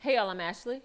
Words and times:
Hey, 0.00 0.16
y'all, 0.16 0.28
I'm 0.28 0.38
Ashley. 0.38 0.82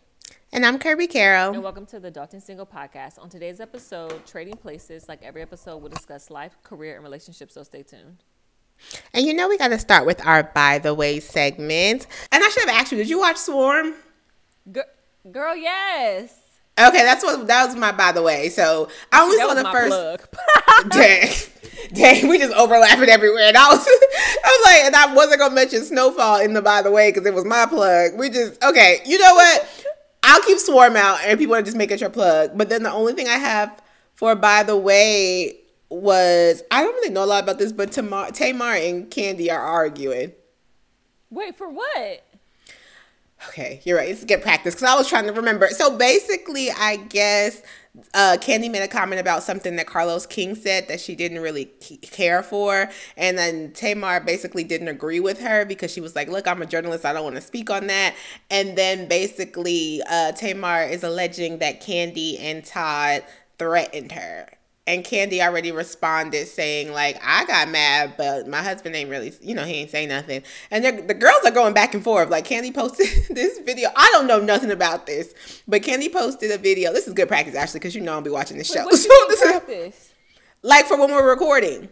And 0.53 0.65
I'm 0.65 0.79
Kirby 0.79 1.07
Carroll. 1.07 1.53
And 1.53 1.61
welcome 1.61 1.85
to 1.88 1.99
the 1.99 2.09
Dalton 2.09 2.39
Single 2.39 2.65
Podcast. 2.65 3.20
On 3.20 3.28
today's 3.28 3.59
episode, 3.59 4.25
Trading 4.25 4.55
Places, 4.55 5.09
like 5.09 5.21
every 5.23 5.41
episode, 5.41 5.79
we'll 5.79 5.89
discuss 5.89 6.29
life, 6.31 6.55
career, 6.63 6.96
and 6.96 7.04
relationships, 7.04 7.55
so 7.55 7.63
stay 7.63 7.83
tuned. 7.83 8.23
And 9.13 9.25
you 9.25 9.33
know, 9.33 9.49
we 9.49 9.57
got 9.57 9.67
to 9.67 9.79
start 9.79 10.05
with 10.05 10.26
our 10.26 10.44
By 10.44 10.80
the 10.80 10.94
Way 10.94 11.20
segment. 11.20 12.08
And 12.32 12.42
I 12.42 12.48
should 12.48 12.70
have 12.70 12.80
asked 12.80 12.94
you, 12.94 13.00
did 13.00 13.10
you 13.10 13.20
watch 13.20 13.36
Swarm? 13.36 13.94
G- 14.71 14.80
girl, 15.34 15.58
yes. 15.58 16.34
Okay, 16.80 17.04
that's 17.04 17.26
what 17.26 17.46
that 17.48 17.66
was 17.66 17.76
my 17.76 17.92
by 17.92 18.14
the 18.14 18.21
way. 18.21 18.48
So 18.48 18.88
I 19.12 19.21
only 19.21 19.36
saw 19.36 19.54
the 19.54 19.70
first. 19.70 20.28
dang, 20.92 21.30
dang, 21.94 22.28
we 22.28 22.39
just 22.39 22.54
overlapping 22.54 23.09
everywhere. 23.09 23.48
And 23.48 23.57
I 23.57 23.70
was, 23.70 23.88
I 23.88 24.46
was 24.46 24.66
like, 24.66 24.86
and 24.86 24.96
I 24.96 25.14
wasn't 25.14 25.39
gonna 25.39 25.55
mention 25.55 25.84
Snowfall 25.84 26.41
in 26.41 26.54
the 26.54 26.62
by 26.62 26.81
the 26.81 26.91
way 26.91 27.12
because 27.12 27.26
it 27.26 27.34
was 27.34 27.45
my 27.45 27.66
plug. 27.66 28.17
We 28.17 28.30
just 28.30 28.62
okay. 28.63 29.02
You 29.05 29.17
know 29.20 29.34
what? 29.34 29.86
I'll 30.23 30.41
keep 30.41 30.58
Swarm 30.58 30.95
out, 30.95 31.20
and 31.26 31.38
people 31.38 31.55
are 31.55 31.62
just 31.62 31.77
making 31.77 32.00
your 32.00 32.09
plug. 32.09 32.58
But 32.58 32.70
then 32.70 32.84
the 32.84 32.91
only 32.91 33.14
thing 33.14 33.27
I 33.27 33.38
have 33.38 33.81
for 34.16 34.36
by 34.36 34.64
the 34.64 34.77
way 34.77 35.59
was 35.90 36.64
I 36.72 36.81
don't 36.81 36.94
really 36.95 37.14
know 37.14 37.23
a 37.23 37.27
lot 37.27 37.44
about 37.44 37.59
this, 37.59 37.72
but 37.72 37.91
Tamar, 37.91 38.31
Tamar 38.31 38.75
and 38.75 39.09
Kandi 39.09 39.52
are 39.52 39.62
arguing. 39.62 40.34
Wait 41.30 41.55
for 41.55 41.70
what? 41.70 42.23
Okay, 43.49 43.81
you're 43.83 43.97
right. 43.97 44.09
Let's 44.09 44.23
get 44.23 44.41
practice 44.41 44.73
because 44.73 44.88
I 44.88 44.95
was 44.95 45.07
trying 45.07 45.25
to 45.25 45.33
remember. 45.33 45.67
So 45.70 45.97
basically, 45.97 46.71
I 46.71 46.97
guess 46.97 47.61
uh, 48.13 48.38
Kandi 48.39 48.71
made 48.71 48.81
a 48.81 48.88
comment 48.88 49.19
about 49.19 49.43
something 49.43 49.75
that 49.75 49.85
Carlos 49.85 50.25
King 50.25 50.55
said 50.55 50.88
that 50.88 50.99
she 50.99 51.13
didn't 51.13 51.39
really 51.39 51.66
care 52.02 52.41
for, 52.41 52.89
and 53.17 53.38
then 53.38 53.71
Tamar 53.73 54.21
basically 54.21 54.63
didn't 54.63 54.88
agree 54.88 55.19
with 55.19 55.39
her 55.41 55.66
because 55.66 55.91
she 55.91 56.02
was 56.02 56.16
like, 56.16 56.29
"Look, 56.29 56.47
I'm 56.47 56.61
a 56.61 56.66
journalist. 56.66 57.05
I 57.05 57.13
don't 57.13 57.23
want 57.23 57.35
to 57.35 57.41
speak 57.41 57.69
on 57.69 57.88
that." 57.88 58.16
And 58.50 58.77
then 58.77 59.08
basically, 59.08 60.02
uh, 60.09 60.31
Tamar 60.31 60.83
is 60.83 61.03
alleging 61.03 61.59
that 61.59 61.81
Kandi 61.81 62.39
and 62.39 62.63
Todd 62.66 63.23
threatened 63.59 64.13
her 64.13 64.50
and 64.86 65.03
Kandi 65.06 65.39
already 65.39 65.72
responded 65.72 66.48
saying 66.48 66.92
like 66.92 67.17
I 67.23 67.45
got 67.45 67.70
mad, 67.70 68.16
but 68.17 68.48
my 68.48 68.62
husband 68.62 68.95
ain't 68.95 69.09
really, 69.09 69.34
you 69.42 69.56
know, 69.56 69.64
he 69.64 69.75
ain't 69.75 69.90
say 69.90 70.06
nothing. 70.06 70.44
And 70.72 71.08
the 71.08 71.14
girls 71.14 71.40
are 71.45 71.52
going 71.52 71.73
back 71.73 71.94
and 71.94 72.03
forth. 72.03 72.30
Like 72.30 72.48
Kandi 72.48 72.73
posted 72.73 73.08
this 73.30 73.59
video. 73.59 73.90
I 73.95 74.09
don't 74.12 74.28
know 74.28 74.40
nothing 74.40 74.72
about 74.72 75.06
this, 75.06 75.34
but 75.67 75.81
Kandi 75.84 76.12
posted 76.12 76.52
a 76.52 76.58
video. 76.58 76.92
This 76.92 77.08
is 77.08 77.14
good 77.14 77.28
practice 77.30 77.56
actually, 77.56 77.80
because 77.80 77.95
you 77.95 78.02
know 78.02 78.14
I'll 78.14 78.22
be 78.22 78.30
watching 78.30 78.58
this 78.58 78.72
show. 78.72 78.86
Wait, 78.86 78.95
so 78.98 79.09
this 79.30 79.42
practice? 79.42 79.95
is 79.95 80.14
like 80.62 80.86
for 80.86 80.97
when 81.00 81.12
we're 81.12 81.30
recording. 81.30 81.90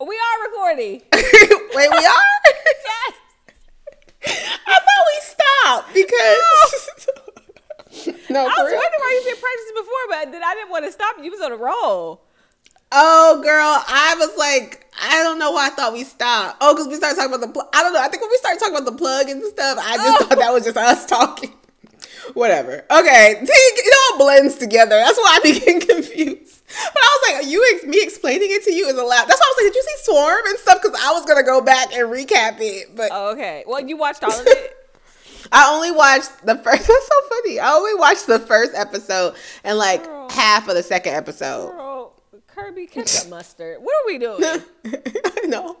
We 0.00 0.16
are 0.16 0.50
recording. 0.50 1.02
Wait, 1.14 1.90
we 1.90 2.06
are. 2.06 2.24
yes. 2.84 3.14
I 4.24 4.78
thought 4.78 5.06
we 5.06 5.20
stopped 5.20 5.94
because. 5.94 6.98
No. 8.30 8.30
no, 8.30 8.40
I 8.40 8.62
was 8.62 8.72
wondering 8.72 9.00
why 9.00 9.12
you 9.12 9.30
said 9.30 9.40
practice 9.40 9.72
before, 9.76 10.04
but 10.08 10.32
then 10.32 10.42
I 10.42 10.54
didn't 10.54 10.70
want 10.70 10.86
to 10.86 10.92
stop 10.92 11.18
you. 11.18 11.24
You 11.24 11.30
was 11.30 11.40
on 11.40 11.52
a 11.52 11.56
roll. 11.56 12.22
Oh, 12.92 13.40
girl, 13.42 13.82
I 13.88 14.14
was 14.18 14.36
like, 14.36 14.86
I 15.00 15.22
don't 15.22 15.38
know 15.38 15.52
why 15.52 15.68
I 15.68 15.70
thought 15.70 15.92
we 15.94 16.04
stopped. 16.04 16.58
Oh, 16.60 16.74
because 16.74 16.88
we 16.88 16.96
started 16.96 17.16
talking 17.16 17.32
about 17.32 17.46
the. 17.46 17.52
Pl- 17.52 17.68
I 17.72 17.82
don't 17.82 17.94
know. 17.94 18.00
I 18.00 18.08
think 18.08 18.20
when 18.20 18.30
we 18.30 18.36
started 18.36 18.60
talking 18.60 18.76
about 18.76 18.90
the 18.90 18.98
plug 18.98 19.28
and 19.28 19.42
stuff, 19.44 19.78
I 19.80 19.96
just 19.96 20.22
oh. 20.22 20.26
thought 20.26 20.38
that 20.38 20.52
was 20.52 20.64
just 20.64 20.76
us 20.76 21.06
talking. 21.06 21.52
Whatever. 22.34 22.84
Okay, 22.90 23.40
it 23.40 23.94
all 24.12 24.18
blends 24.18 24.56
together. 24.56 24.96
That's 24.96 25.18
why 25.18 25.38
I 25.38 25.52
became 25.52 25.80
confused. 25.88 26.62
But 26.68 27.02
I 27.02 27.18
was 27.18 27.32
like, 27.32 27.50
you 27.50 27.72
ex- 27.74 27.84
me 27.84 28.02
explaining 28.02 28.48
it 28.50 28.64
to 28.64 28.72
you 28.72 28.86
is 28.86 28.96
a 28.96 29.02
lot. 29.02 29.26
That's 29.26 29.40
why 29.40 29.46
I 29.46 29.52
was 29.56 29.64
like, 29.64 29.72
did 29.72 29.76
you 29.76 29.82
see 29.82 30.04
Swarm 30.04 30.40
and 30.46 30.58
stuff? 30.58 30.82
Because 30.82 31.00
I 31.02 31.12
was 31.12 31.24
gonna 31.24 31.42
go 31.42 31.60
back 31.60 31.92
and 31.94 32.08
recap 32.08 32.60
it. 32.60 32.94
But 32.94 33.10
oh, 33.12 33.32
okay, 33.32 33.64
well, 33.66 33.80
you 33.80 33.96
watched 33.96 34.22
all 34.22 34.38
of 34.38 34.46
it. 34.46 34.76
I 35.52 35.74
only 35.74 35.90
watched 35.90 36.46
the 36.46 36.56
first. 36.56 36.86
That's 36.86 37.06
so 37.06 37.28
funny. 37.28 37.58
I 37.58 37.72
only 37.72 37.94
watched 37.94 38.26
the 38.26 38.38
first 38.38 38.72
episode 38.74 39.34
and 39.64 39.76
like 39.76 40.04
Girl. 40.04 40.30
half 40.30 40.68
of 40.68 40.74
the 40.74 40.82
second 40.82 41.14
episode. 41.14 41.72
Girl. 41.72 41.91
Kirby 42.54 42.86
ketchup 42.92 43.28
mustard. 43.28 43.78
What 43.80 43.94
are 43.94 44.06
we 44.06 44.18
doing? 44.18 44.42
I 44.84 45.46
know. 45.46 45.76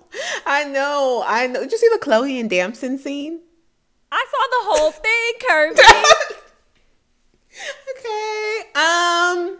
I 0.46 0.64
know. 0.64 1.22
I 1.26 1.46
know. 1.46 1.60
Did 1.60 1.72
you 1.72 1.78
see 1.78 1.88
the 1.92 1.98
Chloe 1.98 2.38
and 2.40 2.48
Damson 2.48 2.98
scene? 2.98 3.40
I 4.10 4.26
saw 4.30 4.46
the 4.46 4.80
whole 4.80 4.90
thing, 4.90 5.32
Kirby. 5.48 5.80
okay. 7.98 8.62
Um 8.74 9.58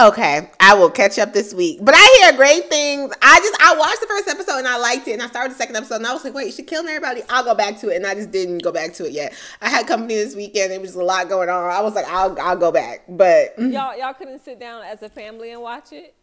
Okay, 0.00 0.48
I 0.58 0.74
will 0.74 0.88
catch 0.88 1.18
up 1.18 1.34
this 1.34 1.52
week. 1.52 1.78
But 1.82 1.94
I 1.94 2.18
hear 2.22 2.32
great 2.34 2.70
things. 2.70 3.12
I 3.20 3.38
just 3.38 3.54
I 3.60 3.76
watched 3.76 4.00
the 4.00 4.06
first 4.06 4.28
episode 4.28 4.56
and 4.58 4.66
I 4.66 4.78
liked 4.78 5.06
it, 5.06 5.12
and 5.12 5.22
I 5.22 5.26
started 5.26 5.52
the 5.52 5.56
second 5.56 5.76
episode 5.76 5.96
and 5.96 6.06
I 6.06 6.14
was 6.14 6.24
like, 6.24 6.32
wait, 6.32 6.54
she 6.54 6.62
killing 6.62 6.88
everybody. 6.88 7.20
I'll 7.28 7.44
go 7.44 7.54
back 7.54 7.78
to 7.80 7.90
it, 7.90 7.96
and 7.96 8.06
I 8.06 8.14
just 8.14 8.30
didn't 8.30 8.62
go 8.62 8.72
back 8.72 8.94
to 8.94 9.04
it 9.04 9.12
yet. 9.12 9.34
I 9.60 9.68
had 9.68 9.86
company 9.86 10.14
this 10.14 10.34
weekend. 10.34 10.72
It 10.72 10.80
was 10.80 10.94
a 10.94 11.04
lot 11.04 11.28
going 11.28 11.50
on. 11.50 11.70
I 11.70 11.82
was 11.82 11.94
like, 11.94 12.06
I'll 12.08 12.34
I'll 12.40 12.56
go 12.56 12.72
back, 12.72 13.04
but 13.10 13.58
y'all 13.58 13.94
y'all 13.98 14.14
couldn't 14.14 14.42
sit 14.42 14.58
down 14.58 14.84
as 14.84 15.02
a 15.02 15.10
family 15.10 15.52
and 15.52 15.60
watch 15.60 15.92
it. 15.92 16.14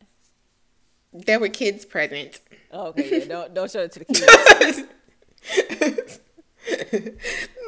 There 1.14 1.40
were 1.40 1.50
kids 1.50 1.86
present. 1.86 2.40
Oh, 2.72 2.88
okay, 2.88 3.20
yeah, 3.20 3.26
don't 3.26 3.54
don't 3.54 3.70
show 3.70 3.82
it 3.82 3.92
to 3.92 4.00
the 4.00 4.06
kids. 4.06 4.82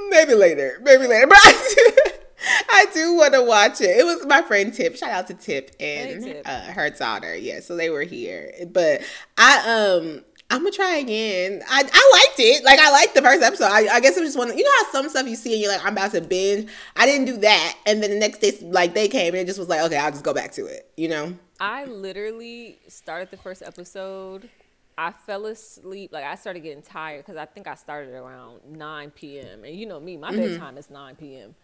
maybe 0.10 0.34
later, 0.34 0.80
maybe 0.82 1.06
later, 1.06 1.28
but. 1.28 1.38
I, 1.40 1.96
I 2.70 2.86
do 2.94 3.14
want 3.16 3.34
to 3.34 3.44
watch 3.44 3.82
it. 3.82 3.98
It 3.98 4.06
was 4.06 4.26
my 4.26 4.42
friend 4.42 4.74
Tip. 4.74 4.96
Shout 4.96 5.12
out 5.12 5.28
to 5.28 5.34
Tip 5.34 5.76
and 5.80 6.24
hey, 6.24 6.34
Tip. 6.34 6.48
Uh, 6.48 6.62
her 6.72 6.90
daughter. 6.90 7.36
Yeah, 7.36 7.60
so 7.60 7.76
they 7.76 7.90
were 7.90 8.04
here. 8.04 8.54
But 8.72 9.02
I 9.38 9.98
um 10.00 10.24
I'm 10.52 10.60
gonna 10.60 10.72
try 10.72 10.96
again. 10.96 11.62
I, 11.70 11.82
I 11.82 12.20
liked 12.28 12.40
it. 12.40 12.64
Like 12.64 12.80
I 12.80 12.90
liked 12.92 13.14
the 13.14 13.22
first 13.22 13.44
episode. 13.44 13.66
I, 13.66 13.88
I 13.88 14.00
guess 14.00 14.18
it 14.18 14.22
was 14.22 14.30
just 14.30 14.38
one. 14.38 14.58
You 14.58 14.64
know 14.64 14.72
how 14.80 14.92
some 14.92 15.10
stuff 15.10 15.28
you 15.28 15.36
see 15.36 15.54
and 15.54 15.62
you're 15.62 15.72
like, 15.72 15.86
I'm 15.86 15.94
about 15.94 16.12
to 16.12 16.22
binge. 16.22 16.70
I 16.96 17.06
didn't 17.06 17.26
do 17.26 17.38
that, 17.38 17.78
and 17.86 18.02
then 18.02 18.10
the 18.10 18.18
next 18.18 18.40
day, 18.40 18.58
like 18.62 18.96
they 18.96 19.08
came 19.08 19.34
and 19.34 19.42
it 19.42 19.46
just 19.46 19.60
was 19.60 19.70
like, 19.70 19.82
okay, 19.82 19.98
I'll 19.98 20.12
just 20.12 20.24
go 20.24 20.34
back 20.34 20.52
to 20.54 20.66
it. 20.66 20.92
You 20.98 21.10
know. 21.10 21.38
I 21.60 21.86
literally 21.86 22.80
started 22.88 23.32
the 23.32 23.38
first 23.38 23.62
episode. 23.62 24.50
I 24.98 25.12
fell 25.12 25.46
asleep. 25.46 26.12
Like 26.12 26.24
I 26.24 26.36
started 26.36 26.62
getting 26.62 26.84
tired 26.84 27.26
because 27.26 27.38
I 27.38 27.46
think 27.46 27.68
I 27.68 27.76
started 27.76 28.14
around 28.14 28.62
9 28.66 29.12
p.m. 29.12 29.64
And 29.64 29.76
you 29.76 29.86
know 29.86 30.00
me, 30.00 30.18
my 30.18 30.32
mm-hmm. 30.32 30.42
bedtime 30.42 30.78
is 30.78 30.90
9 30.90 31.16
p.m. 31.16 31.56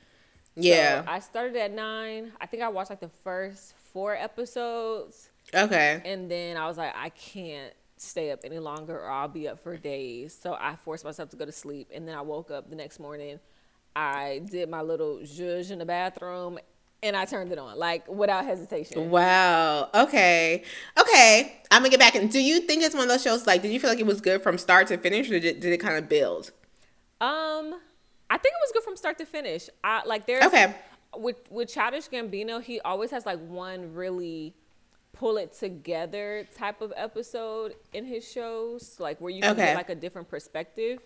Yeah. 0.55 1.03
So 1.03 1.11
I 1.11 1.19
started 1.19 1.55
at 1.57 1.71
nine. 1.71 2.31
I 2.39 2.45
think 2.45 2.63
I 2.63 2.69
watched 2.69 2.89
like 2.89 2.99
the 2.99 3.09
first 3.23 3.73
four 3.93 4.15
episodes. 4.15 5.29
Okay. 5.53 6.01
And 6.05 6.29
then 6.29 6.57
I 6.57 6.67
was 6.67 6.77
like, 6.77 6.93
I 6.95 7.09
can't 7.09 7.73
stay 7.97 8.31
up 8.31 8.41
any 8.43 8.59
longer 8.59 8.97
or 8.97 9.09
I'll 9.09 9.27
be 9.27 9.47
up 9.47 9.59
for 9.59 9.77
days. 9.77 10.37
So 10.39 10.57
I 10.59 10.75
forced 10.75 11.05
myself 11.05 11.29
to 11.29 11.37
go 11.37 11.45
to 11.45 11.51
sleep. 11.51 11.91
And 11.93 12.07
then 12.07 12.15
I 12.15 12.21
woke 12.21 12.51
up 12.51 12.69
the 12.69 12.75
next 12.75 12.99
morning. 12.99 13.39
I 13.95 14.41
did 14.49 14.69
my 14.69 14.81
little 14.81 15.19
zhuzh 15.19 15.71
in 15.71 15.79
the 15.79 15.85
bathroom 15.85 16.59
and 17.01 17.15
I 17.15 17.25
turned 17.25 17.51
it 17.51 17.59
on, 17.59 17.77
like 17.77 18.07
without 18.09 18.45
hesitation. 18.45 19.09
Wow. 19.09 19.89
Okay. 19.93 20.63
Okay. 20.99 21.59
I'm 21.71 21.81
gonna 21.81 21.89
get 21.89 21.99
back. 21.99 22.15
And 22.15 22.31
do 22.31 22.39
you 22.39 22.61
think 22.61 22.83
it's 22.83 22.95
one 22.95 23.03
of 23.03 23.09
those 23.09 23.21
shows? 23.21 23.45
Like, 23.45 23.61
did 23.61 23.71
you 23.71 23.79
feel 23.79 23.89
like 23.89 23.99
it 23.99 24.05
was 24.05 24.21
good 24.21 24.41
from 24.41 24.57
start 24.57 24.87
to 24.87 24.97
finish, 24.97 25.29
or 25.29 25.39
did, 25.39 25.59
did 25.59 25.71
it 25.71 25.77
kind 25.77 25.97
of 25.97 26.09
build? 26.09 26.51
Um, 27.21 27.79
I 28.29 28.37
think 28.37 28.53
it 28.53 28.61
was 28.63 28.71
good 28.73 28.83
from 28.83 28.95
start 28.95 29.17
to 29.19 29.25
finish. 29.25 29.69
I 29.83 30.03
like 30.05 30.25
there's 30.25 30.43
okay 30.45 30.75
with 31.17 31.37
with 31.49 31.69
Childish 31.69 32.09
Gambino. 32.09 32.61
He 32.61 32.79
always 32.81 33.11
has 33.11 33.25
like 33.25 33.39
one 33.39 33.93
really 33.93 34.55
pull 35.13 35.37
it 35.37 35.53
together 35.53 36.45
type 36.57 36.81
of 36.81 36.91
episode 36.95 37.75
in 37.93 38.05
his 38.05 38.29
shows, 38.29 38.99
like 38.99 39.19
where 39.21 39.31
you 39.31 39.41
can 39.41 39.51
okay. 39.51 39.67
get 39.67 39.75
like 39.75 39.89
a 39.89 39.95
different 39.95 40.27
perspective. 40.27 40.99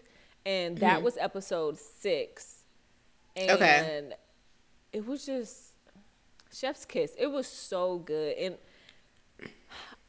And 0.46 0.78
that 0.80 0.96
mm-hmm. 0.96 1.06
was 1.06 1.18
episode 1.18 1.78
six. 1.78 2.64
And 3.36 3.52
okay. 3.52 4.10
it 4.92 5.06
was 5.06 5.26
just 5.26 5.74
Chef's 6.52 6.86
Kiss. 6.86 7.14
It 7.18 7.28
was 7.28 7.48
so 7.48 8.00
good. 8.00 8.36
And 8.38 8.58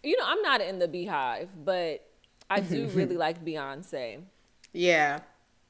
you 0.03 0.17
know, 0.17 0.25
I'm 0.27 0.41
not 0.43 0.61
in 0.61 0.79
the 0.79 0.89
BeyHive, 0.89 1.49
but 1.63 2.07
I 2.49 2.61
do 2.61 2.87
really 2.95 3.17
like 3.17 3.45
Beyonce. 3.45 4.23
Yeah. 4.73 5.21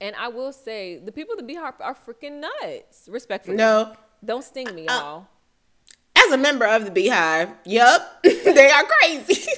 And 0.00 0.16
I 0.16 0.28
will 0.28 0.52
say, 0.52 0.98
the 0.98 1.12
people 1.12 1.36
at 1.38 1.46
the 1.46 1.54
BeyHive 1.54 1.74
are 1.80 1.94
freaking 1.94 2.40
nuts. 2.40 3.08
Respectfully. 3.10 3.56
No. 3.56 3.94
Don't 4.24 4.44
sting 4.44 4.74
me, 4.74 4.86
uh, 4.86 4.98
y'all. 4.98 5.26
As 6.16 6.32
a 6.32 6.38
member 6.38 6.66
of 6.66 6.84
the 6.84 6.90
BeyHive, 6.90 7.54
yep, 7.64 8.22
they 8.22 8.70
are 8.70 8.84
crazy. 8.84 9.42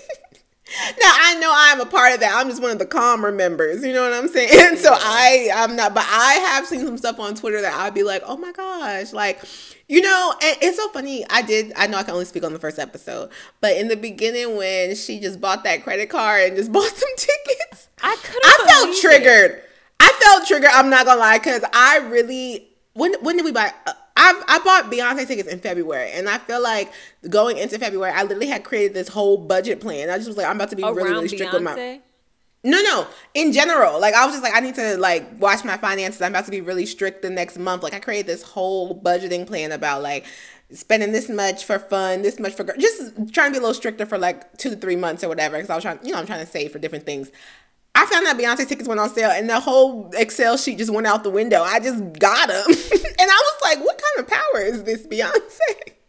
now 1.01 1.11
I 1.13 1.39
know 1.41 1.53
I'm 1.55 1.81
a 1.81 1.87
part 1.87 2.15
of 2.15 2.21
that. 2.21 2.33
I'm 2.35 2.49
just 2.49 2.63
one 2.63 2.71
of 2.71 2.79
the 2.79 2.87
calmer 2.87 3.33
members. 3.33 3.85
You 3.85 3.93
know 3.93 4.03
what 4.03 4.13
I'm 4.13 4.29
saying? 4.29 4.77
So 4.83 4.91
I, 4.93 5.51
I'm 5.55 5.77
not. 5.77 5.95
But 5.95 6.07
I 6.09 6.35
have 6.49 6.67
seen 6.67 6.81
some 6.81 6.97
stuff 6.97 7.21
on 7.21 7.35
Twitter 7.35 7.61
that 7.61 7.75
I'd 7.75 7.95
be 7.95 8.03
like, 8.03 8.23
oh 8.25 8.37
my 8.37 8.53
gosh, 8.53 9.13
like, 9.13 9.41
you 9.89 10.01
know, 10.01 10.35
and 10.43 10.57
it's 10.61 10.77
so 10.77 10.89
funny. 10.89 11.25
I 11.31 11.43
did. 11.43 11.73
I 11.77 11.87
know 11.87 11.99
I 11.99 12.03
can 12.03 12.15
only 12.15 12.25
speak 12.25 12.45
on 12.45 12.53
the 12.53 12.59
first 12.59 12.79
episode, 12.79 13.31
but 13.61 13.77
in 13.77 13.89
the 13.89 13.97
beginning 13.97 14.57
when 14.57 14.97
she 14.97 15.21
just 15.21 15.41
bought 15.41 15.63
that 15.65 15.85
credit 15.85 16.09
card 16.09 16.49
and 16.49 16.57
just 16.57 16.73
bought 16.73 16.89
some 16.89 17.17
tickets, 17.17 17.89
I 18.03 18.17
could. 18.23 18.43
I 18.45 18.65
felt 18.69 18.97
triggered. 19.01 19.51
It. 19.53 19.69
I 20.03 20.13
felt 20.23 20.47
triggered. 20.47 20.71
I'm 20.73 20.91
not 20.91 21.07
gonna 21.07 21.21
lie, 21.21 21.39
because 21.39 21.65
I 21.73 21.99
really 21.99 22.69
when 22.95 23.15
when 23.23 23.37
did 23.37 23.45
we 23.45 23.53
buy? 23.53 23.73
Uh, 23.87 23.93
I 24.17 24.43
I 24.49 24.59
bought 24.59 24.91
Beyonce 24.93 25.27
tickets 25.27 25.49
in 25.49 25.61
February, 25.61 26.11
and 26.13 26.29
I 26.29 26.39
feel 26.39 26.63
like 26.63 26.93
going 27.29 27.57
into 27.57 27.79
February, 27.79 28.13
I 28.13 28.23
literally 28.23 28.49
had 28.49 28.65
created 28.65 28.95
this 28.95 29.09
whole 29.09 29.37
budget 29.37 29.81
plan. 29.81 30.11
I 30.11 30.17
just 30.17 30.29
was 30.29 30.37
like, 30.37 30.47
I'm 30.47 30.57
about 30.57 30.71
to 30.71 30.77
be 30.77 30.83
Around 30.83 30.97
really 30.97 31.11
really 31.11 31.29
strict 31.29 31.53
Beyonce? 31.53 31.55
with 31.55 31.63
my. 31.63 32.01
No, 32.65 32.81
no. 32.83 33.07
In 33.35 33.53
general, 33.53 34.01
like 34.01 34.15
I 34.15 34.25
was 34.25 34.35
just 34.35 34.45
like, 34.45 34.55
I 34.55 34.61
need 34.61 34.77
to 34.77 34.97
like 34.97 35.25
watch 35.41 35.65
my 35.65 35.77
finances. 35.77 36.23
I'm 36.23 36.33
about 36.33 36.45
to 36.45 36.51
be 36.51 36.61
really 36.61 36.87
strict 36.87 37.23
the 37.23 37.31
next 37.31 37.59
month. 37.59 37.83
Like 37.83 37.95
I 37.95 37.99
created 37.99 38.27
this 38.27 38.43
whole 38.43 39.01
budgeting 39.01 39.47
plan 39.47 39.73
about 39.73 40.03
like 40.03 40.27
spending 40.73 41.13
this 41.13 41.29
much 41.29 41.65
for 41.65 41.79
fun, 41.79 42.23
this 42.23 42.39
much 42.39 42.55
for 42.55 42.65
just 42.79 43.33
trying 43.33 43.51
to 43.51 43.53
be 43.53 43.59
a 43.59 43.61
little 43.61 43.75
stricter 43.75 44.07
for 44.07 44.17
like 44.17 44.57
two 44.59 44.71
to 44.71 44.77
three 44.77 44.97
months 44.97 45.25
or 45.25 45.29
whatever. 45.29 45.57
Because 45.57 45.71
I 45.71 45.75
was 45.75 45.83
trying, 45.83 45.99
you 46.05 46.13
know, 46.13 46.19
I'm 46.19 46.27
trying 46.27 46.45
to 46.45 46.51
save 46.51 46.71
for 46.71 46.79
different 46.79 47.05
things. 47.05 47.31
I 47.95 48.07
found 48.07 48.27
that 48.27 48.39
Beyonce 48.39 48.67
tickets 48.67 48.89
went 48.89 49.01
on 49.01 49.11
sale 49.11 49.31
and 49.31 49.49
the 49.49 49.61
whole 49.61 50.11
Excel 50.15 50.57
sheet 50.57 50.79
just 50.79 50.93
went 50.93 51.07
out 51.07 51.25
the 51.25 51.31
window. 51.31 51.63
I 51.63 51.79
just 51.79 52.01
got 52.19 52.49
them. 52.49 52.65
and 52.67 52.77
I 53.31 53.53
was 53.53 53.63
like, 53.63 53.79
what 53.85 54.01
kind 54.01 54.27
of 54.27 54.29
power 54.29 54.63
is 54.63 54.85
this, 54.85 55.07
Beyonce? 55.07 55.93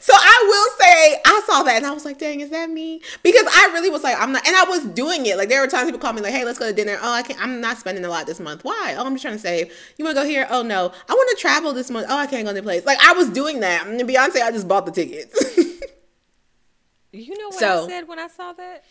So 0.00 0.12
I 0.14 0.44
will 0.46 0.84
say 0.84 1.22
I 1.24 1.42
saw 1.46 1.62
that 1.62 1.76
and 1.76 1.86
I 1.86 1.92
was 1.92 2.04
like, 2.04 2.18
dang, 2.18 2.40
is 2.40 2.50
that 2.50 2.68
me? 2.68 3.00
Because 3.22 3.46
I 3.50 3.70
really 3.72 3.88
was 3.88 4.02
like, 4.02 4.20
I'm 4.20 4.32
not 4.32 4.46
and 4.46 4.54
I 4.54 4.64
was 4.64 4.84
doing 4.86 5.24
it. 5.26 5.38
Like 5.38 5.48
there 5.48 5.60
were 5.60 5.68
times 5.68 5.86
people 5.86 6.00
called 6.00 6.16
me 6.16 6.22
like, 6.22 6.32
hey, 6.32 6.44
let's 6.44 6.58
go 6.58 6.66
to 6.66 6.74
dinner. 6.74 6.98
Oh, 7.00 7.12
I 7.12 7.22
can't 7.22 7.40
I'm 7.40 7.60
not 7.60 7.78
spending 7.78 8.04
a 8.04 8.08
lot 8.08 8.26
this 8.26 8.40
month. 8.40 8.62
Why? 8.62 8.94
Oh, 8.98 9.06
I'm 9.06 9.14
just 9.14 9.22
trying 9.22 9.34
to 9.34 9.40
save. 9.40 9.72
You 9.96 10.04
wanna 10.04 10.14
go 10.14 10.24
here? 10.26 10.46
Oh 10.50 10.62
no. 10.62 10.92
I 11.08 11.14
wanna 11.14 11.36
travel 11.38 11.72
this 11.72 11.90
month. 11.90 12.06
Oh, 12.10 12.16
I 12.16 12.26
can't 12.26 12.44
go 12.44 12.50
to 12.50 12.56
the 12.56 12.62
place. 12.62 12.84
Like 12.84 12.98
I 13.00 13.14
was 13.14 13.30
doing 13.30 13.60
that. 13.60 13.86
And 13.86 13.98
Beyonce, 14.00 14.42
I 14.42 14.50
just 14.50 14.68
bought 14.68 14.84
the 14.84 14.92
tickets. 14.92 15.56
you 17.12 17.38
know 17.38 17.48
what 17.48 17.58
so, 17.58 17.84
I 17.84 17.88
said 17.88 18.08
when 18.08 18.18
I 18.18 18.28
saw 18.28 18.52
that? 18.52 18.84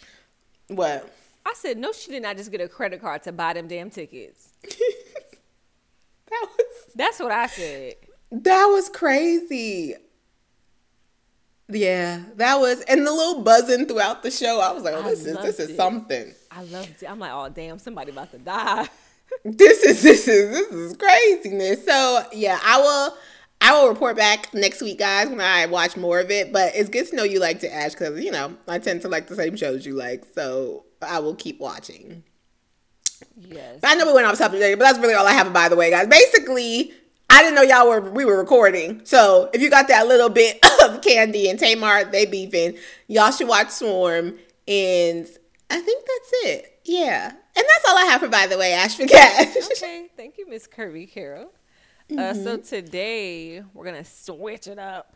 What? 0.69 1.13
I 1.49 1.53
said, 1.55 1.79
no, 1.79 1.91
she 1.91 2.11
did 2.11 2.21
not 2.21 2.37
just 2.37 2.51
get 2.51 2.61
a 2.61 2.67
credit 2.67 3.01
card 3.01 3.23
to 3.23 3.31
buy 3.31 3.53
them 3.53 3.67
damn 3.67 3.89
tickets. 3.89 4.49
that 4.61 6.47
was 6.47 6.93
That's 6.95 7.19
what 7.19 7.31
I 7.31 7.47
said. 7.47 7.95
That 8.31 8.65
was 8.67 8.87
crazy. 8.89 9.95
Yeah, 11.67 12.21
that 12.35 12.59
was 12.59 12.81
and 12.81 13.05
the 13.05 13.11
little 13.11 13.41
buzzing 13.41 13.87
throughout 13.87 14.21
the 14.21 14.29
show. 14.29 14.59
I 14.59 14.71
was 14.71 14.83
like, 14.83 14.93
oh, 14.95 15.03
this 15.03 15.25
is 15.25 15.37
this 15.37 15.59
is 15.59 15.71
it. 15.71 15.75
something. 15.75 16.33
I 16.51 16.63
loved 16.63 17.01
it. 17.01 17.09
I'm 17.09 17.19
like, 17.19 17.31
oh 17.31 17.49
damn, 17.49 17.79
somebody 17.79 18.11
about 18.11 18.31
to 18.31 18.37
die. 18.37 18.87
this 19.43 19.83
is 19.83 20.03
this 20.03 20.27
is 20.27 20.51
this 20.51 20.71
is 20.71 20.97
craziness. 20.97 21.83
So 21.85 22.23
yeah, 22.33 22.59
I 22.63 22.79
will 22.79 23.17
I 23.61 23.73
will 23.73 23.89
report 23.89 24.15
back 24.15 24.53
next 24.53 24.81
week, 24.81 24.99
guys, 24.99 25.27
when 25.27 25.41
I 25.41 25.65
watch 25.65 25.97
more 25.97 26.19
of 26.19 26.31
it. 26.31 26.53
But 26.53 26.75
it's 26.75 26.89
good 26.89 27.07
to 27.07 27.15
know 27.15 27.23
you 27.23 27.39
like 27.39 27.59
to 27.61 27.73
Ash 27.73 27.91
because 27.91 28.23
you 28.23 28.31
know 28.31 28.55
I 28.67 28.79
tend 28.79 29.01
to 29.01 29.09
like 29.09 29.27
the 29.27 29.35
same 29.35 29.55
shows 29.55 29.85
you 29.85 29.95
like, 29.95 30.25
so 30.33 30.85
I 31.01 31.19
will 31.19 31.35
keep 31.35 31.59
watching. 31.59 32.23
Yes. 33.37 33.79
But 33.81 33.91
I 33.91 33.95
know 33.95 34.07
we 34.07 34.13
went 34.13 34.27
off 34.27 34.37
topic, 34.37 34.59
but 34.59 34.79
that's 34.79 34.99
really 34.99 35.13
all 35.13 35.27
I 35.27 35.33
have. 35.33 35.51
By 35.53 35.69
the 35.69 35.75
way, 35.75 35.89
guys, 35.89 36.07
basically 36.07 36.93
I 37.29 37.41
didn't 37.43 37.55
know 37.55 37.61
y'all 37.61 37.87
were 37.87 38.01
we 38.01 38.25
were 38.25 38.37
recording. 38.37 39.01
So 39.05 39.49
if 39.53 39.61
you 39.61 39.69
got 39.69 39.87
that 39.89 40.07
little 40.07 40.29
bit 40.29 40.55
of 40.83 41.01
Kandi 41.01 41.49
and 41.49 41.59
Tamar, 41.59 42.05
they 42.05 42.25
beefing, 42.25 42.77
y'all 43.07 43.31
should 43.31 43.47
watch 43.47 43.69
Swarm. 43.69 44.37
And 44.67 45.27
I 45.69 45.79
think 45.79 46.05
that's 46.05 46.31
it. 46.45 46.79
Yeah. 46.85 47.27
And 47.29 47.65
that's 47.67 47.85
all 47.87 47.97
I 47.97 48.05
have 48.05 48.21
for 48.21 48.29
by 48.29 48.47
the 48.47 48.57
way, 48.57 48.73
Ash 48.73 48.97
Cash. 48.97 49.55
okay. 49.73 50.07
Thank 50.17 50.37
you, 50.37 50.49
Miss 50.49 50.65
Kirby 50.65 51.05
Carroll. 51.05 51.51
Mm-hmm. 52.09 52.19
Uh, 52.19 52.33
so 52.33 52.57
mm-hmm. 52.57 52.67
today 52.67 53.63
we're 53.73 53.85
gonna 53.85 54.03
switch 54.03 54.67
it 54.67 54.79
up. 54.79 55.13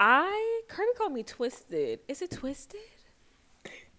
I 0.00 0.62
Kirby 0.66 0.88
called 0.98 1.12
me 1.12 1.22
twisted. 1.22 2.00
Is 2.08 2.22
it 2.22 2.32
twisted? 2.32 2.80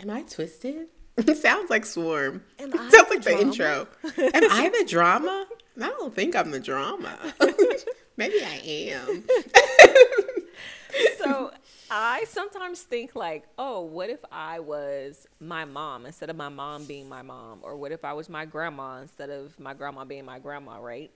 Am 0.02 0.10
I 0.10 0.24
twisted? 0.24 0.88
It 1.16 1.38
sounds 1.42 1.70
like 1.70 1.86
Swarm. 1.86 2.44
Am 2.60 2.74
I 2.78 2.90
sounds 2.90 3.10
like 3.10 3.22
the 3.22 3.40
intro. 3.40 3.88
Am 4.18 4.52
I 4.52 4.70
the 4.70 4.86
drama? 4.86 5.46
I 5.82 5.88
don't 5.88 6.14
think 6.14 6.36
I'm 6.36 6.52
the 6.52 6.60
drama. 6.60 7.18
Maybe 8.18 8.44
I 8.44 8.62
am. 8.66 9.24
so 11.18 11.52
I 11.90 12.26
sometimes 12.28 12.82
think 12.82 13.16
like, 13.16 13.46
oh, 13.58 13.82
what 13.82 14.10
if 14.10 14.24
I 14.30 14.60
was 14.60 15.26
my 15.40 15.64
mom 15.66 16.06
instead 16.06 16.30
of 16.30 16.36
my 16.36 16.50
mom 16.50 16.84
being 16.84 17.08
my 17.08 17.22
mom? 17.22 17.60
Or 17.64 17.78
what 17.78 17.92
if 17.92 18.04
I 18.04 18.12
was 18.14 18.30
my 18.30 18.46
grandma 18.46 19.00
instead 19.02 19.30
of 19.30 19.58
my 19.58 19.74
grandma 19.74 20.04
being 20.04 20.26
my 20.26 20.40
grandma, 20.40 20.80
right? 20.80 21.12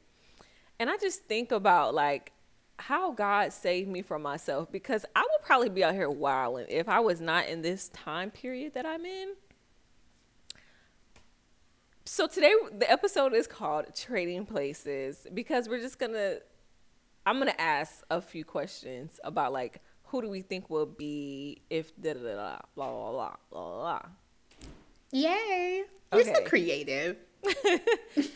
And 0.79 0.89
I 0.89 0.97
just 0.97 1.25
think 1.25 1.51
about 1.51 1.93
like 1.93 2.31
how 2.79 3.11
God 3.11 3.51
saved 3.53 3.89
me 3.89 4.01
from 4.01 4.21
myself 4.21 4.71
because 4.71 5.05
I 5.15 5.21
would 5.21 5.45
probably 5.45 5.69
be 5.69 5.83
out 5.83 5.93
here 5.93 6.09
wilding 6.09 6.67
if 6.69 6.87
I 6.87 6.99
was 6.99 7.19
not 7.19 7.47
in 7.47 7.61
this 7.61 7.89
time 7.89 8.29
period 8.29 8.75
that 8.75 8.85
I'm 8.85 9.05
in 9.05 9.33
so 12.07 12.25
today 12.25 12.53
the 12.71 12.89
episode 12.89 13.33
is 13.33 13.47
called 13.47 13.93
Trading 13.93 14.45
Places 14.45 15.27
because 15.33 15.67
we're 15.67 15.81
just 15.81 15.99
gonna 15.99 16.37
I'm 17.25 17.37
gonna 17.37 17.53
ask 17.59 18.03
a 18.09 18.21
few 18.21 18.45
questions 18.45 19.19
about 19.23 19.51
like 19.51 19.81
who 20.03 20.21
do 20.21 20.29
we 20.29 20.41
think 20.41 20.69
will 20.69 20.85
be 20.85 21.61
if 21.69 21.93
da 22.01 22.13
da 22.13 22.21
da 22.21 22.57
blah 22.75 22.89
blah 22.89 23.11
blah 23.11 23.35
blah 23.51 23.75
blah. 23.75 24.01
Yay! 25.11 25.83
You're 26.13 26.21
okay. 26.21 26.33
so 26.33 26.41
creative. 26.45 27.17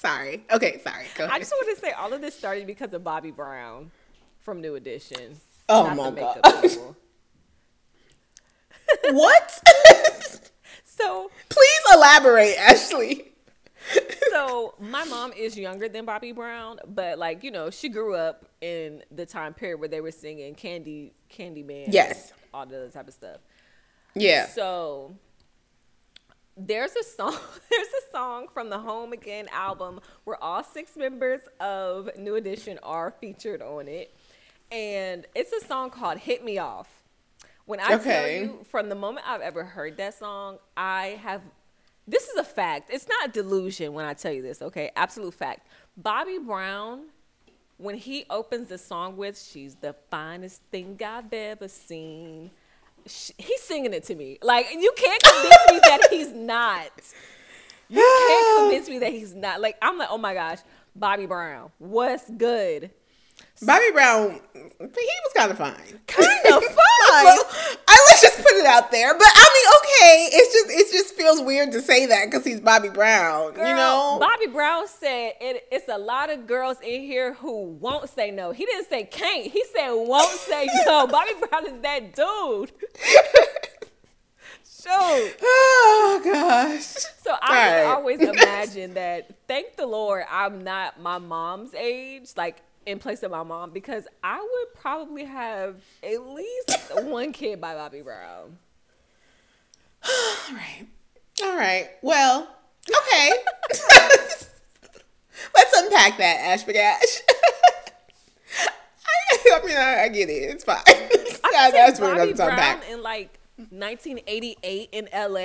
sorry. 0.00 0.44
Okay, 0.50 0.80
sorry. 0.82 1.04
Go 1.16 1.24
ahead. 1.24 1.36
I 1.36 1.38
just 1.38 1.52
want 1.52 1.74
to 1.74 1.80
say 1.80 1.92
all 1.92 2.12
of 2.12 2.20
this 2.20 2.34
started 2.34 2.66
because 2.66 2.92
of 2.92 3.04
Bobby 3.04 3.30
Brown 3.30 3.92
from 4.40 4.60
New 4.60 4.74
Edition. 4.74 5.36
Oh 5.68 5.94
my 5.94 6.10
god. 6.10 6.40
what? 9.12 9.62
So 11.00 11.30
please 11.48 11.94
elaborate, 11.94 12.56
Ashley. 12.58 13.32
so 14.30 14.74
my 14.78 15.04
mom 15.04 15.32
is 15.32 15.56
younger 15.56 15.88
than 15.88 16.04
Bobby 16.04 16.32
Brown, 16.32 16.78
but 16.86 17.18
like 17.18 17.42
you 17.42 17.50
know, 17.50 17.70
she 17.70 17.88
grew 17.88 18.14
up 18.14 18.44
in 18.60 19.02
the 19.10 19.24
time 19.24 19.54
period 19.54 19.80
where 19.80 19.88
they 19.88 20.02
were 20.02 20.10
singing 20.10 20.54
Candy, 20.54 21.14
Candyman, 21.32 21.86
yes, 21.88 22.34
all 22.52 22.66
the 22.66 22.76
other 22.76 22.90
type 22.90 23.08
of 23.08 23.14
stuff. 23.14 23.38
Yeah. 24.14 24.46
So 24.48 25.16
there's 26.66 26.94
a 26.96 27.02
song. 27.02 27.36
There's 27.70 27.88
a 27.88 28.10
song 28.10 28.46
from 28.52 28.70
the 28.70 28.78
Home 28.78 29.12
Again 29.12 29.48
album 29.52 30.00
where 30.24 30.42
all 30.42 30.62
six 30.62 30.96
members 30.96 31.40
of 31.60 32.10
New 32.18 32.34
Edition 32.36 32.78
are 32.82 33.14
featured 33.20 33.62
on 33.62 33.88
it, 33.88 34.14
and 34.70 35.26
it's 35.34 35.52
a 35.52 35.66
song 35.66 35.90
called 35.90 36.18
"Hit 36.18 36.44
Me 36.44 36.58
Off." 36.58 36.88
When 37.66 37.80
I 37.80 37.94
okay. 37.94 38.02
tell 38.02 38.30
you, 38.30 38.64
from 38.68 38.88
the 38.88 38.94
moment 38.94 39.28
I've 39.28 39.40
ever 39.40 39.64
heard 39.64 39.96
that 39.98 40.14
song, 40.14 40.58
I 40.76 41.18
have. 41.22 41.42
This 42.08 42.28
is 42.28 42.36
a 42.36 42.44
fact. 42.44 42.90
It's 42.92 43.06
not 43.08 43.32
delusion 43.32 43.92
when 43.92 44.04
I 44.04 44.14
tell 44.14 44.32
you 44.32 44.42
this. 44.42 44.60
Okay, 44.60 44.90
absolute 44.96 45.34
fact. 45.34 45.68
Bobby 45.96 46.38
Brown, 46.38 47.04
when 47.76 47.94
he 47.94 48.24
opens 48.28 48.68
the 48.68 48.78
song 48.78 49.16
with 49.16 49.40
"She's 49.40 49.76
the 49.76 49.94
finest 50.10 50.62
thing 50.70 51.00
I've 51.04 51.32
ever 51.32 51.68
seen," 51.68 52.50
he's 53.38 53.60
singing 53.62 53.92
it 53.92 54.04
to 54.04 54.14
me. 54.14 54.38
Like 54.42 54.66
you 54.72 54.92
can't 54.96 55.22
convince 55.22 55.70
me 55.70 55.80
that 55.84 56.08
he's 56.10 56.32
not. 56.32 56.90
You 57.88 58.24
can't 58.28 58.58
convince 58.70 58.88
me 58.88 58.98
that 59.00 59.12
he's 59.12 59.34
not. 59.34 59.60
Like 59.60 59.76
I'm 59.82 59.98
like, 59.98 60.08
oh 60.10 60.18
my 60.18 60.34
gosh, 60.34 60.58
Bobby 60.94 61.26
Brown, 61.26 61.70
what's 61.78 62.28
good? 62.30 62.90
Bobby 63.62 63.90
Brown, 63.92 64.40
he 64.54 64.62
was 64.80 65.32
kind 65.36 65.50
of 65.50 65.58
fine. 65.58 65.74
Kind 66.06 66.46
of 66.50 66.64
fine. 66.64 67.38
I 67.86 68.06
let's 68.08 68.22
just 68.22 68.38
put 68.38 68.52
it 68.52 68.64
out 68.64 68.90
there. 68.90 69.12
But 69.12 69.26
I 69.26 69.46
mean, 69.54 69.66
okay, 69.78 70.36
it's 70.36 70.54
just 70.54 70.70
it 70.70 70.92
just 70.96 71.14
feels 71.14 71.42
weird 71.42 71.72
to 71.72 71.82
say 71.82 72.06
that 72.06 72.30
because 72.30 72.44
he's 72.44 72.60
Bobby 72.60 72.88
Brown. 72.88 73.52
Girl, 73.52 73.68
you 73.68 73.74
know, 73.74 74.16
Bobby 74.18 74.46
Brown 74.46 74.88
said 74.88 75.34
it, 75.42 75.68
it's 75.70 75.88
a 75.88 75.98
lot 75.98 76.30
of 76.30 76.46
girls 76.46 76.78
in 76.82 77.02
here 77.02 77.34
who 77.34 77.64
won't 77.64 78.08
say 78.08 78.30
no. 78.30 78.52
He 78.52 78.64
didn't 78.64 78.88
say 78.88 79.04
can't. 79.04 79.46
He 79.46 79.62
said 79.74 79.90
won't 79.92 80.38
say 80.40 80.66
no. 80.86 81.06
Bobby 81.06 81.32
Brown 81.48 81.66
is 81.66 81.80
that 81.82 82.14
dude. 82.14 82.72
Shoot. 84.64 85.36
Oh 85.42 86.20
gosh. 86.24 86.86
So 87.22 87.36
I 87.42 87.82
right. 87.82 87.84
always 87.92 88.20
imagine 88.20 88.94
that. 88.94 89.34
Thank 89.46 89.76
the 89.76 89.86
Lord, 89.86 90.24
I'm 90.30 90.64
not 90.64 90.98
my 90.98 91.18
mom's 91.18 91.74
age. 91.74 92.30
Like 92.38 92.62
in 92.86 92.98
place 92.98 93.22
of 93.22 93.30
my 93.30 93.42
mom 93.42 93.70
because 93.70 94.06
I 94.22 94.38
would 94.38 94.74
probably 94.80 95.24
have 95.24 95.76
at 96.02 96.26
least 96.26 96.90
one 97.04 97.32
kid 97.32 97.60
by 97.60 97.74
Bobby 97.74 98.02
Brown. 98.02 98.58
All 100.04 100.54
right. 100.54 100.86
All 101.42 101.56
right. 101.56 101.90
Well, 102.02 102.48
okay. 102.88 103.32
Let's 105.54 105.80
unpack 105.80 106.18
that, 106.18 106.38
Ash 106.40 106.64
Bagash. 106.64 107.20
I, 109.32 109.60
I 109.62 109.66
mean, 109.66 109.76
I, 109.76 110.02
I, 110.04 110.08
get 110.08 110.28
it. 110.28 110.32
It's 110.32 110.64
fine. 110.64 110.82
That's 110.86 111.42
what 111.42 111.54
I 111.54 111.70
that's 111.70 112.00
Bobby 112.00 112.32
Brown 112.34 112.50
unpack. 112.50 112.90
in 112.90 113.02
like 113.02 113.38
1988 113.56 114.88
in 114.92 115.08
LA. 115.12 115.38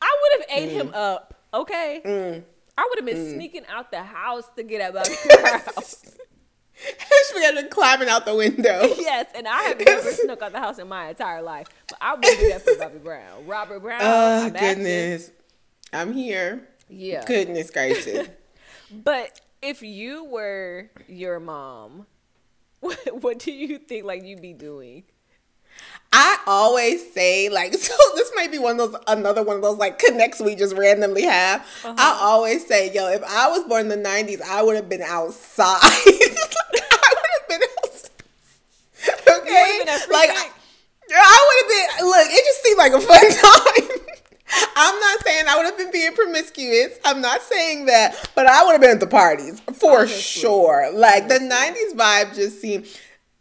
I 0.00 0.16
would 0.20 0.40
have 0.40 0.46
ate 0.50 0.70
mm. 0.70 0.72
him 0.72 0.90
up. 0.94 1.34
Okay. 1.52 2.00
Mm. 2.04 2.42
I 2.76 2.86
would 2.88 2.98
have 2.98 3.06
been 3.06 3.16
mm. 3.16 3.34
sneaking 3.34 3.66
out 3.68 3.90
the 3.90 4.02
house 4.02 4.44
to 4.56 4.62
get 4.62 4.80
at 4.80 4.94
Bobby 4.94 5.14
Brown. 5.40 5.60
She 7.38 7.44
had 7.44 7.54
been 7.54 7.68
climbing 7.68 8.08
out 8.08 8.24
the 8.24 8.34
window. 8.34 8.94
Yes, 8.98 9.26
and 9.34 9.48
I 9.48 9.62
have 9.62 9.78
never 9.80 10.10
snuck 10.12 10.42
out 10.42 10.52
the 10.52 10.58
house 10.58 10.78
in 10.78 10.88
my 10.88 11.08
entire 11.08 11.40
life, 11.40 11.68
but 11.88 11.98
I 12.00 12.14
would 12.14 12.22
do 12.22 12.48
that 12.50 12.62
for 12.62 12.76
Bobby 12.76 12.98
Brown, 12.98 13.46
Robert 13.46 13.80
Brown. 13.80 14.00
Oh 14.02 14.50
goodness, 14.50 15.30
I'm 15.92 16.12
here. 16.12 16.68
Yeah, 16.88 17.24
goodness 17.24 17.70
gracious. 17.70 18.28
but 18.92 19.40
if 19.62 19.82
you 19.82 20.24
were 20.24 20.90
your 21.06 21.40
mom, 21.40 22.06
what, 22.80 23.22
what 23.22 23.38
do 23.38 23.52
you 23.52 23.78
think 23.78 24.04
like 24.04 24.24
you'd 24.24 24.42
be 24.42 24.52
doing? 24.52 25.04
I 26.12 26.38
always 26.46 27.12
say 27.12 27.48
like 27.48 27.74
so 27.74 27.94
this 28.14 28.32
might 28.34 28.50
be 28.50 28.58
one 28.58 28.80
of 28.80 28.92
those 28.92 29.02
another 29.06 29.42
one 29.42 29.56
of 29.56 29.62
those 29.62 29.78
like 29.78 29.98
connects 29.98 30.40
we 30.40 30.54
just 30.54 30.76
randomly 30.76 31.22
have. 31.22 31.60
Uh-huh. 31.84 31.94
I 31.96 32.18
always 32.22 32.66
say, 32.66 32.92
yo, 32.92 33.08
if 33.08 33.22
I 33.22 33.48
was 33.48 33.64
born 33.64 33.82
in 33.82 34.02
the 34.02 34.08
90s, 34.08 34.40
I 34.42 34.62
would 34.62 34.76
have 34.76 34.88
been 34.88 35.02
outside. 35.02 35.78
I 35.82 37.14
would 37.14 37.30
have 37.38 37.48
been 37.48 37.68
outside. 37.84 38.10
Okay? 39.42 39.78
Been 39.84 39.88
like 40.10 40.30
I, 40.30 40.50
I 41.14 41.38
would 41.46 41.58
have 41.62 41.98
been 41.98 42.06
look, 42.06 42.28
it 42.30 42.44
just 42.44 42.62
seemed 42.64 42.78
like 42.78 42.92
a 42.92 43.00
fun 43.00 43.20
time. 43.90 43.98
I'm 44.76 44.98
not 45.00 45.24
saying 45.24 45.44
I 45.46 45.56
would 45.56 45.66
have 45.66 45.76
been 45.76 45.90
being 45.92 46.14
promiscuous. 46.14 46.98
I'm 47.04 47.20
not 47.20 47.42
saying 47.42 47.86
that, 47.86 48.30
but 48.34 48.46
I 48.46 48.64
would 48.64 48.72
have 48.72 48.80
been 48.80 48.90
at 48.90 49.00
the 49.00 49.06
parties 49.06 49.60
for 49.74 50.06
sure. 50.06 50.90
Like 50.94 51.28
the 51.28 51.38
90s 51.38 51.94
vibe 51.96 52.34
just 52.34 52.60
seemed 52.60 52.86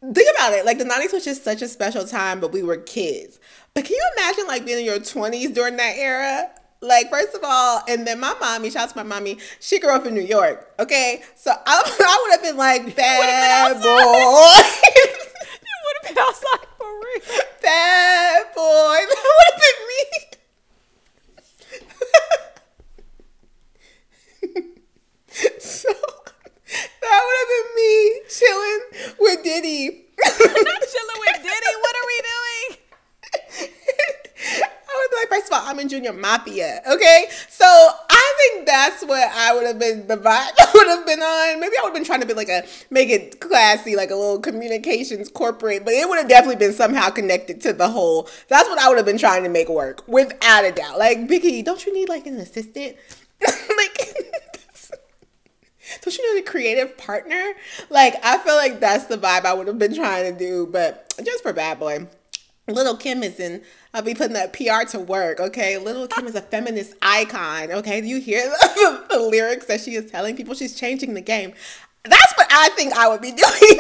think 0.02 0.36
about 0.36 0.54
it. 0.54 0.66
Like 0.66 0.78
the 0.78 0.86
90s 0.86 1.14
was 1.14 1.26
just 1.26 1.44
such 1.44 1.62
a 1.62 1.68
special 1.68 2.06
time, 2.06 2.40
but 2.40 2.52
we 2.52 2.64
were 2.64 2.78
kids. 2.78 3.40
But 3.74 3.86
can 3.86 3.96
you 3.96 4.12
imagine 4.18 4.48
like 4.48 4.66
being 4.66 4.80
in 4.80 4.86
your 4.86 5.00
20s 5.00 5.54
during 5.54 5.78
that 5.78 5.96
era? 5.98 6.50
Like, 6.80 7.10
first 7.10 7.34
of 7.34 7.42
all, 7.44 7.82
and 7.88 8.06
then 8.06 8.20
my 8.20 8.36
mommy, 8.40 8.70
shout 8.70 8.84
out 8.84 8.90
to 8.92 8.98
my 8.98 9.04
mommy, 9.04 9.40
she 9.60 9.80
grew 9.80 9.96
up 9.96 10.06
in 10.06 10.14
New 10.14 10.22
York. 10.22 10.74
Okay. 10.80 11.24
So 11.36 11.52
I, 11.52 11.58
I 11.66 12.24
would 12.24 12.32
have 12.34 12.44
been 12.44 12.58
like, 12.58 12.96
bad 12.96 13.82
boy. 13.82 15.24
would 16.08 16.16
have 16.16 16.16
been 16.16 16.24
outside 16.24 16.68
for 16.78 16.88
real. 16.88 17.22
Bad 17.62 18.46
boy. 18.56 18.98
That 19.10 19.24
would 19.38 19.48
have 19.52 19.62
been 19.64 19.80
me. 19.88 20.02
so 25.60 25.90
that 27.02 27.22
would 27.26 27.38
have 27.40 27.52
been 27.54 27.70
me 27.76 27.92
chilling 28.30 28.82
with 29.20 29.44
Diddy. 29.44 30.06
chilling 30.26 31.20
with 31.20 31.38
Diddy? 31.44 31.74
What 31.82 31.96
are 31.96 32.08
we 32.08 32.22
doing? 32.22 32.87
Was 34.98 35.20
like, 35.22 35.30
first 35.30 35.52
of 35.52 35.58
all, 35.58 35.68
I'm 35.68 35.80
in 35.80 35.90
Junior 35.90 36.14
Mafia. 36.14 36.82
Okay. 36.90 37.26
So 37.50 37.66
I 37.66 38.34
think 38.38 38.68
that's 38.68 39.04
what 39.04 39.30
I 39.34 39.54
would 39.54 39.66
have 39.66 39.80
been 39.80 40.08
the 40.08 40.18
vibe 40.18 40.26
I 40.60 40.72
would 40.74 40.88
have 40.88 41.06
been 41.06 41.20
on. 41.20 41.60
Maybe 41.60 41.76
I 41.78 41.84
would 41.84 41.90
have 41.90 41.96
been 41.96 42.06
trying 42.06 42.22
to 42.22 42.28
be 42.28 42.34
like 42.34 42.50
a 42.50 42.64
make 42.90 43.10
it 43.10 43.40
classy, 43.40 43.96
like 43.96 44.12
a 44.12 44.16
little 44.16 44.40
communications 44.40 45.30
corporate, 45.30 45.86
but 45.86 45.94
it 45.94 46.08
would 46.08 46.20
have 46.20 46.30
definitely 46.30 46.58
been 46.58 46.74
somehow 46.74 47.10
connected 47.10 47.62
to 47.62 47.74
the 47.74 47.90
whole. 47.90 48.30
That's 48.48 48.68
what 48.70 48.80
I 48.80 48.90
would 48.90 48.98
have 48.98 49.06
been 49.06 49.18
trying 49.18 49.44
to 49.44 49.50
make 49.50 49.70
work, 49.70 50.08
without 50.08 50.66
a 50.66 50.72
doubt. 50.72 50.98
Like, 50.98 51.28
Biggie, 51.28 51.64
don't 51.64 51.86
you 51.86 51.94
need 51.94 52.10
like 52.10 52.26
an 52.26 52.38
assistant? 52.38 52.98
like 53.42 54.18
don't 56.02 56.18
you 56.18 56.36
need 56.36 56.42
a 56.42 56.50
creative 56.50 56.98
partner? 56.98 57.54
Like, 57.90 58.16
I 58.24 58.38
feel 58.40 58.56
like 58.56 58.80
that's 58.80 59.06
the 59.06 59.18
vibe 59.18 59.46
I 59.46 59.54
would 59.54 59.68
have 59.68 59.80
been 59.80 59.96
trying 59.96 60.32
to 60.32 60.38
do, 60.38 60.68
but 60.68 61.14
just 61.24 61.44
for 61.44 61.54
Bad 61.54 61.80
Boy. 61.80 62.08
Little 62.70 62.98
Kim 62.98 63.24
is 63.24 63.40
in, 63.40 63.62
I'll 63.98 64.04
be 64.04 64.14
putting 64.14 64.34
that 64.34 64.54
PR 64.54 64.88
to 64.92 65.00
work, 65.00 65.40
okay? 65.40 65.80
Little 65.80 66.06
Kim 66.06 66.28
is 66.28 66.36
a 66.36 66.42
feminist 66.42 66.94
icon, 67.02 67.72
okay? 67.72 68.00
Do 68.00 68.06
you 68.06 68.20
hear 68.20 68.44
the, 68.44 69.04
the, 69.10 69.18
the 69.18 69.24
lyrics 69.24 69.66
that 69.66 69.82
she 69.82 69.96
is 69.96 70.12
telling 70.12 70.36
people? 70.36 70.54
She's 70.54 70.76
changing 70.80 71.16
the 71.16 71.22
game. 71.22 71.54
That's 72.04 72.34
what 72.38 72.46
I 72.52 72.70
think 72.76 72.94
I 72.94 73.08
would 73.08 73.22
be 73.22 73.32
doing. 73.32 73.80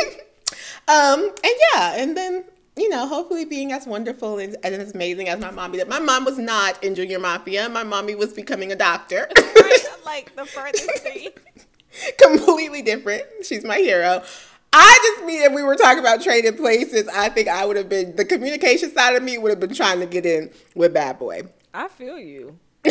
um, 0.87 1.19
and 1.21 1.53
yeah, 1.73 2.01
and 2.01 2.17
then 2.17 2.45
you 2.75 2.89
know, 2.89 3.07
hopefully 3.07 3.45
being 3.45 3.71
as 3.71 3.85
wonderful 3.85 4.39
and, 4.39 4.55
and, 4.63 4.73
as 4.73 4.93
amazing 4.93 5.29
as 5.29 5.39
my 5.39 5.51
mommy 5.51 5.77
did. 5.79 5.87
My 5.87 5.99
mom 5.99 6.25
was 6.25 6.37
not 6.37 6.83
in 6.83 6.93
Junior 6.93 7.17
Mafia. 7.19 7.69
My 7.69 7.83
mommy 7.83 8.13
was 8.13 8.33
becoming 8.33 8.71
a 8.71 8.75
doctor. 8.75 9.27
like 10.05 10.35
the 10.35 10.45
furthest 10.45 10.89
thing. 10.99 11.29
completely 12.19 12.83
different. 12.83 13.23
She's 13.43 13.63
my 13.63 13.77
hero. 13.77 14.23
I 14.73 14.99
just 15.15 15.25
mean 15.25 15.41
if 15.43 15.53
we 15.53 15.63
were 15.63 15.75
talking 15.75 15.99
about 15.99 16.21
trading 16.21 16.55
places, 16.55 17.07
I 17.07 17.29
think 17.29 17.47
I 17.47 17.65
would 17.65 17.77
have 17.77 17.89
been 17.89 18.15
the 18.15 18.25
communication 18.25 18.91
side 18.93 19.15
of 19.15 19.23
me 19.23 19.37
would 19.37 19.49
have 19.49 19.59
been 19.59 19.73
trying 19.73 19.99
to 20.01 20.05
get 20.05 20.25
in 20.25 20.51
with 20.75 20.93
Bad 20.93 21.19
Boy. 21.19 21.43
I 21.73 21.87
feel 21.87 22.19
you. 22.19 22.57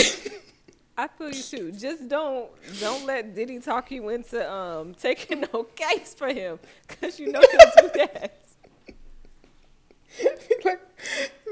I 0.99 1.09
feel 1.09 1.31
you 1.31 1.43
too. 1.43 1.73
Just 1.73 2.09
don't 2.09 2.51
don't 2.81 3.05
let 3.05 3.35
Diddy 3.35 3.59
talk 3.59 3.91
you 3.91 4.09
into 4.09 4.51
um 4.51 4.95
taking 4.95 5.41
no 5.53 5.65
case 5.65 6.15
for 6.15 6.29
him, 6.29 6.59
cause 6.89 7.19
you 7.21 7.31
know 7.31 7.41
he'll 7.41 7.89
do 7.89 7.99
that. 7.99 8.43
like, 10.65 10.81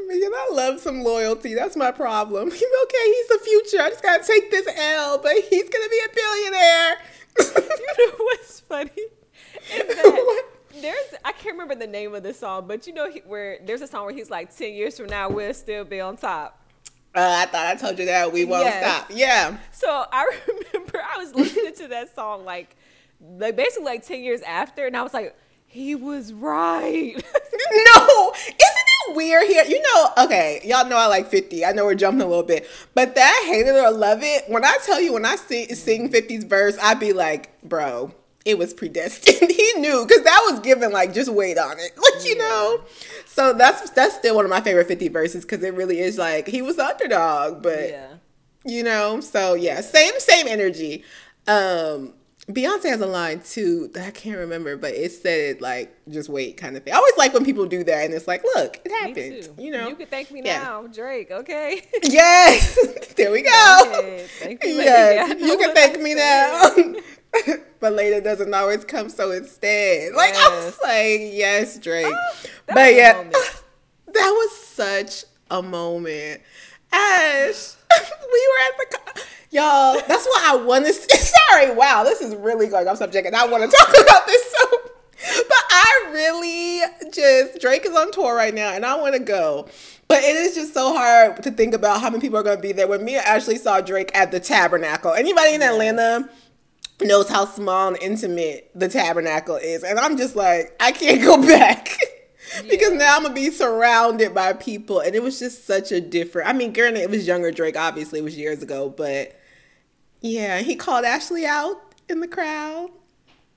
man, 0.06 0.32
I 0.34 0.48
love 0.52 0.80
some 0.80 1.02
loyalty. 1.02 1.54
That's 1.54 1.76
my 1.76 1.90
problem. 1.90 2.50
He's 2.50 2.62
okay. 2.62 3.04
He's 3.04 3.28
the 3.28 3.40
future. 3.44 3.82
I 3.82 3.90
just 3.90 4.02
gotta 4.02 4.24
take 4.24 4.50
this 4.50 4.66
L, 4.74 5.18
but 5.18 5.34
he's 5.34 5.68
gonna 5.68 5.88
be 5.90 6.00
a 6.04 6.14
billionaire 6.14 6.96
you 7.38 8.06
know 8.06 8.14
what's 8.18 8.60
funny? 8.60 8.90
Is 9.72 9.96
that 9.96 10.44
there's 10.80 11.14
I 11.24 11.32
can't 11.32 11.54
remember 11.54 11.74
the 11.74 11.86
name 11.86 12.14
of 12.14 12.22
the 12.22 12.34
song, 12.34 12.66
but 12.66 12.86
you 12.86 12.92
know 12.92 13.10
he, 13.10 13.20
where 13.20 13.58
there's 13.64 13.82
a 13.82 13.86
song 13.86 14.06
where 14.06 14.14
he's 14.14 14.30
like, 14.30 14.54
ten 14.54 14.72
years 14.74 14.96
from 14.96 15.06
now 15.06 15.28
we'll 15.28 15.54
still 15.54 15.84
be 15.84 16.00
on 16.00 16.16
top. 16.16 16.60
Uh, 17.14 17.42
I 17.42 17.46
thought 17.46 17.66
I 17.66 17.74
told 17.76 17.98
you 17.98 18.06
that 18.06 18.32
we 18.32 18.44
won't 18.44 18.64
yes. 18.64 18.84
stop. 18.84 19.10
Yeah. 19.14 19.56
So 19.72 20.06
I 20.10 20.40
remember 20.72 21.00
I 21.02 21.18
was 21.18 21.34
listening 21.34 21.74
to 21.74 21.88
that 21.88 22.14
song 22.14 22.44
like, 22.44 22.76
like 23.20 23.56
basically 23.56 23.84
like 23.84 24.06
ten 24.06 24.22
years 24.22 24.42
after, 24.42 24.86
and 24.86 24.96
I 24.96 25.02
was 25.02 25.14
like, 25.14 25.36
he 25.74 25.96
was 25.96 26.32
right. 26.32 27.14
no, 27.16 28.32
isn't 28.32 28.56
it 28.56 29.16
weird 29.16 29.48
here? 29.48 29.64
You 29.64 29.82
know, 29.82 30.24
okay, 30.24 30.60
y'all 30.64 30.88
know 30.88 30.96
I 30.96 31.06
like 31.06 31.28
50. 31.28 31.64
I 31.64 31.72
know 31.72 31.84
we're 31.84 31.96
jumping 31.96 32.22
a 32.22 32.28
little 32.28 32.44
bit, 32.44 32.68
but 32.94 33.16
that 33.16 33.44
hate 33.46 33.66
it 33.66 33.74
or 33.74 33.90
love 33.90 34.20
it, 34.22 34.44
when 34.48 34.64
I 34.64 34.78
tell 34.84 35.00
you, 35.00 35.12
when 35.12 35.24
I 35.24 35.34
sing, 35.34 35.74
sing 35.74 36.10
50's 36.10 36.44
verse, 36.44 36.78
I'd 36.80 37.00
be 37.00 37.12
like, 37.12 37.60
bro, 37.62 38.14
it 38.44 38.58
was 38.58 38.74
predestined. 38.74 39.50
he 39.50 39.72
knew 39.76 40.04
because 40.06 40.22
that 40.24 40.40
was 40.50 40.60
given 40.60 40.92
like 40.92 41.14
just 41.14 41.32
wait 41.32 41.58
on 41.58 41.78
it, 41.78 41.96
like 42.14 42.24
you 42.24 42.36
yeah. 42.36 42.42
know. 42.42 42.80
So 43.26 43.52
that's 43.52 43.90
that's 43.90 44.16
still 44.16 44.36
one 44.36 44.44
of 44.44 44.50
my 44.50 44.60
favorite 44.60 44.86
50 44.86 45.08
verses 45.08 45.44
because 45.44 45.62
it 45.62 45.74
really 45.74 46.00
is 46.00 46.18
like 46.18 46.46
he 46.46 46.62
was 46.62 46.76
the 46.76 46.86
underdog, 46.86 47.62
but 47.62 47.88
yeah. 47.90 48.14
you 48.64 48.82
know. 48.82 49.20
So 49.20 49.54
yeah, 49.54 49.80
same 49.80 50.12
same 50.18 50.46
energy. 50.46 51.04
Um, 51.46 52.14
Beyonce 52.48 52.90
has 52.90 53.00
a 53.00 53.06
line 53.06 53.40
too 53.40 53.88
that 53.94 54.06
I 54.06 54.10
can't 54.10 54.36
remember, 54.36 54.76
but 54.76 54.92
it 54.92 55.12
said 55.12 55.62
like 55.62 55.96
just 56.10 56.28
wait 56.28 56.58
kind 56.58 56.76
of 56.76 56.82
thing. 56.82 56.92
I 56.92 56.96
always 56.96 57.16
like 57.16 57.32
when 57.32 57.42
people 57.42 57.64
do 57.64 57.82
that 57.84 58.04
and 58.04 58.12
it's 58.12 58.28
like, 58.28 58.44
look, 58.54 58.80
it 58.84 58.90
happened. 58.90 59.48
You 59.58 59.70
know. 59.70 59.88
You 59.88 59.94
can 59.94 60.06
thank 60.08 60.30
me 60.30 60.42
yeah. 60.44 60.62
now, 60.62 60.86
Drake, 60.86 61.30
okay? 61.30 61.82
Yes. 62.02 63.14
there 63.14 63.32
we 63.32 63.40
go. 63.40 64.26
Thank 64.40 64.62
you 64.62 64.74
yes. 64.74 65.40
You 65.40 65.56
can 65.56 65.74
thank 65.74 65.98
me 66.00 66.14
now. 66.14 66.70
but 67.80 67.92
later 67.92 68.20
doesn't 68.20 68.52
always 68.52 68.84
come, 68.84 69.08
so 69.08 69.30
instead. 69.30 70.12
Like 70.14 70.34
yes. 70.34 70.50
I 70.50 70.64
was 70.64 70.78
like, 70.82 71.20
yes, 71.32 71.78
Drake. 71.78 72.06
Oh, 72.08 72.32
but 72.68 72.94
yeah. 72.94 73.22
that 74.06 74.30
was 74.30 74.56
such 74.56 75.24
a 75.50 75.62
moment. 75.62 76.40
Ash, 76.92 77.74
we 78.32 78.48
were 78.48 78.64
at 78.66 78.78
the 78.78 79.22
Y'all, 79.50 79.94
that's 80.08 80.26
why 80.26 80.42
I 80.46 80.56
want 80.56 80.84
to. 80.84 80.92
Sorry, 80.92 81.72
wow, 81.72 82.02
this 82.02 82.20
is 82.20 82.34
really 82.34 82.66
going 82.66 82.88
off 82.88 82.98
subject, 82.98 83.24
and 83.24 83.36
I 83.36 83.46
want 83.46 83.62
to 83.62 83.76
talk 83.76 83.88
about 83.88 84.26
this 84.26 84.52
so. 84.52 84.78
But 85.48 85.64
I 85.70 86.10
really 86.12 87.10
just 87.12 87.60
Drake 87.60 87.86
is 87.86 87.94
on 87.94 88.10
tour 88.10 88.34
right 88.34 88.52
now, 88.52 88.72
and 88.72 88.84
I 88.84 88.96
want 88.96 89.14
to 89.14 89.20
go. 89.20 89.68
But 90.08 90.24
it 90.24 90.34
is 90.36 90.56
just 90.56 90.74
so 90.74 90.92
hard 90.92 91.42
to 91.44 91.52
think 91.52 91.72
about 91.72 92.00
how 92.00 92.10
many 92.10 92.20
people 92.20 92.36
are 92.36 92.42
going 92.42 92.56
to 92.56 92.62
be 92.62 92.72
there. 92.72 92.88
When 92.88 93.04
Mia 93.04 93.20
actually 93.20 93.56
saw 93.56 93.80
Drake 93.80 94.10
at 94.12 94.32
the 94.32 94.40
Tabernacle, 94.40 95.12
anybody 95.12 95.54
in 95.54 95.62
Atlanta 95.62 96.28
knows 97.00 97.28
how 97.28 97.44
small 97.44 97.88
and 97.88 97.98
intimate 98.00 98.70
the 98.74 98.88
Tabernacle 98.88 99.56
is, 99.56 99.82
and 99.82 99.98
I'm 99.98 100.16
just 100.16 100.36
like, 100.36 100.74
I 100.80 100.92
can't 100.92 101.22
go 101.22 101.40
back. 101.46 101.88
because 102.68 102.92
now 102.92 103.16
I'm 103.16 103.22
gonna 103.22 103.34
be 103.34 103.50
surrounded 103.50 104.34
by 104.34 104.52
people, 104.52 105.00
and 105.00 105.14
it 105.14 105.22
was 105.22 105.38
just 105.38 105.66
such 105.66 105.92
a 105.92 106.00
different. 106.00 106.48
I 106.48 106.52
mean, 106.52 106.72
granted, 106.72 107.00
it 107.00 107.10
was 107.10 107.26
younger 107.26 107.50
Drake. 107.50 107.76
Obviously, 107.76 108.20
it 108.20 108.22
was 108.22 108.36
years 108.36 108.62
ago, 108.62 108.88
but 108.90 109.38
yeah, 110.20 110.60
he 110.60 110.76
called 110.76 111.04
Ashley 111.04 111.46
out 111.46 111.76
in 112.08 112.20
the 112.20 112.28
crowd. 112.28 112.90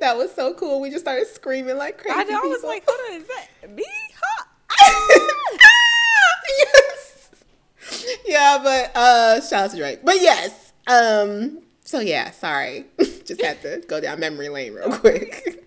that 0.00 0.16
was 0.16 0.32
so 0.34 0.54
cool. 0.54 0.80
We 0.80 0.90
just 0.90 1.04
started 1.04 1.26
screaming 1.28 1.76
like 1.76 1.98
crazy. 1.98 2.18
I, 2.18 2.24
know, 2.24 2.40
I 2.42 2.46
was 2.46 2.62
like, 2.64 2.84
hold 2.86 2.98
on, 3.10 3.20
is 3.20 3.28
that 3.28 3.70
me? 3.74 3.84
Huh? 4.20 4.44
yes. 6.58 7.30
Yeah, 8.26 8.58
but 8.62 8.92
uh 8.96 9.40
shout 9.40 9.64
out 9.64 9.70
to 9.72 9.76
Drake. 9.76 10.00
But 10.04 10.20
yes. 10.20 10.67
Um 10.88 11.62
so 11.82 12.00
yeah, 12.00 12.32
sorry. 12.32 12.86
just 12.98 13.42
had 13.42 13.62
to 13.62 13.82
go 13.86 14.00
down 14.00 14.20
memory 14.20 14.48
lane 14.48 14.74
real 14.74 14.90
quick. 14.98 15.64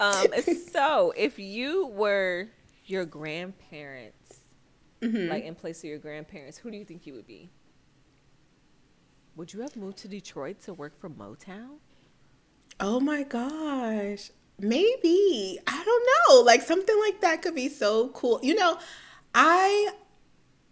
um 0.00 0.26
so 0.72 1.12
if 1.16 1.38
you 1.38 1.86
were 1.88 2.48
your 2.86 3.04
grandparents, 3.04 4.40
mm-hmm. 5.00 5.30
like 5.30 5.44
in 5.44 5.54
place 5.54 5.78
of 5.78 5.84
your 5.84 5.98
grandparents, 5.98 6.58
who 6.58 6.70
do 6.70 6.76
you 6.76 6.84
think 6.84 7.06
you 7.06 7.14
would 7.14 7.26
be? 7.26 7.50
Would 9.36 9.52
you 9.52 9.60
have 9.62 9.76
moved 9.76 9.98
to 9.98 10.08
Detroit 10.08 10.60
to 10.62 10.74
work 10.74 10.98
for 10.98 11.10
Motown? 11.10 11.78
Oh 12.78 13.00
my 13.00 13.22
gosh. 13.24 14.30
Maybe. 14.58 15.58
I 15.66 15.84
don't 15.84 16.08
know. 16.36 16.42
Like 16.42 16.62
something 16.62 16.96
like 17.00 17.20
that 17.20 17.42
could 17.42 17.54
be 17.54 17.68
so 17.68 18.08
cool. 18.10 18.38
You 18.42 18.54
know, 18.54 18.78
I, 19.34 19.90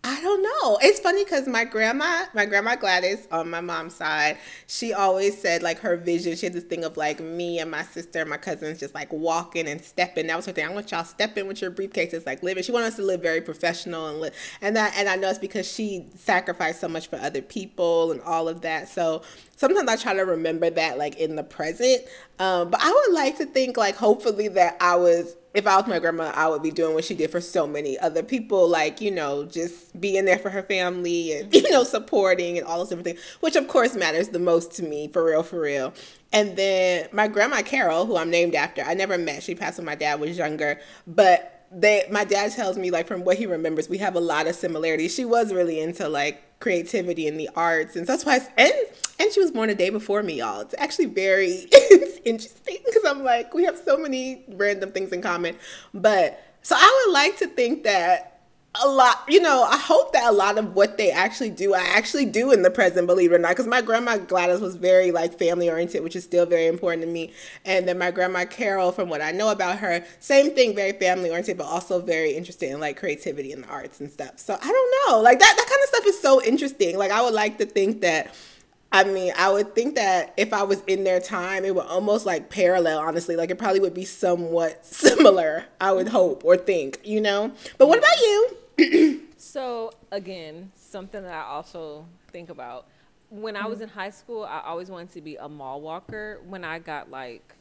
I 0.05 0.21
don't 0.21 0.43
know. 0.43 0.79
It's 0.83 0.99
funny 0.99 1.23
because 1.23 1.47
my 1.47 1.65
grandma, 1.65 2.25
my 2.35 2.45
grandma 2.45 2.75
Gladys 2.75 3.29
on 3.31 3.49
my 3.49 3.61
mom's 3.61 3.95
side, 3.95 4.37
she 4.67 4.93
always 4.93 5.41
said 5.41 5.63
like 5.63 5.79
her 5.79 5.97
vision. 5.97 6.35
She 6.35 6.47
had 6.47 6.53
this 6.53 6.65
thing 6.65 6.83
of 6.83 6.97
like 6.97 7.21
me 7.21 7.61
and 7.61 7.71
my 7.71 7.83
sister 7.83 8.21
and 8.21 8.29
my 8.29 8.37
cousins 8.37 8.81
just 8.81 8.97
like 8.97 9.13
walking 9.13 9.69
and 9.69 9.81
stepping. 9.81 10.27
That 10.27 10.37
was 10.37 10.47
her 10.47 10.53
thing. 10.53 10.67
I 10.67 10.71
want 10.71 10.91
y'all 10.91 11.05
stepping 11.05 11.47
with 11.47 11.63
your 11.63 11.71
briefcases, 11.71 12.27
like 12.27 12.43
living. 12.43 12.65
She 12.65 12.73
wanted 12.73 12.87
us 12.87 12.97
to 12.97 13.03
live 13.03 13.23
very 13.23 13.41
professional 13.41 14.09
and 14.09 14.21
live. 14.21 14.35
And 14.61 14.75
that, 14.75 14.95
and 14.97 15.09
I 15.09 15.15
know 15.15 15.31
it's 15.31 15.39
because 15.39 15.71
she 15.71 16.07
sacrificed 16.17 16.81
so 16.81 16.89
much 16.89 17.07
for 17.07 17.17
other 17.17 17.43
people 17.43 18.11
and 18.11 18.21
all 18.23 18.49
of 18.49 18.63
that. 18.63 18.89
So 18.89 19.23
sometimes 19.55 19.89
I 19.89 19.95
try 19.95 20.15
to 20.15 20.23
remember 20.23 20.69
that 20.69 20.99
like 20.99 21.17
in 21.21 21.37
the 21.37 21.45
present. 21.45 22.03
Um, 22.41 22.71
but 22.71 22.81
I 22.83 22.91
would 22.91 23.15
like 23.15 23.39
to 23.39 23.47
think 23.47 23.77
like 23.77 23.95
hopefully 23.95 24.49
that 24.49 24.79
I 24.81 24.97
was 24.97 25.37
if 25.55 25.67
I 25.67 25.77
was 25.77 25.87
my 25.87 25.99
grandma, 25.99 26.33
I 26.35 26.49
would 26.49 26.63
be 26.63 26.71
doing 26.71 26.95
what 26.95 27.05
she 27.05 27.15
did 27.15 27.31
for 27.31 27.41
so 27.41 27.67
many 27.67 27.99
other 27.99 28.23
people, 28.23 28.67
like, 28.69 29.01
you 29.01 29.11
know, 29.11 29.45
just 29.45 30.01
being 30.01 30.25
there 30.25 30.39
for 30.39 30.51
her 30.51 30.63
family 30.63 31.39
and, 31.39 31.55
you 31.55 31.63
know, 31.71 31.83
mm-hmm. 31.83 31.91
supporting 31.91 32.59
and 32.59 32.67
all 32.67 32.79
those 32.79 32.89
different 32.89 33.05
things, 33.05 33.21
which 33.41 33.57
of 33.57 33.69
course 33.69 33.95
matters 33.95 34.29
the 34.29 34.39
most 34.39 34.73
to 34.73 34.83
me, 34.83 35.09
for 35.09 35.25
real, 35.25 35.43
for 35.43 35.61
real. 35.61 35.93
And 36.33 36.57
then 36.57 37.09
my 37.13 37.29
grandma 37.29 37.61
Carol, 37.63 38.07
who 38.07 38.17
I'm 38.17 38.31
named 38.31 38.55
after, 38.55 38.83
I 38.83 38.95
never 38.95 39.19
met. 39.19 39.43
She 39.43 39.55
passed 39.55 39.79
when 39.79 39.85
my 39.85 39.95
dad 39.95 40.21
was 40.21 40.39
younger, 40.39 40.81
but 41.07 41.67
they 41.73 42.07
my 42.11 42.25
dad 42.25 42.53
tells 42.53 42.77
me 42.77 42.91
like 42.91 43.07
from 43.07 43.25
what 43.25 43.39
he 43.39 43.47
remembers 43.47 43.89
we 43.89 43.97
have 43.97 44.15
a 44.15 44.21
lot 44.21 44.47
of 44.47 44.55
similarities 44.55 45.15
she 45.15 45.25
was 45.25 45.55
really 45.55 45.81
into 45.81 46.07
like 46.07 46.43
creativity 46.63 47.27
and 47.27 47.39
the 47.39 47.51
arts. 47.57 47.97
And 47.97 48.07
so 48.07 48.13
that's 48.13 48.25
why 48.25 48.39
and 48.57 48.73
and 49.19 49.33
she 49.33 49.41
was 49.41 49.51
born 49.51 49.69
a 49.69 49.75
day 49.75 49.91
before 49.91 50.23
me 50.23 50.35
y'all. 50.35 50.61
It's 50.61 50.75
actually 50.79 51.07
very 51.07 51.69
interesting 52.25 52.79
because 52.87 53.05
i'm 53.05 53.25
like 53.25 53.53
we 53.53 53.65
have 53.65 53.77
so 53.77 53.99
many 53.99 54.45
random 54.49 54.93
things 54.93 55.13
in 55.13 55.21
common. 55.21 55.57
But 55.93 56.43
so 56.63 56.77
i 56.79 57.05
would 57.05 57.13
like 57.13 57.37
to 57.39 57.49
think 57.49 57.83
that 57.83 58.32
a 58.81 58.89
lot, 58.89 59.25
you 59.29 59.41
know, 59.41 59.65
I 59.65 59.77
hope 59.77 60.15
that 60.15 60.31
a 60.31 60.33
lot 60.33 60.57
of 60.57 60.75
what 60.75 60.97
they 60.97 61.11
actually 61.11 61.51
do, 61.51 61.75
I 61.75 61.81
actually 61.81 62.25
do 62.25 62.53
in 62.53 62.63
the 62.63 62.71
present, 62.71 63.07
believe 63.07 63.31
it 63.31 63.35
or 63.35 63.39
not. 63.39 63.51
Because 63.51 63.67
my 63.67 63.83
grandma 63.83 64.17
Gladys 64.17 64.61
was 64.61 64.77
very 64.77 65.11
like 65.11 65.39
family 65.39 65.69
oriented, 65.69 66.03
which 66.03 66.17
is 66.17 66.25
still 66.25 66.47
very 66.47 66.67
important 66.67 67.03
to 67.03 67.09
me. 67.09 67.33
And 67.67 67.87
then 67.87 67.99
my 67.99 68.11
grandma 68.11 68.47
Carol, 68.47 68.91
from 68.91 69.11
what 69.11 69.21
I 69.21 69.31
know 69.31 69.51
about 69.51 69.79
her, 69.79 70.03
same 70.21 70.55
thing, 70.55 70.75
very 70.75 70.93
family 70.93 71.29
oriented, 71.29 71.59
but 71.59 71.67
also 71.67 72.01
very 72.01 72.33
interested 72.33 72.71
in 72.71 72.81
like 72.81 72.97
creativity 72.97 73.53
and 73.53 73.65
the 73.65 73.69
arts 73.69 74.01
and 74.01 74.11
stuff. 74.11 74.39
So 74.39 74.55
I 74.55 74.67
don't 74.67 75.11
know, 75.11 75.21
like 75.21 75.39
that, 75.39 75.55
that 75.55 75.67
kind 75.69 75.83
of 75.83 75.89
stuff 75.89 76.07
is 76.07 76.21
so 76.21 76.43
interesting. 76.43 76.97
Like 76.97 77.11
I 77.11 77.21
would 77.21 77.35
like 77.35 77.59
to 77.59 77.67
think 77.67 78.01
that 78.01 78.35
I 78.91 79.05
mean, 79.05 79.33
I 79.39 79.51
would 79.51 79.75
think 79.75 79.95
that 79.95 80.35
if 80.37 80.53
I 80.53 80.65
was 80.65 80.83
in 80.87 81.05
their 81.05 81.19
time, 81.19 81.65
it 81.65 81.75
would 81.75 81.87
almost 81.87 82.27
like 82.27 82.51
parallel, 82.51 82.99
honestly. 82.99 83.37
Like 83.37 83.51
it 83.51 83.57
probably 83.57 83.81
would 83.81 83.95
be 83.95 84.05
somewhat 84.05 84.85
similar, 84.85 85.65
I 85.81 85.93
would 85.93 86.09
hope 86.09 86.45
or 86.45 86.59
think, 86.59 87.01
you 87.03 87.21
know? 87.21 87.53
But 87.79 87.89
what 87.89 87.97
mm. 87.97 88.03
about 88.03 88.21
you? 88.21 88.57
so 89.37 89.93
again, 90.11 90.73
something 90.75 91.23
that 91.23 91.35
I 91.35 91.45
also 91.45 92.07
think 92.31 92.51
about 92.51 92.87
when 93.33 93.57
I 93.57 93.67
was 93.67 93.77
mm-hmm. 93.77 93.85
in 93.85 93.89
high 93.89 94.11
school, 94.11 94.45
I 94.45 94.61
always 94.61 94.91
wanted 94.91 95.13
to 95.13 95.23
be 95.23 95.37
a 95.37 95.49
mall 95.49 95.81
walker. 95.81 96.41
When 96.47 96.65
I 96.65 96.79
got 96.79 97.11
like 97.11 97.55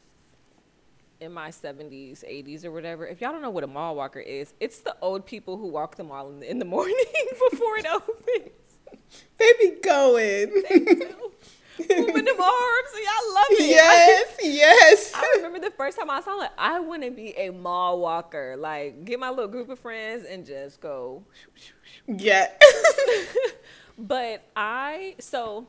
in 1.22 1.32
my 1.32 1.50
70s, 1.50 2.26
80s, 2.26 2.66
or 2.66 2.72
whatever, 2.72 3.08
if 3.08 3.22
y'all 3.22 3.32
don't 3.32 3.42
know 3.42 3.50
what 3.50 3.64
a 3.64 3.68
mall 3.68 3.96
walker 3.96 4.20
is, 4.20 4.54
it's 4.60 4.80
the 4.80 4.96
old 5.02 5.26
people 5.26 5.58
who 5.58 5.68
walk 5.68 5.96
the 5.96 6.04
mall 6.04 6.30
in 6.30 6.40
the, 6.42 6.52
in 6.52 6.60
the 6.60 6.66
morning 6.78 6.96
before 7.52 7.78
it 7.78 7.86
opens. 7.86 8.52
They 9.38 9.54
be 9.60 9.78
going. 9.82 10.64
They 10.70 10.80
moving 11.90 12.26
them 12.26 12.40
arms. 12.40 12.90
And 12.96 13.04
Y'all 13.04 13.34
love 13.34 13.46
it. 13.52 13.70
Yes, 13.70 14.38
yes. 14.42 15.12
I 15.14 15.34
remember 15.38 15.60
the 15.60 15.72
first 15.72 15.98
time 15.98 16.10
I 16.10 16.22
saw 16.22 16.42
it, 16.42 16.52
I 16.58 16.80
want 16.80 17.04
to 17.04 17.12
be 17.12 17.38
a 17.38 17.50
mall 17.50 18.00
walker. 18.00 18.56
Like, 18.58 19.06
get 19.06 19.20
my 19.20 19.30
little 19.30 19.48
group 19.48 19.70
of 19.70 19.80
friends 19.80 20.26
and 20.26 20.46
just 20.46 20.82
go. 20.82 21.24
Yeah. 22.08 22.52
but 23.98 24.44
I, 24.56 25.16
so 25.20 25.68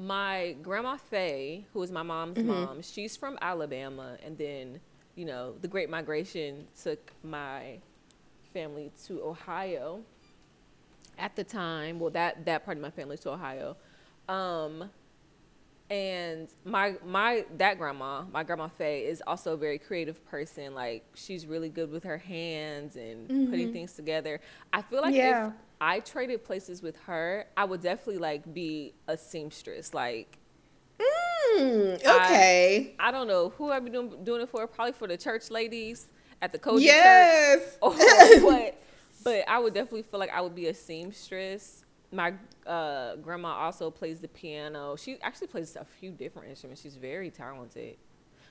my 0.00 0.56
grandma 0.62 0.96
Faye, 0.96 1.66
who 1.72 1.82
is 1.82 1.92
my 1.92 2.02
mom's 2.02 2.38
mm-hmm. 2.38 2.48
mom, 2.48 2.82
she's 2.82 3.16
from 3.16 3.38
Alabama. 3.42 4.16
And 4.24 4.36
then, 4.38 4.80
you 5.14 5.26
know, 5.26 5.54
the 5.60 5.68
Great 5.68 5.90
Migration 5.90 6.66
took 6.82 7.12
my 7.22 7.78
family 8.52 8.90
to 9.06 9.22
Ohio 9.22 10.00
at 11.18 11.36
the 11.36 11.44
time. 11.44 12.00
Well, 12.00 12.10
that, 12.10 12.46
that 12.46 12.64
part 12.64 12.78
of 12.78 12.82
my 12.82 12.90
family 12.90 13.18
to 13.18 13.30
Ohio. 13.30 13.76
Um, 14.30 14.90
and 15.90 16.48
my 16.64 16.94
my 17.04 17.44
that 17.58 17.78
grandma, 17.78 18.22
my 18.32 18.44
grandma 18.44 18.68
Faye, 18.68 19.06
is 19.06 19.22
also 19.26 19.54
a 19.54 19.56
very 19.56 19.78
creative 19.78 20.24
person. 20.26 20.72
Like 20.74 21.04
she's 21.14 21.46
really 21.46 21.68
good 21.68 21.90
with 21.90 22.04
her 22.04 22.18
hands 22.18 22.94
and 22.96 23.28
mm-hmm. 23.28 23.50
putting 23.50 23.72
things 23.72 23.94
together. 23.94 24.40
I 24.72 24.82
feel 24.82 25.02
like 25.02 25.14
yeah. 25.14 25.48
if 25.48 25.52
I 25.80 25.98
traded 26.00 26.44
places 26.44 26.80
with 26.80 26.96
her, 27.06 27.46
I 27.56 27.64
would 27.64 27.82
definitely 27.82 28.18
like 28.18 28.54
be 28.54 28.94
a 29.08 29.16
seamstress. 29.16 29.92
Like 29.92 30.38
Mm, 31.56 31.94
okay. 32.04 32.94
I, 32.98 33.08
I, 33.08 33.10
don't 33.10 33.26
know 33.26 33.50
who 33.56 33.70
I'd 33.70 33.84
be 33.84 33.90
doing, 33.90 34.22
doing 34.22 34.42
it 34.42 34.48
for. 34.48 34.66
Probably 34.66 34.92
for 34.92 35.08
the 35.08 35.16
church 35.16 35.50
ladies 35.50 36.08
at 36.42 36.52
the 36.52 36.58
cozy 36.58 36.84
yes. 36.84 37.78
church. 37.82 37.94
Yes. 37.98 38.42
but, 38.42 38.82
but 39.24 39.48
I 39.48 39.58
would 39.58 39.74
definitely 39.74 40.02
feel 40.02 40.20
like 40.20 40.30
I 40.30 40.40
would 40.40 40.54
be 40.54 40.66
a 40.66 40.74
seamstress 40.74 41.84
my 42.12 42.34
uh, 42.66 43.16
grandma 43.16 43.50
also 43.50 43.90
plays 43.90 44.20
the 44.20 44.28
piano. 44.28 44.96
She 44.96 45.18
actually 45.22 45.46
plays 45.46 45.76
a 45.76 45.84
few 45.84 46.10
different 46.10 46.48
instruments. 46.48 46.82
She's 46.82 46.96
very 46.96 47.30
talented. 47.30 47.96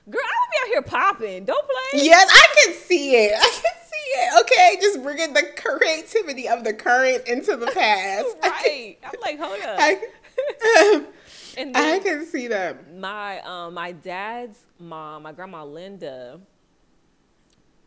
Girl, 0.08 0.20
I 0.24 0.34
would 0.40 0.50
be 0.50 0.56
out 0.62 0.68
here 0.68 0.82
popping. 0.82 1.44
Don't 1.44 1.64
play. 1.64 2.04
Yes, 2.04 2.28
I 2.30 2.54
can 2.64 2.74
see 2.74 3.16
it. 3.16 3.34
I 3.36 3.50
can 3.50 3.82
see 3.84 4.10
it. 4.12 4.40
Okay, 4.40 4.78
just 4.80 5.02
bringing 5.02 5.34
the 5.34 5.42
creativity 5.56 6.48
of 6.48 6.64
the 6.64 6.72
current 6.72 7.28
into 7.28 7.56
the 7.56 7.66
past. 7.66 8.36
right. 8.42 8.98
I'm 9.04 9.20
like, 9.20 9.38
hold 9.38 9.60
up. 9.60 9.76
I, 9.78 11.04
and 11.58 11.76
I 11.76 11.98
can 11.98 12.24
see 12.24 12.48
that. 12.48 12.94
My 12.96 13.40
um, 13.40 13.74
my 13.74 13.92
dad's 13.92 14.58
mom, 14.78 15.24
my 15.24 15.32
grandma 15.32 15.64
Linda. 15.64 16.40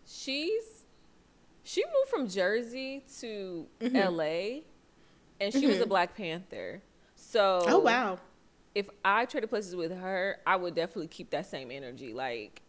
She's 0.06 0.86
she 1.64 1.84
moved 1.84 2.10
from 2.10 2.28
Jersey 2.28 3.04
to 3.20 3.66
mm-hmm. 3.82 3.96
L.A 3.96 4.64
and 5.44 5.54
she 5.54 5.60
mm-hmm. 5.60 5.68
was 5.70 5.78
a 5.78 5.82
mm-hmm. 5.82 5.90
Black 5.90 6.16
Panther. 6.16 6.82
So 7.16 7.64
oh 7.68 7.80
wow, 7.80 8.20
if 8.76 8.90
I 9.04 9.26
traded 9.26 9.50
places 9.50 9.76
with 9.76 9.96
her, 9.96 10.40
I 10.46 10.56
would 10.56 10.76
definitely 10.76 11.08
keep 11.08 11.30
that 11.32 11.46
same 11.46 11.72
energy. 11.72 12.14
Like 12.14 12.62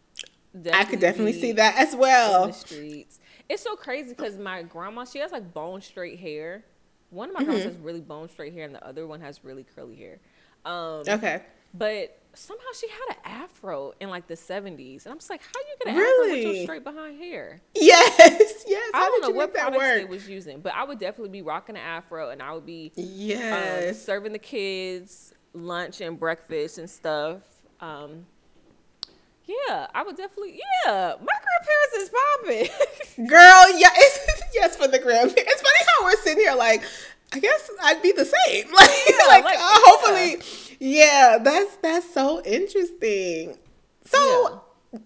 I 0.71 0.85
could 0.85 0.99
definitely 0.99 1.33
see 1.33 1.51
that 1.53 1.75
as 1.77 1.95
well. 1.95 2.47
the 2.47 2.53
streets. 2.53 3.19
It's 3.49 3.63
so 3.63 3.75
crazy 3.75 4.09
because 4.09 4.37
my 4.37 4.63
grandma, 4.63 5.05
she 5.05 5.19
has 5.19 5.31
like 5.31 5.53
bone 5.53 5.81
straight 5.81 6.19
hair. 6.19 6.63
One 7.09 7.29
of 7.29 7.35
my 7.35 7.41
mm-hmm. 7.41 7.51
grandmas 7.51 7.75
has 7.75 7.83
really 7.83 8.01
bone 8.01 8.29
straight 8.29 8.53
hair, 8.53 8.65
and 8.65 8.73
the 8.73 8.85
other 8.85 9.05
one 9.05 9.21
has 9.21 9.43
really 9.43 9.63
curly 9.75 9.95
hair. 9.95 10.19
Um, 10.65 11.03
okay. 11.07 11.43
But 11.73 12.17
somehow 12.35 12.65
she 12.79 12.87
had 12.87 13.15
an 13.15 13.41
afro 13.43 13.93
in 13.99 14.09
like 14.09 14.27
the 14.27 14.35
70s. 14.35 15.05
And 15.05 15.11
I'm 15.11 15.17
just 15.17 15.29
like, 15.29 15.41
how 15.41 15.59
are 15.59 15.63
you 15.63 15.75
get 15.79 15.93
an 15.93 15.99
really? 15.99 16.39
afro 16.39 16.47
with 16.47 16.55
your 16.55 16.63
straight 16.63 16.83
behind 16.83 17.17
hair? 17.17 17.61
Yes, 17.73 18.63
yes. 18.67 18.91
I 18.93 19.05
don't 19.05 19.21
know 19.21 19.29
what 19.31 19.53
products 19.53 19.77
work? 19.77 19.97
they 19.97 20.05
was 20.05 20.27
using, 20.27 20.59
but 20.59 20.73
I 20.73 20.83
would 20.83 20.99
definitely 20.99 21.31
be 21.31 21.41
rocking 21.41 21.75
an 21.75 21.81
afro 21.81 22.29
and 22.29 22.41
I 22.41 22.53
would 22.53 22.65
be 22.65 22.91
um, 22.97 23.03
yes. 23.07 23.89
Um, 23.89 23.93
serving 23.95 24.33
the 24.33 24.39
kids 24.39 25.33
lunch 25.53 26.01
and 26.01 26.19
breakfast 26.19 26.77
and 26.77 26.89
stuff. 26.89 27.41
Um, 27.79 28.25
yeah, 29.45 29.87
I 29.93 30.03
would 30.03 30.17
definitely. 30.17 30.59
Yeah, 30.85 31.15
my 31.19 31.33
grandparents 31.43 31.95
is 31.97 32.09
popping. 32.09 33.27
Girl, 33.27 33.79
yeah, 33.79 33.89
yes 34.53 34.75
for 34.75 34.87
the 34.87 34.99
grandparents. 34.99 35.35
It's 35.37 35.61
funny 35.61 35.89
how 35.97 36.05
we're 36.05 36.17
sitting 36.23 36.39
here 36.39 36.55
like, 36.55 36.83
I 37.35 37.39
guess 37.39 37.69
I'd 37.83 38.01
be 38.01 38.13
the 38.13 38.25
same. 38.25 38.65
Like, 38.75 38.89
yeah, 39.09 39.27
like, 39.27 39.43
like 39.43 39.57
uh, 39.57 39.61
hopefully, 39.61 40.41
yeah, 40.79 41.37
that's 41.41 41.75
that's 41.77 42.13
so 42.13 42.41
interesting. 42.43 43.57
So 44.05 44.61
yeah. 44.93 44.99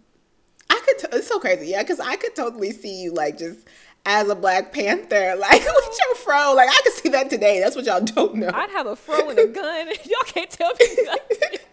I 0.70 0.82
could. 0.86 1.00
T- 1.00 1.18
it's 1.18 1.28
so 1.28 1.39
crazy, 1.39 1.68
yeah, 1.68 1.82
because 1.82 2.00
I 2.00 2.15
could 2.15 2.36
totally 2.36 2.72
see 2.72 3.02
you 3.02 3.13
like 3.13 3.38
just 3.38 3.68
as 4.06 4.30
a 4.30 4.36
Black 4.36 4.72
Panther, 4.72 5.36
like 5.39 5.62
with 5.62 6.00
your 6.06 6.15
fro. 6.15 6.54
Like 6.56 6.70
I 6.70 6.80
could 6.84 6.94
see 6.94 7.10
that 7.10 7.30
today. 7.30 7.60
That's 7.60 7.76
what 7.76 7.86
y'all 7.86 8.02
don't 8.02 8.36
know. 8.36 8.52
I'd 8.54 8.70
have 8.72 8.86
a 8.86 8.96
fro 8.96 9.30
and 9.30 9.39
a 9.39 9.48
gun. 9.48 9.88
y'all 10.06 10.24
can't 10.26 10.50
tell 10.50 10.74
me. 10.80 10.86
Like, 11.08 11.68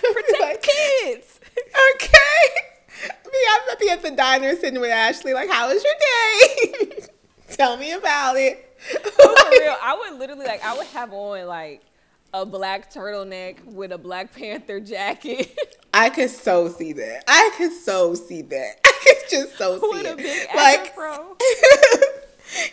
protect 0.00 0.40
like, 0.40 0.62
kids. 0.62 1.40
Okay. 1.94 2.52
Me, 3.26 3.38
I'm 3.50 3.66
gonna 3.66 3.78
be 3.80 3.90
at 3.90 4.02
the 4.02 4.10
diner 4.12 4.54
sitting 4.56 4.80
with 4.80 4.90
Ashley. 4.90 5.34
Like, 5.34 5.50
how 5.50 5.72
was 5.72 5.84
your 5.84 6.86
day? 6.86 7.06
tell 7.50 7.76
me 7.76 7.92
about 7.92 8.36
it. 8.36 8.67
For 8.78 9.26
real, 9.50 9.76
I 9.82 9.96
would 9.98 10.18
literally 10.18 10.46
like 10.46 10.64
I 10.64 10.76
would 10.76 10.86
have 10.88 11.12
on 11.12 11.46
like 11.46 11.82
a 12.34 12.44
black 12.44 12.92
turtleneck 12.92 13.64
with 13.64 13.92
a 13.92 13.98
Black 13.98 14.34
Panther 14.34 14.80
jacket. 14.80 15.56
I 15.94 16.10
could 16.10 16.30
so 16.30 16.68
see 16.68 16.92
that. 16.92 17.24
I 17.26 17.50
could 17.56 17.72
so 17.72 18.14
see 18.14 18.42
that. 18.42 18.80
I 18.84 18.92
could 19.04 19.30
just 19.30 19.56
so 19.56 19.78
see 19.78 20.06
it. 20.06 20.54
like, 20.54 20.94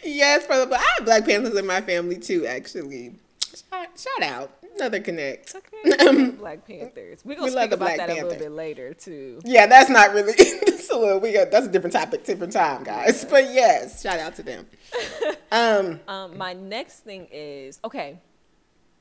yes, 0.04 0.46
for 0.46 0.66
the 0.66 0.76
I 0.76 0.86
have 0.98 1.06
Black 1.06 1.26
Panthers 1.26 1.56
in 1.56 1.66
my 1.66 1.82
family 1.82 2.18
too, 2.18 2.46
actually. 2.46 3.16
Shout, 3.56 3.88
shout 4.00 4.24
out 4.24 4.52
another 4.76 5.00
connect. 5.00 5.56
Okay. 5.56 6.32
Black 6.32 6.68
Panthers. 6.68 7.22
We're 7.24 7.36
gonna 7.36 7.46
we 7.46 7.52
speak 7.52 7.72
about 7.72 7.98
that 7.98 8.10
Panther. 8.10 8.22
a 8.22 8.28
little 8.28 8.40
bit 8.40 8.52
later 8.52 8.94
too. 8.94 9.40
Yeah, 9.44 9.68
that's 9.68 9.90
not 9.90 10.14
really. 10.14 10.34
that's 10.66 10.90
a 10.90 10.98
little. 10.98 11.20
We 11.20 11.34
got 11.34 11.52
that's 11.52 11.68
a 11.68 11.72
different 11.72 11.94
topic, 11.94 12.24
different 12.24 12.54
time, 12.54 12.84
guys. 12.84 13.24
Yeah. 13.24 13.30
But 13.30 13.44
yes, 13.54 14.02
shout 14.02 14.20
out 14.20 14.36
to 14.36 14.44
them. 14.44 14.66
um, 15.52 16.00
um, 16.08 16.38
my 16.38 16.54
next 16.54 17.00
thing 17.02 17.28
is 17.32 17.80
okay. 17.84 18.20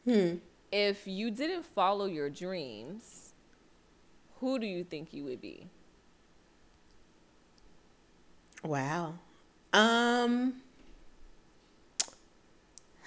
Hmm. 0.05 0.37
If 0.73 1.07
you 1.07 1.31
didn't 1.31 1.64
follow 1.64 2.07
your 2.07 2.29
dreams, 2.31 3.33
who 4.40 4.59
do 4.59 4.67
you 4.67 4.85
think 4.85 5.12
you 5.12 5.25
would 5.25 5.40
be? 5.40 5.69
Wow. 8.62 9.14
Um. 9.73 10.62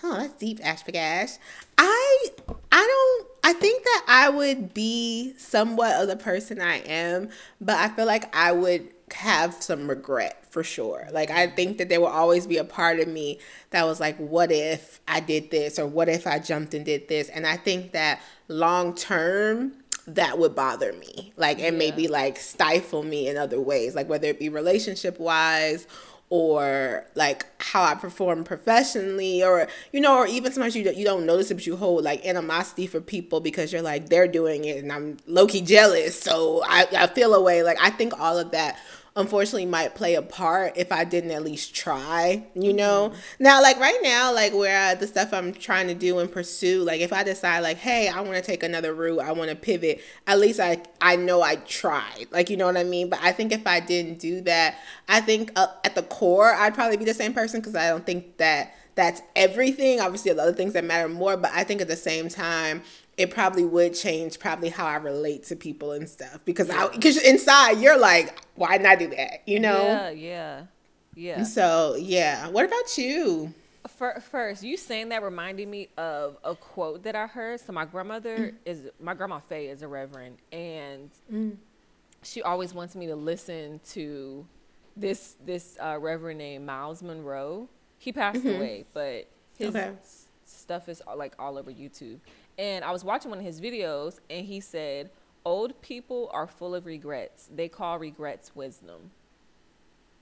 Oh, 0.04 0.18
that's 0.18 0.34
deep, 0.34 0.60
Ash. 0.64 1.38
I 1.78 2.28
I 2.72 2.88
don't 2.88 3.28
I 3.44 3.54
think 3.54 3.84
that 3.84 4.06
I 4.08 4.30
would 4.30 4.74
be 4.74 5.34
somewhat 5.38 6.02
of 6.02 6.08
the 6.08 6.18
person 6.18 6.62
I 6.62 6.78
am, 6.80 7.30
but 7.62 7.76
I 7.76 7.90
feel 7.90 8.06
like 8.06 8.36
I 8.36 8.52
would 8.52 8.90
have 9.14 9.54
some 9.54 9.90
regret 9.90 10.46
for 10.50 10.64
sure. 10.64 11.08
Like 11.12 11.32
I 11.32 11.48
think 11.48 11.78
that 11.78 11.90
there 11.90 12.02
will 12.02 12.08
always 12.08 12.46
be 12.46 12.58
a 12.58 12.64
part 12.64 13.00
of 13.00 13.08
me 13.08 13.40
that 13.70 13.86
was 13.86 14.00
like, 14.00 14.18
what 14.18 14.52
if 14.52 15.00
I 15.08 15.20
did 15.20 15.50
this 15.50 15.80
or 15.80 15.88
what 15.88 16.10
if 16.10 16.28
I 16.28 16.40
jumped 16.40 16.74
and 16.74 16.86
did 16.86 17.08
this? 17.08 17.30
And 17.30 17.48
I 17.48 17.58
think 17.58 17.94
that 17.94 18.22
long 18.48 18.96
term 18.96 19.74
that 20.08 20.40
would 20.40 20.56
bother 20.56 20.94
me. 20.94 21.34
Like 21.38 21.60
and 21.60 21.76
yeah. 21.76 21.80
maybe 21.80 22.08
like 22.08 22.38
stifle 22.38 23.04
me 23.04 23.28
in 23.30 23.38
other 23.38 23.62
ways, 23.62 23.96
like 23.96 24.10
whether 24.10 24.28
it 24.28 24.40
be 24.40 24.50
relationship 24.50 25.20
wise 25.20 25.88
or 26.30 27.06
like 27.16 27.57
how 27.72 27.84
I 27.84 27.96
perform 27.96 28.44
professionally 28.44 29.44
or 29.44 29.68
you 29.92 30.00
know 30.00 30.18
or 30.18 30.28
even 30.28 30.52
sometimes 30.52 30.76
you 30.76 30.90
you 30.92 31.04
don't 31.04 31.26
notice 31.26 31.52
it 31.52 31.56
but 31.56 31.68
you 31.68 31.76
hold 31.76 32.04
like 32.04 32.26
animosity 32.26 32.88
for 32.88 33.02
people 33.02 33.40
because 33.40 33.74
you're 33.74 33.82
like 33.82 34.10
they're 34.10 34.28
doing 34.28 34.66
it 34.66 34.78
and 34.84 34.92
I'm 34.92 35.18
low 35.28 35.48
key 35.48 35.62
jealous. 35.62 36.20
So 36.20 36.64
I, 36.66 36.88
I 36.96 37.08
feel 37.08 37.34
a 37.34 37.42
way. 37.42 37.64
Like 37.64 37.78
I 37.82 37.90
think 37.90 38.20
all 38.20 38.38
of 38.38 38.52
that 38.52 38.80
unfortunately 39.18 39.66
might 39.66 39.96
play 39.96 40.16
a 40.16 40.22
part 40.22 40.74
if 40.78 40.92
I 40.92 41.04
didn't 41.04 41.32
at 41.32 41.44
least 41.44 41.76
try, 41.76 42.46
you 42.54 42.72
know? 42.72 43.10
Mm-hmm. 43.10 43.44
Now, 43.44 43.62
like 43.62 43.80
right 43.80 43.98
now, 44.02 44.34
like 44.34 44.54
where 44.54 44.96
the 44.96 45.08
stuff 45.08 45.34
I'm 45.34 45.52
trying 45.52 45.88
to 45.88 45.96
do 45.96 46.20
and 46.20 46.32
pursue, 46.32 46.84
like 46.84 47.02
if 47.02 47.12
I 47.12 47.24
decide 47.24 47.60
like, 47.60 47.78
hey, 47.78 48.08
I 48.08 48.22
want 48.22 48.36
to 48.36 48.42
take 48.42 48.64
another 48.64 48.94
route, 48.94 49.20
I 49.20 49.32
want 49.32 49.50
to 49.50 49.56
pivot, 49.56 50.02
at 50.28 50.40
least 50.40 50.60
I 50.60 50.84
I 51.02 51.16
know 51.16 51.42
I 51.42 51.56
tried. 51.56 52.28
Like, 52.32 52.50
you 52.50 52.58
know 52.58 52.68
what 52.68 52.78
I 52.78 52.84
mean? 52.84 53.10
But 53.10 53.20
I 53.22 53.32
think 53.32 53.52
if 53.52 53.66
I 53.66 53.80
didn't 53.80 54.20
do 54.20 54.42
that, 54.42 54.80
I 55.10 55.20
think 55.20 55.52
uh, 55.56 55.68
at 55.84 55.96
the 55.96 56.04
core, 56.04 56.54
I'd 56.54 56.76
probably 56.76 56.98
be 56.98 57.06
the 57.06 57.14
same 57.14 57.34
person 57.34 57.60
because 57.60 57.76
I 57.76 57.90
don't 57.90 58.06
think 58.06 58.38
that 58.38 58.76
that's 58.96 59.22
everything. 59.36 60.00
Obviously, 60.00 60.32
the 60.34 60.42
other 60.42 60.54
things 60.54 60.74
that 60.74 60.84
matter 60.84 61.10
more, 61.10 61.38
but 61.38 61.52
I 61.54 61.64
think 61.64 61.82
at 61.82 61.88
the 61.88 61.96
same 61.96 62.30
time, 62.30 62.82
it 63.18 63.32
probably 63.32 63.66
would 63.66 63.96
change 63.96 64.40
probably 64.40 64.70
how 64.70 64.86
I 64.86 64.96
relate 64.98 65.44
to 65.46 65.56
people 65.56 65.92
and 65.92 66.08
stuff 66.08 66.40
because 66.46 66.68
yeah. 66.68 66.86
I 66.86 66.90
because 66.90 67.18
inside 67.18 67.80
you're 67.80 67.98
like, 67.98 68.40
why 68.56 68.78
not 68.78 69.00
do 69.00 69.10
that? 69.10 69.42
You 69.48 69.60
know? 69.60 69.84
Yeah, 69.84 70.10
yeah, 70.10 70.64
yeah. 71.16 71.44
so 71.44 71.96
yeah, 71.96 72.48
what 72.50 72.66
about 72.66 72.98
you? 72.98 73.54
First, 73.88 74.64
you 74.64 74.76
saying 74.76 75.10
that 75.10 75.24
reminded 75.24 75.68
me 75.68 75.88
of 75.98 76.38
a 76.44 76.56
quote 76.56 77.04
that 77.04 77.16
I 77.16 77.26
heard. 77.26 77.62
So 77.62 77.72
my 77.72 77.86
grandmother 77.86 78.38
mm. 78.38 78.56
is 78.66 78.90
my 79.00 79.14
grandma 79.14 79.40
Faye 79.40 79.68
is 79.68 79.82
a 79.82 79.88
reverend, 79.88 80.38
and 80.52 81.10
mm. 81.32 81.56
she 82.22 82.42
always 82.44 82.74
wants 82.74 82.96
me 82.96 83.08
to 83.08 83.16
listen 83.16 83.80
to 83.92 84.46
this 84.96 85.36
this 85.44 85.78
uh, 85.80 85.98
reverend 86.00 86.40
named 86.40 86.66
Myles 86.66 87.02
Munroe. 87.02 87.70
He 87.98 88.12
passed 88.12 88.40
mm-hmm. 88.40 88.58
away, 88.58 88.86
but 88.94 89.28
his 89.58 89.76
okay. 89.76 89.94
stuff 90.46 90.90
is 90.90 91.02
like 91.16 91.34
all 91.40 91.58
over 91.58 91.72
YouTube. 91.72 92.20
And 92.58 92.84
I 92.84 92.92
was 92.92 93.04
watching 93.04 93.30
one 93.30 93.40
of 93.40 93.46
his 93.46 93.62
videos, 93.62 94.20
and 94.30 94.46
he 94.46 94.60
said, 94.60 95.12
"Old 95.46 95.82
people 95.82 96.30
are 96.34 96.48
full 96.48 96.74
of 96.74 96.86
regrets. 96.86 97.50
They 97.54 97.70
call 97.70 98.00
regrets 98.00 98.56
wisdom." 98.56 99.12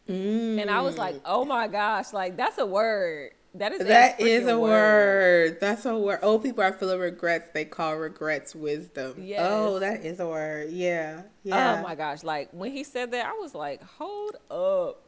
Mm. 0.10 0.62
And 0.62 0.70
I 0.70 0.82
was 0.82 0.98
like, 0.98 1.16
"Oh 1.26 1.46
my 1.46 1.68
gosh! 1.68 2.14
Like 2.14 2.38
that's 2.38 2.58
a 2.58 2.66
word. 2.66 3.32
That 3.56 3.72
is 3.72 3.88
that 3.88 4.20
a 4.20 4.24
is 4.24 4.48
a 4.48 4.60
word. 4.60 4.70
word. 4.70 5.60
That's 5.62 5.86
a 5.86 5.98
word. 5.98 6.20
Old 6.22 6.44
people 6.44 6.62
are 6.62 6.74
full 6.74 6.90
of 6.90 7.00
regrets. 7.00 7.48
They 7.54 7.64
call 7.64 7.96
regrets 7.96 8.54
wisdom. 8.54 9.16
Yes. 9.18 9.48
Oh, 9.50 9.80
that 9.80 10.04
is 10.06 10.20
a 10.20 10.28
word. 10.28 10.72
Yeah. 10.72 11.22
Yeah. 11.44 11.78
Oh 11.80 11.84
my 11.84 11.96
gosh! 11.96 12.24
Like 12.24 12.50
when 12.52 12.72
he 12.72 12.84
said 12.84 13.12
that, 13.12 13.26
I 13.26 13.34
was 13.34 13.56
like, 13.56 13.82
"Hold 13.82 14.36
up!" 14.52 15.06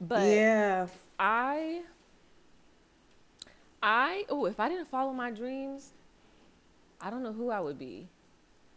But 0.00 0.28
yeah, 0.28 0.86
I, 1.18 1.82
I 3.82 4.24
oh, 4.28 4.46
if 4.46 4.60
I 4.60 4.68
didn't 4.68 4.88
follow 4.88 5.12
my 5.12 5.32
dreams, 5.32 5.92
I 7.00 7.10
don't 7.10 7.22
know 7.22 7.32
who 7.32 7.50
I 7.50 7.60
would 7.60 7.78
be. 7.78 8.08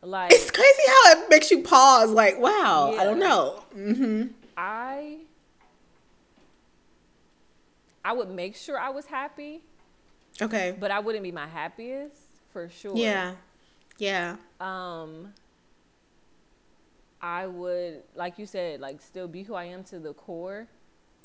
Like 0.04 0.32
it's 0.34 0.50
crazy 0.50 0.82
how 0.88 1.12
it 1.12 1.30
makes 1.30 1.52
you 1.52 1.62
pause. 1.62 2.12
Like, 2.12 2.40
wow, 2.40 2.92
yeah. 2.94 3.02
I 3.02 3.04
don't 3.04 3.20
know. 3.20 3.64
Mm-hmm. 3.76 4.28
I 4.58 5.18
I 8.04 8.14
would 8.14 8.30
make 8.30 8.56
sure 8.56 8.80
I 8.80 8.90
was 8.90 9.06
happy. 9.06 9.62
Okay. 10.42 10.76
But 10.80 10.92
I 10.92 11.00
wouldn't 11.00 11.24
be 11.24 11.32
my 11.32 11.48
happiest 11.48 12.22
for 12.52 12.70
sure. 12.70 12.96
Yeah. 12.98 13.34
Yeah. 13.98 14.38
Um 14.60 15.34
I 17.22 17.46
would 17.46 18.02
like 18.16 18.40
you 18.40 18.48
said, 18.48 18.80
like 18.80 19.02
still 19.02 19.28
be 19.28 19.44
who 19.44 19.54
I 19.54 19.66
am 19.66 19.84
to 19.86 20.00
the 20.00 20.14
core. 20.14 20.68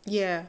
Yeah. 0.05 0.45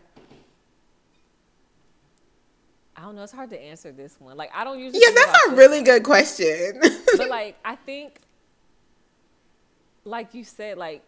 I 2.97 3.01
don't 3.01 3.15
know. 3.15 3.21
It's 3.21 3.31
hard 3.31 3.51
to 3.51 3.61
answer 3.61 3.91
this 3.91 4.19
one. 4.19 4.35
Like 4.37 4.49
I 4.55 4.63
don't 4.63 4.79
usually. 4.79 5.01
Yeah, 5.05 5.13
that's 5.13 5.47
a 5.49 5.55
really 5.55 5.83
good 5.83 6.03
question. 6.03 6.81
but 7.15 7.29
like 7.29 7.55
I 7.63 7.75
think, 7.75 8.21
like 10.03 10.33
you 10.33 10.43
said, 10.43 10.79
like 10.79 11.03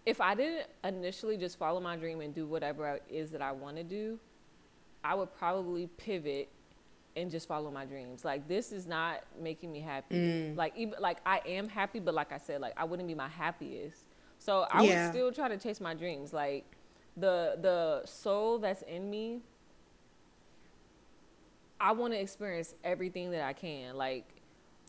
if 0.06 0.20
I 0.20 0.34
didn't 0.34 0.66
initially 0.84 1.38
just 1.38 1.58
follow 1.58 1.80
my 1.80 1.96
dream 1.96 2.20
and 2.20 2.34
do 2.34 2.46
whatever 2.46 2.86
it 2.88 3.04
is 3.08 3.30
that 3.30 3.40
I 3.40 3.52
want 3.52 3.76
to 3.76 3.84
do, 3.84 4.18
I 5.02 5.14
would 5.14 5.34
probably 5.38 5.86
pivot 5.96 6.50
and 7.16 7.30
just 7.30 7.48
follow 7.48 7.70
my 7.70 7.86
dreams. 7.86 8.22
Like 8.22 8.48
this 8.48 8.70
is 8.70 8.86
not 8.86 9.22
making 9.40 9.72
me 9.72 9.80
happy. 9.80 10.14
Mm. 10.14 10.56
Like 10.56 10.74
even 10.76 11.00
like 11.00 11.20
I 11.24 11.40
am 11.46 11.70
happy, 11.70 12.00
but 12.00 12.12
like 12.12 12.32
I 12.32 12.38
said, 12.38 12.60
like 12.60 12.74
I 12.76 12.84
wouldn't 12.84 13.08
be 13.08 13.14
my 13.14 13.28
happiest. 13.28 14.02
So 14.38 14.66
I 14.70 14.82
yeah. 14.82 15.06
would 15.06 15.14
still 15.14 15.32
try 15.32 15.48
to 15.48 15.56
chase 15.56 15.80
my 15.80 15.94
dreams. 15.94 16.34
Like 16.34 16.66
the 17.18 17.58
the 17.60 18.02
soul 18.04 18.58
that's 18.58 18.82
in 18.82 19.08
me 19.10 19.40
I 21.80 21.92
want 21.92 22.12
to 22.12 22.20
experience 22.20 22.74
everything 22.82 23.30
that 23.30 23.42
I 23.42 23.52
can. 23.52 23.96
Like 23.96 24.26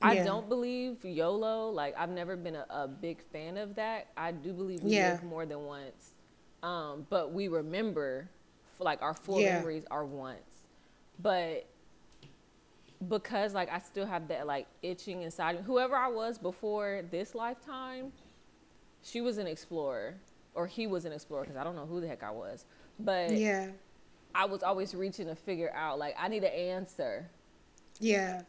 I 0.02 0.16
don't 0.18 0.48
believe 0.50 1.04
YOLO. 1.04 1.70
Like 1.70 1.96
I've 1.98 2.10
never 2.10 2.36
been 2.36 2.56
a, 2.56 2.66
a 2.70 2.88
big 2.88 3.22
fan 3.32 3.58
of 3.58 3.76
that. 3.76 4.08
I 4.18 4.32
do 4.32 4.54
believe 4.54 4.82
we 4.82 4.92
yeah. 4.92 5.12
live 5.12 5.24
more 5.24 5.46
than 5.46 5.66
once. 5.66 6.14
Um, 6.64 7.06
but 7.10 7.32
we 7.32 7.48
remember 7.48 8.30
like 8.80 9.02
our 9.02 9.14
full 9.14 9.40
yeah. 9.40 9.58
memories 9.58 9.84
are 9.92 10.06
once. 10.06 10.40
But 11.22 11.68
because 13.08 13.54
like 13.54 13.72
I 13.72 13.80
still 13.80 14.06
have 14.06 14.28
that 14.30 14.48
like 14.48 14.68
itching 14.82 15.22
inside 15.22 15.58
me. 15.58 15.62
Whoever 15.64 15.96
I 15.96 16.08
was 16.08 16.38
before 16.38 17.04
this 17.12 17.36
lifetime, 17.36 18.12
she 19.04 19.22
was 19.22 19.38
an 19.38 19.48
explorer 19.48 20.16
or 20.56 20.68
he 20.68 20.88
was 20.88 21.06
an 21.06 21.12
explorer 21.12 21.44
because 21.44 21.58
I 21.58 21.64
don't 21.64 21.76
know 21.76 21.86
who 21.86 22.02
the 22.02 22.08
heck 22.08 22.24
I 22.24 22.32
was. 22.32 22.66
But 23.00 23.32
yeah, 23.32 23.68
I 24.36 24.46
was 24.46 24.64
always 24.64 24.94
reaching 24.94 25.28
to 25.28 25.36
figure 25.36 25.72
out 25.74 26.00
like 26.00 26.16
I 26.18 26.28
need 26.28 26.44
an 26.44 26.54
answer. 26.54 27.30
Yeah. 28.00 28.42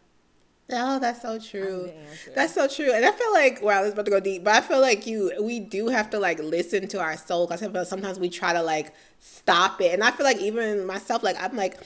Oh, 0.73 1.01
that's 1.01 1.23
so 1.23 1.39
true. 1.39 1.93
That's 2.35 2.55
so 2.55 2.69
true. 2.69 2.93
And 2.93 3.05
I 3.05 3.11
feel 3.11 3.33
like 3.33 3.61
wow, 3.63 3.81
this 3.81 3.89
is 3.89 3.93
about 3.95 4.05
to 4.05 4.11
go 4.11 4.21
deep, 4.21 4.45
but 4.45 4.55
I 4.55 4.61
feel 4.61 4.81
like 4.81 5.07
you 5.07 5.33
we 5.41 5.61
do 5.61 5.89
have 5.89 6.11
to 6.11 6.19
like 6.19 6.39
listen 6.39 6.87
to 6.89 7.01
our 7.01 7.17
soul 7.17 7.47
because 7.47 7.63
I 7.63 7.69
feel 7.69 7.85
sometimes 7.85 8.19
we 8.19 8.29
try 8.29 8.53
to 8.53 8.63
like 8.63 8.95
stop 9.19 9.81
it. 9.81 9.93
And 9.93 10.05
I 10.05 10.11
feel 10.11 10.25
like 10.25 10.39
even 10.39 10.87
myself, 10.87 11.23
like 11.23 11.37
I'm 11.41 11.57
like 11.57 11.79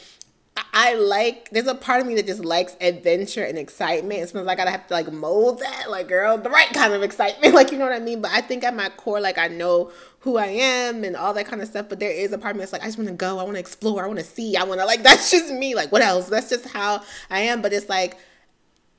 I 0.72 0.94
like 0.94 1.50
there's 1.50 1.66
a 1.66 1.74
part 1.74 2.00
of 2.00 2.06
me 2.06 2.14
that 2.16 2.26
just 2.26 2.44
likes 2.44 2.76
adventure 2.80 3.44
and 3.44 3.58
excitement. 3.58 4.20
It 4.20 4.28
smells 4.28 4.46
like 4.46 4.60
I 4.60 4.70
have 4.70 4.86
to 4.88 4.94
like 4.94 5.12
mold 5.12 5.60
that, 5.60 5.90
like 5.90 6.08
girl, 6.08 6.38
the 6.38 6.50
right 6.50 6.72
kind 6.72 6.92
of 6.92 7.02
excitement, 7.02 7.54
like 7.56 7.72
you 7.72 7.78
know 7.78 7.84
what 7.84 7.94
I 7.94 7.98
mean. 7.98 8.20
But 8.20 8.30
I 8.32 8.40
think 8.40 8.62
at 8.64 8.74
my 8.74 8.88
core, 8.90 9.20
like 9.20 9.38
I 9.38 9.48
know 9.48 9.90
who 10.20 10.36
I 10.36 10.46
am 10.46 11.04
and 11.04 11.16
all 11.16 11.34
that 11.34 11.46
kind 11.46 11.60
of 11.60 11.68
stuff. 11.68 11.88
But 11.88 12.00
there 12.00 12.10
is 12.10 12.32
a 12.32 12.38
part 12.38 12.52
of 12.52 12.56
me 12.56 12.60
that's 12.60 12.72
like 12.72 12.82
I 12.82 12.86
just 12.86 12.98
want 12.98 13.08
to 13.08 13.14
go, 13.14 13.38
I 13.38 13.42
want 13.42 13.54
to 13.54 13.60
explore, 13.60 14.04
I 14.04 14.06
want 14.06 14.20
to 14.20 14.24
see, 14.24 14.56
I 14.56 14.64
want 14.64 14.80
to 14.80 14.86
like 14.86 15.02
that's 15.04 15.30
just 15.30 15.52
me. 15.52 15.74
Like 15.74 15.90
what 15.90 16.02
else? 16.02 16.28
That's 16.28 16.50
just 16.50 16.66
how 16.66 17.02
I 17.30 17.40
am. 17.40 17.62
But 17.62 17.72
it's 17.72 17.88
like 17.88 18.16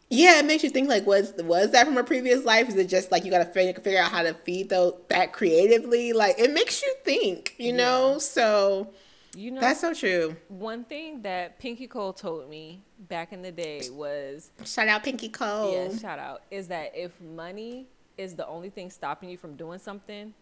yeah, 0.09 0.39
it 0.39 0.45
makes 0.45 0.63
you 0.63 0.69
think 0.69 0.87
like 0.87 1.05
was 1.05 1.33
was 1.39 1.71
that 1.71 1.85
from 1.85 1.97
a 1.97 2.03
previous 2.03 2.45
life? 2.45 2.69
Is 2.69 2.75
it 2.75 2.87
just 2.87 3.11
like 3.11 3.25
you 3.25 3.31
gotta 3.31 3.45
figure, 3.45 3.73
figure 3.81 3.99
out 3.99 4.11
how 4.11 4.23
to 4.23 4.33
feed 4.33 4.69
though 4.69 4.97
that 5.09 5.33
creatively? 5.33 6.13
Like 6.13 6.37
it 6.37 6.51
makes 6.51 6.81
you 6.81 6.93
think, 7.03 7.55
you 7.57 7.73
know. 7.73 8.13
Yeah. 8.13 8.19
So 8.19 8.93
you 9.35 9.51
know, 9.51 9.61
that's 9.61 9.81
so 9.81 9.93
true. 9.93 10.35
One 10.47 10.83
thing 10.83 11.21
that 11.23 11.59
Pinky 11.59 11.87
Cole 11.87 12.13
told 12.13 12.49
me 12.49 12.81
back 12.97 13.33
in 13.33 13.41
the 13.41 13.51
day 13.51 13.81
was 13.91 14.51
shout 14.63 14.87
out 14.87 15.03
Pinky 15.03 15.29
Cole. 15.29 15.73
Yeah, 15.73 15.97
shout 15.97 16.19
out 16.19 16.43
is 16.51 16.67
that 16.69 16.93
if 16.95 17.19
money 17.21 17.87
is 18.17 18.35
the 18.35 18.47
only 18.47 18.69
thing 18.69 18.89
stopping 18.89 19.29
you 19.29 19.37
from 19.37 19.55
doing 19.55 19.79
something, 19.79 20.33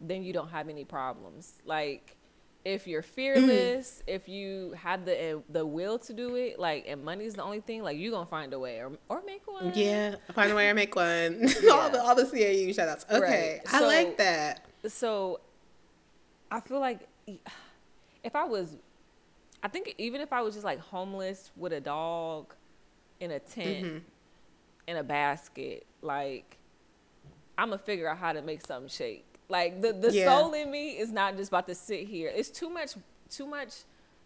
then 0.00 0.22
you 0.22 0.32
don't 0.32 0.50
have 0.50 0.68
any 0.68 0.84
problems. 0.84 1.54
Like 1.64 2.16
if 2.64 2.86
you're 2.86 3.02
fearless, 3.02 4.02
mm-hmm. 4.02 4.14
if 4.14 4.28
you 4.28 4.72
have 4.72 5.04
the 5.04 5.42
the 5.50 5.64
will 5.64 5.98
to 6.00 6.12
do 6.12 6.36
it, 6.36 6.58
like 6.58 6.86
and 6.88 7.04
money's 7.04 7.34
the 7.34 7.42
only 7.42 7.60
thing, 7.60 7.82
like 7.82 7.98
you're 7.98 8.12
gonna 8.12 8.26
find 8.26 8.52
a 8.52 8.58
way 8.58 8.78
or 8.78 8.92
or 9.08 9.22
make 9.26 9.46
one. 9.46 9.72
Yeah, 9.74 10.16
find 10.32 10.50
a 10.50 10.54
way 10.54 10.68
or 10.68 10.74
make 10.74 10.94
one. 10.94 11.48
Yeah. 11.62 11.70
all 11.70 11.90
the 11.90 12.02
all 12.02 12.14
the 12.14 12.24
CAU 12.24 12.72
shout 12.72 12.88
outs. 12.88 13.06
Okay. 13.10 13.60
Right. 13.64 13.74
I 13.74 13.80
so, 13.80 13.86
like 13.86 14.18
that. 14.18 14.66
So 14.88 15.40
I 16.50 16.60
feel 16.60 16.80
like 16.80 17.08
if 18.24 18.34
I 18.34 18.44
was 18.44 18.76
I 19.62 19.68
think 19.68 19.94
even 19.96 20.20
if 20.20 20.32
I 20.32 20.42
was 20.42 20.54
just 20.54 20.64
like 20.64 20.78
homeless 20.78 21.50
with 21.56 21.72
a 21.72 21.80
dog 21.80 22.52
in 23.18 23.30
a 23.30 23.38
tent 23.38 23.86
mm-hmm. 23.86 23.98
in 24.86 24.96
a 24.96 25.02
basket, 25.02 25.86
like 26.02 26.58
I'm 27.56 27.70
gonna 27.70 27.78
figure 27.78 28.06
out 28.08 28.18
how 28.18 28.32
to 28.32 28.42
make 28.42 28.64
something 28.64 28.90
shake. 28.90 29.24
Like 29.48 29.80
the 29.80 29.92
the 29.94 30.12
yeah. 30.12 30.26
soul 30.26 30.52
in 30.52 30.70
me 30.70 30.92
is 30.92 31.10
not 31.10 31.36
just 31.36 31.48
about 31.48 31.66
to 31.68 31.74
sit 31.74 32.06
here. 32.06 32.30
It's 32.34 32.50
too 32.50 32.68
much 32.68 32.92
too 33.30 33.46
much 33.46 33.84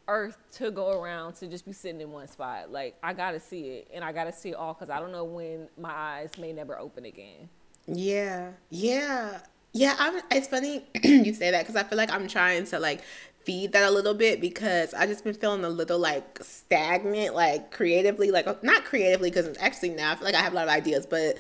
earth 0.08 0.38
to 0.54 0.70
go 0.70 1.00
around 1.00 1.34
to 1.34 1.46
just 1.46 1.64
be 1.64 1.72
sitting 1.72 2.00
in 2.00 2.11
one 2.11 2.26
spot. 2.26 2.72
Like 2.72 2.96
I 3.00 3.12
gotta 3.12 3.38
see 3.38 3.68
it, 3.68 3.88
and 3.94 4.02
I 4.02 4.12
gotta 4.12 4.32
see 4.32 4.50
it 4.50 4.54
all 4.54 4.74
because 4.74 4.90
I 4.90 4.98
don't 4.98 5.12
know 5.12 5.24
when 5.24 5.68
my 5.78 5.92
eyes 5.92 6.30
may 6.37 6.52
never 6.52 6.76
open 6.78 7.04
again. 7.04 7.48
Yeah, 7.87 8.50
yeah, 8.70 9.40
yeah. 9.72 9.94
I'm, 9.98 10.20
it's 10.32 10.48
funny 10.48 10.84
you 11.02 11.32
say 11.32 11.52
that 11.52 11.62
because 11.62 11.76
I 11.76 11.84
feel 11.84 11.96
like 11.96 12.11
I'm 12.11 12.26
trying 12.26 12.64
to 12.66 12.80
like 12.80 13.02
feed 13.48 13.72
that 13.72 13.88
a 13.88 13.90
little 13.90 14.12
bit 14.12 14.42
because 14.42 14.92
I 14.92 15.06
just 15.06 15.24
been 15.24 15.32
feeling 15.32 15.64
a 15.64 15.70
little 15.70 15.98
like 15.98 16.38
stagnant, 16.42 17.34
like 17.34 17.70
creatively, 17.70 18.30
like 18.30 18.46
uh, 18.46 18.56
not 18.61 18.84
creatively 18.84 19.30
because 19.30 19.56
actually 19.58 19.88
now 19.88 20.12
I 20.12 20.16
feel 20.16 20.26
like 20.26 20.34
I 20.34 20.42
have 20.42 20.52
a 20.52 20.56
lot 20.56 20.68
of 20.68 20.74
ideas, 20.74 21.06
but 21.06 21.38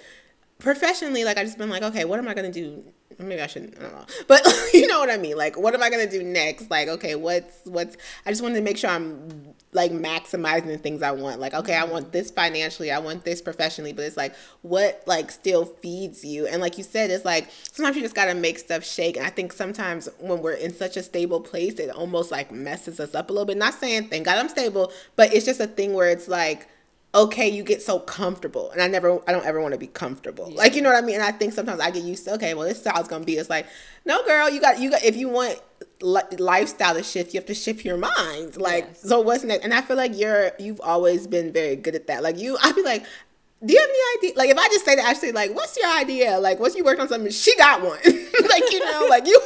professionally, 0.58 1.24
like 1.24 1.36
I 1.36 1.44
just 1.44 1.58
been 1.58 1.68
like, 1.68 1.82
okay, 1.82 2.06
what 2.06 2.18
am 2.18 2.26
I 2.26 2.32
gonna 2.32 2.50
do 2.50 2.82
maybe 3.18 3.40
I 3.40 3.46
shouldn't. 3.46 3.78
I 3.78 3.82
don't 3.82 3.92
know, 3.92 4.06
but 4.26 4.46
you 4.74 4.86
know 4.86 5.00
what 5.00 5.10
I 5.10 5.16
mean. 5.16 5.36
Like, 5.36 5.58
what 5.58 5.74
am 5.74 5.82
I 5.82 5.90
gonna 5.90 6.10
do 6.10 6.22
next? 6.22 6.70
Like, 6.70 6.88
okay, 6.88 7.14
what's 7.14 7.64
what's? 7.64 7.96
I 8.24 8.30
just 8.30 8.42
wanted 8.42 8.56
to 8.56 8.62
make 8.62 8.76
sure 8.76 8.90
I'm 8.90 9.54
like 9.72 9.92
maximizing 9.92 10.66
the 10.66 10.78
things 10.78 11.02
I 11.02 11.10
want. 11.10 11.40
Like, 11.40 11.54
okay, 11.54 11.74
I 11.74 11.84
want 11.84 12.12
this 12.12 12.30
financially, 12.30 12.90
I 12.90 12.98
want 12.98 13.24
this 13.24 13.42
professionally, 13.42 13.92
but 13.92 14.04
it's 14.04 14.16
like 14.16 14.34
what 14.62 15.02
like 15.06 15.30
still 15.30 15.64
feeds 15.64 16.24
you. 16.24 16.46
And 16.46 16.60
like 16.60 16.78
you 16.78 16.84
said, 16.84 17.10
it's 17.10 17.24
like 17.24 17.50
sometimes 17.72 17.96
you 17.96 18.02
just 18.02 18.14
gotta 18.14 18.34
make 18.34 18.58
stuff 18.58 18.84
shake. 18.84 19.16
And 19.16 19.26
I 19.26 19.30
think 19.30 19.52
sometimes 19.52 20.08
when 20.20 20.40
we're 20.40 20.52
in 20.52 20.72
such 20.72 20.96
a 20.96 21.02
stable 21.02 21.40
place, 21.40 21.74
it 21.74 21.90
almost 21.90 22.30
like 22.30 22.50
messes 22.52 23.00
us 23.00 23.14
up 23.14 23.30
a 23.30 23.32
little 23.32 23.46
bit. 23.46 23.56
Not 23.56 23.74
saying 23.74 24.08
thank 24.08 24.24
God 24.24 24.38
I'm 24.38 24.48
stable, 24.48 24.92
but 25.16 25.32
it's 25.34 25.44
just 25.44 25.60
a 25.60 25.66
thing 25.66 25.92
where 25.92 26.08
it's 26.08 26.28
like 26.28 26.68
okay, 27.14 27.48
you 27.48 27.62
get 27.62 27.80
so 27.80 27.98
comfortable. 27.98 28.70
And 28.70 28.82
I 28.82 28.86
never, 28.86 29.20
I 29.28 29.32
don't 29.32 29.46
ever 29.46 29.60
want 29.60 29.72
to 29.72 29.78
be 29.78 29.86
comfortable. 29.86 30.50
Yeah. 30.50 30.58
Like, 30.58 30.74
you 30.74 30.82
know 30.82 30.90
what 30.90 31.02
I 31.02 31.06
mean? 31.06 31.16
And 31.16 31.24
I 31.24 31.32
think 31.32 31.52
sometimes 31.52 31.80
I 31.80 31.90
get 31.90 32.02
used 32.02 32.24
to, 32.26 32.34
okay, 32.34 32.54
well, 32.54 32.68
this 32.68 32.80
style's 32.80 33.08
going 33.08 33.22
to 33.22 33.26
be, 33.26 33.36
it's 33.36 33.48
like, 33.48 33.66
no, 34.04 34.24
girl, 34.26 34.50
you 34.50 34.60
got, 34.60 34.78
you 34.78 34.90
got, 34.90 35.02
if 35.02 35.16
you 35.16 35.28
want 35.28 35.60
li- 36.02 36.36
lifestyle 36.38 36.94
to 36.94 37.02
shift, 37.02 37.32
you 37.32 37.40
have 37.40 37.46
to 37.46 37.54
shift 37.54 37.84
your 37.84 37.96
mind. 37.96 38.56
Like, 38.56 38.84
yes. 38.88 39.02
so 39.02 39.20
what's 39.20 39.42
next? 39.42 39.64
And 39.64 39.72
I 39.72 39.80
feel 39.80 39.96
like 39.96 40.16
you're, 40.16 40.52
you've 40.58 40.80
always 40.80 41.26
been 41.26 41.52
very 41.52 41.76
good 41.76 41.94
at 41.94 42.06
that. 42.08 42.22
Like, 42.22 42.38
you, 42.38 42.58
I'd 42.62 42.74
be 42.74 42.82
like, 42.82 43.04
do 43.64 43.72
you 43.72 43.80
have 43.80 43.88
any 43.88 44.28
idea? 44.28 44.38
Like, 44.38 44.50
if 44.50 44.58
I 44.58 44.68
just 44.68 44.84
say 44.84 44.94
to 44.94 45.02
Ashley, 45.02 45.32
like, 45.32 45.54
what's 45.54 45.76
your 45.76 45.90
idea? 45.96 46.38
Like, 46.38 46.60
once 46.60 46.76
you 46.76 46.84
worked 46.84 47.00
on 47.00 47.08
something, 47.08 47.32
she 47.32 47.56
got 47.56 47.82
one. 47.82 47.98
like, 48.04 48.70
you 48.70 48.84
know, 48.84 49.06
like 49.08 49.26
you, 49.26 49.40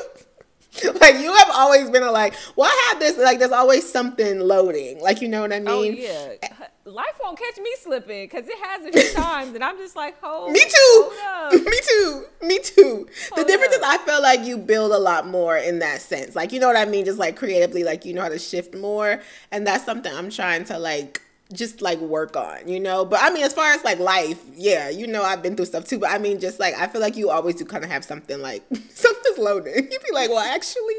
like 1.01 1.19
you 1.19 1.35
have 1.35 1.49
always 1.53 1.91
been 1.91 2.03
a 2.03 2.11
like, 2.11 2.35
well, 2.57 2.69
I 2.71 2.89
have 2.91 3.01
this. 3.01 3.19
Like, 3.19 3.39
there's 3.39 3.53
always 3.53 3.91
something 3.91 4.41
loading. 4.41 5.01
Like, 5.01 5.21
you 5.21 5.29
know 5.29 5.43
what 5.43 5.53
I 5.53 5.59
oh, 5.59 5.83
mean? 5.83 5.95
Oh 5.95 5.97
yeah. 5.97 6.67
Life 6.85 7.21
won't 7.23 7.39
catch 7.39 7.57
me 7.59 7.71
slipping 7.81 8.29
because 8.29 8.49
it 8.49 8.59
has 8.59 8.85
a 8.85 8.93
few 8.93 9.13
times, 9.23 9.55
and 9.55 9.63
I'm 9.63 9.79
just 9.79 9.97
like, 9.97 10.21
hold. 10.21 10.53
Me 10.53 10.61
too. 10.61 11.11
me 11.65 11.79
too. 11.89 12.25
Me 12.43 12.59
too. 12.59 13.09
Hold 13.31 13.41
the 13.41 13.45
difference 13.45 13.75
up. 13.75 13.81
is, 13.81 13.87
I 13.87 13.99
feel 13.99 14.21
like 14.21 14.45
you 14.45 14.59
build 14.59 14.93
a 14.93 14.99
lot 14.99 15.27
more 15.27 15.57
in 15.57 15.79
that 15.79 16.01
sense. 16.01 16.35
Like, 16.35 16.53
you 16.53 16.61
know 16.61 16.67
what 16.67 16.77
I 16.77 16.85
mean? 16.85 17.05
Just 17.05 17.19
like 17.19 17.37
creatively, 17.37 17.85
like 17.85 18.05
you 18.05 18.13
know 18.13 18.23
how 18.23 18.29
to 18.29 18.39
shift 18.39 18.75
more, 18.75 19.21
and 19.51 19.67
that's 19.67 19.85
something 19.85 20.13
I'm 20.13 20.31
trying 20.31 20.65
to 20.65 20.79
like 20.79 21.22
just 21.53 21.83
like 21.83 21.99
work 21.99 22.37
on, 22.37 22.67
you 22.67 22.81
know. 22.81 23.05
But 23.05 23.21
I 23.23 23.31
mean, 23.31 23.45
as 23.45 23.53
far 23.53 23.73
as 23.73 23.85
like 23.85 23.99
life, 23.99 24.43
yeah, 24.55 24.89
you 24.89 25.07
know, 25.07 25.23
I've 25.23 25.43
been 25.43 25.57
through 25.57 25.67
stuff 25.67 25.85
too. 25.85 25.99
But 25.99 26.11
I 26.11 26.19
mean, 26.19 26.41
just 26.41 26.59
like 26.59 26.75
I 26.75 26.87
feel 26.87 27.01
like 27.01 27.17
you 27.17 27.31
always 27.31 27.57
do 27.57 27.65
kind 27.65 27.85
of 27.85 27.91
have 27.91 28.05
something 28.05 28.41
like 28.41 28.63
something's 28.91 29.39
loaded. 29.39 29.75
You'd 29.91 30.03
be 30.03 30.13
like, 30.13 30.31
well, 30.31 30.39
actually, 30.39 30.95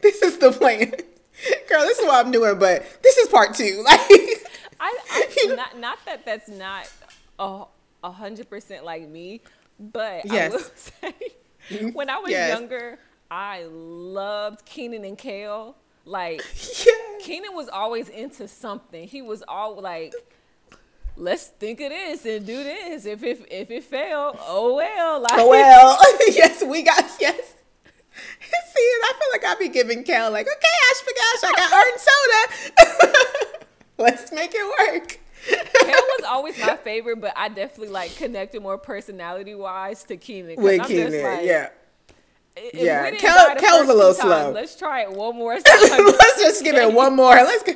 this 0.00 0.22
is 0.22 0.38
the 0.38 0.52
plan, 0.52 0.90
girl. 1.68 1.82
This 1.82 1.98
is 1.98 2.06
what 2.06 2.24
I'm 2.24 2.32
doing, 2.32 2.58
but 2.58 3.02
this 3.02 3.16
is 3.18 3.28
part 3.28 3.54
two. 3.54 3.84
Like, 3.84 4.00
I, 4.80 4.98
I 5.10 5.54
not 5.54 5.78
not 5.78 5.98
that 6.06 6.24
that's 6.24 6.48
not 6.48 6.90
a 7.38 8.10
hundred 8.10 8.50
percent 8.50 8.84
like 8.84 9.08
me, 9.08 9.40
but 9.78 10.24
yes. 10.24 10.52
I 10.52 10.56
will 10.56 10.64
say 10.74 11.14
mm-hmm. 11.70 11.88
when 11.90 12.10
I 12.10 12.18
was 12.18 12.30
yes. 12.30 12.58
younger, 12.58 12.98
I 13.30 13.64
loved 13.68 14.64
Kenan 14.64 15.04
and 15.04 15.16
Kel. 15.16 15.76
Like 16.04 16.42
yeah. 16.84 16.92
Kenan 17.22 17.54
was 17.54 17.68
always 17.68 18.08
into 18.08 18.48
something. 18.48 19.06
He 19.06 19.22
was 19.22 19.42
all 19.46 19.80
like, 19.80 20.12
let's 21.16 21.46
think 21.46 21.80
of 21.80 21.90
this 21.90 22.26
and 22.26 22.44
do 22.44 22.62
this. 22.62 23.06
If 23.06 23.22
if 23.22 23.44
if 23.50 23.70
it 23.70 23.84
failed, 23.84 24.36
oh 24.40 24.74
well. 24.74 25.20
Like, 25.20 25.32
oh 25.34 25.48
well. 25.48 25.98
yes, 26.28 26.62
we 26.64 26.82
got 26.82 27.04
yes. 27.20 27.54
See, 28.74 28.80
I 28.80 29.12
feel 29.18 29.28
like 29.32 29.44
I'd 29.44 29.58
be 29.58 29.68
giving 29.68 30.04
Kel 30.04 30.30
like, 30.30 30.46
okay, 30.46 30.68
Ash 30.90 31.00
for 31.00 31.12
gosh, 31.14 31.44
I 31.44 31.52
got 31.56 31.72
orange 31.72 33.08
soda. 33.08 33.66
let's 33.98 34.32
make 34.32 34.52
it 34.54 34.92
work. 34.92 35.18
Kel 35.46 36.02
was 36.18 36.24
always 36.26 36.58
my 36.58 36.76
favorite, 36.76 37.20
but 37.20 37.32
I 37.36 37.48
definitely 37.48 37.88
like 37.88 38.16
connected 38.16 38.62
more 38.62 38.78
personality 38.78 39.54
wise 39.54 40.04
to 40.04 40.16
Kenan. 40.16 40.62
With 40.62 40.86
Kenan, 40.86 41.22
like, 41.22 41.46
yeah 41.46 41.68
yeah, 42.74 43.10
Kel, 43.12 43.56
Kel 43.56 43.80
was 43.80 43.88
a 43.88 43.94
little 43.94 44.14
time, 44.14 44.26
slow. 44.26 44.50
Let's 44.52 44.76
try 44.76 45.02
it 45.02 45.12
one 45.12 45.36
more 45.36 45.54
time. 45.60 45.64
let's 45.64 46.40
just 46.42 46.62
give 46.62 46.76
it 46.76 46.92
one 46.92 47.16
more. 47.16 47.34
Let's 47.34 47.62
go. 47.62 47.72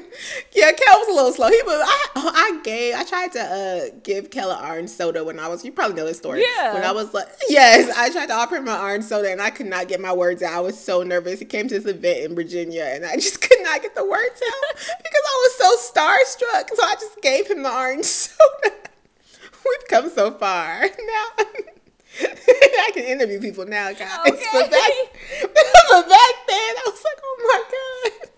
Yeah, 0.52 0.70
Kel 0.72 0.98
was 0.98 1.08
a 1.08 1.12
little 1.12 1.32
slow. 1.32 1.48
He 1.48 1.62
was. 1.64 1.82
I, 1.82 2.08
I 2.14 2.60
gave. 2.62 2.94
I 2.94 3.04
tried 3.04 3.32
to 3.32 3.40
uh, 3.40 3.98
give 4.02 4.30
Kel 4.30 4.50
an 4.50 4.62
orange 4.62 4.90
soda 4.90 5.24
when 5.24 5.38
I 5.38 5.48
was. 5.48 5.64
You 5.64 5.72
probably 5.72 5.96
know 5.96 6.04
this 6.04 6.18
story. 6.18 6.42
Yeah. 6.42 6.74
When 6.74 6.84
I 6.84 6.92
was 6.92 7.14
like, 7.14 7.28
yes, 7.48 7.90
I 7.96 8.10
tried 8.10 8.26
to 8.26 8.34
offer 8.34 8.56
him 8.56 8.68
an 8.68 8.78
orange 8.78 9.04
soda 9.04 9.30
and 9.30 9.40
I 9.40 9.48
could 9.48 9.66
not 9.66 9.88
get 9.88 9.98
my 9.98 10.12
words 10.12 10.42
out. 10.42 10.52
I 10.52 10.60
was 10.60 10.78
so 10.78 11.02
nervous. 11.02 11.38
He 11.38 11.46
came 11.46 11.68
to 11.68 11.78
this 11.78 11.86
event 11.86 12.30
in 12.30 12.34
Virginia 12.34 12.84
and 12.84 13.06
I 13.06 13.14
just 13.16 13.40
could 13.40 13.58
not 13.62 13.80
get 13.80 13.94
the 13.94 14.04
words 14.04 14.42
out 14.42 14.76
because 14.76 15.24
I 15.26 15.48
was 15.48 15.56
so 15.56 15.92
starstruck. 15.92 16.68
So 16.74 16.82
I 16.84 16.94
just 17.00 17.22
gave 17.22 17.46
him 17.46 17.62
the 17.62 17.72
orange 17.72 18.04
soda. 18.04 18.74
We've 19.64 19.88
come 19.88 20.10
so 20.10 20.32
far 20.32 20.82
now. 20.82 21.44
Can 22.96 23.04
interview 23.04 23.38
people 23.38 23.66
now, 23.66 23.92
guys. 23.92 24.08
Okay. 24.26 24.46
But 24.54 24.70
back, 24.70 24.90
but 25.42 26.08
back 26.08 26.34
then, 26.48 26.72
I 26.76 26.82
was 26.86 27.04
like, 27.04 27.20
oh 27.22 27.36
my 27.44 27.62
god, 27.70 28.30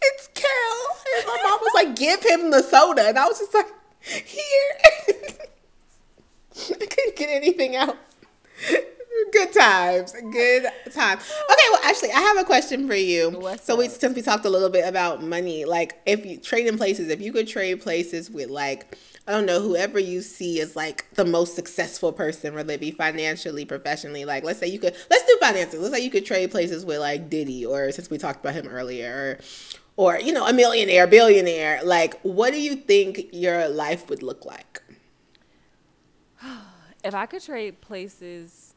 it's 0.00 0.28
Kel. 0.32 0.96
And 1.16 1.26
my 1.26 1.38
mom 1.42 1.58
was 1.60 1.72
like, 1.74 1.96
give 1.96 2.22
him 2.22 2.52
the 2.52 2.62
soda, 2.62 3.08
and 3.08 3.18
I 3.18 3.26
was 3.26 3.40
just 3.40 3.52
like, 3.52 3.66
here. 4.00 4.70
I 6.70 6.86
couldn't 6.86 7.16
get 7.16 7.30
anything 7.30 7.74
out. 7.74 7.96
Good 9.32 9.52
times, 9.52 10.12
good 10.12 10.66
times. 10.92 11.22
Okay, 11.22 11.68
well, 11.72 11.80
actually, 11.82 12.12
I 12.12 12.20
have 12.20 12.38
a 12.38 12.44
question 12.44 12.86
for 12.86 12.94
you. 12.94 13.30
What's 13.30 13.64
so 13.64 13.74
we 13.76 13.88
since 13.88 14.14
we 14.14 14.22
talked 14.22 14.44
a 14.44 14.50
little 14.50 14.70
bit 14.70 14.86
about 14.86 15.20
money, 15.22 15.64
like 15.64 16.00
if 16.06 16.24
you 16.24 16.36
trade 16.36 16.68
in 16.68 16.76
places, 16.78 17.08
if 17.10 17.20
you 17.20 17.32
could 17.32 17.48
trade 17.48 17.80
places 17.82 18.30
with 18.30 18.50
like 18.50 18.96
I 19.26 19.32
don't 19.32 19.46
know, 19.46 19.60
whoever 19.60 19.98
you 19.98 20.22
see 20.22 20.60
as 20.60 20.74
like 20.74 21.08
the 21.14 21.24
most 21.24 21.54
successful 21.54 22.12
person, 22.12 22.54
whether 22.54 22.72
it 22.72 22.80
be 22.80 22.90
financially, 22.90 23.64
professionally. 23.64 24.24
Like, 24.24 24.44
let's 24.44 24.58
say 24.58 24.66
you 24.66 24.78
could, 24.78 24.96
let's 25.10 25.24
do 25.24 25.36
finances. 25.40 25.80
Let's 25.80 25.94
say 25.94 26.00
you 26.02 26.10
could 26.10 26.26
trade 26.26 26.50
places 26.50 26.84
with 26.84 26.98
like 26.98 27.28
Diddy, 27.28 27.64
or 27.64 27.92
since 27.92 28.10
we 28.10 28.18
talked 28.18 28.40
about 28.40 28.54
him 28.54 28.66
earlier, 28.66 29.38
or, 29.96 30.14
or 30.14 30.20
you 30.20 30.32
know, 30.32 30.46
a 30.46 30.52
millionaire, 30.52 31.06
billionaire. 31.06 31.80
Like, 31.84 32.18
what 32.22 32.52
do 32.52 32.60
you 32.60 32.76
think 32.76 33.26
your 33.32 33.68
life 33.68 34.08
would 34.08 34.22
look 34.22 34.44
like? 34.44 34.82
If 37.02 37.14
I 37.14 37.24
could 37.24 37.42
trade 37.42 37.80
places, 37.80 38.74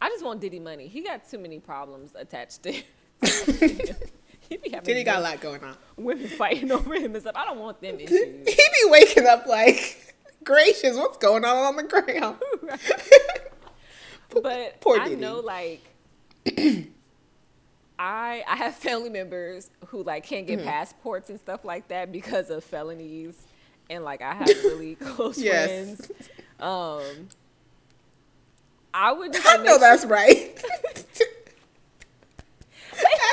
I 0.00 0.08
just 0.08 0.24
want 0.24 0.40
Diddy 0.40 0.60
money. 0.60 0.86
He 0.86 1.02
got 1.02 1.28
too 1.28 1.36
many 1.36 1.58
problems 1.58 2.14
attached 2.14 2.62
to 2.62 2.72
him. 2.72 2.84
he 4.48 4.56
be 4.56 4.70
having 4.70 4.84
Diddy 4.84 5.04
got 5.04 5.18
a 5.18 5.22
lot 5.22 5.40
going 5.40 5.62
on. 5.62 5.76
Women 5.96 6.28
fighting 6.28 6.70
over 6.72 6.94
him 6.94 7.14
and 7.14 7.22
stuff. 7.22 7.36
I 7.36 7.44
don't 7.44 7.58
want 7.58 7.80
them 7.80 7.96
issues. 8.00 8.10
he 8.10 8.44
be 8.44 8.90
waking 8.90 9.26
up 9.26 9.46
like, 9.46 10.14
gracious, 10.44 10.96
what's 10.96 11.18
going 11.18 11.44
on 11.44 11.56
on 11.56 11.76
the 11.76 11.82
ground? 11.82 12.36
but 14.42 14.80
Poor 14.80 14.98
I 15.00 15.14
know 15.14 15.40
like 15.40 15.82
I 17.98 18.44
I 18.46 18.56
have 18.56 18.74
family 18.74 19.10
members 19.10 19.70
who 19.86 20.02
like 20.02 20.24
can't 20.24 20.46
get 20.46 20.58
mm-hmm. 20.58 20.68
passports 20.68 21.30
and 21.30 21.40
stuff 21.40 21.64
like 21.64 21.88
that 21.88 22.12
because 22.12 22.50
of 22.50 22.62
felonies, 22.62 23.36
and 23.88 24.04
like 24.04 24.22
I 24.22 24.34
have 24.34 24.48
really 24.48 24.94
close 24.96 25.38
yes. 25.38 25.68
friends. 25.68 26.12
Um, 26.60 27.28
I 28.92 29.12
would. 29.12 29.32
Just, 29.32 29.46
I 29.46 29.62
know 29.62 29.78
that's 29.78 30.04
right. 30.04 30.62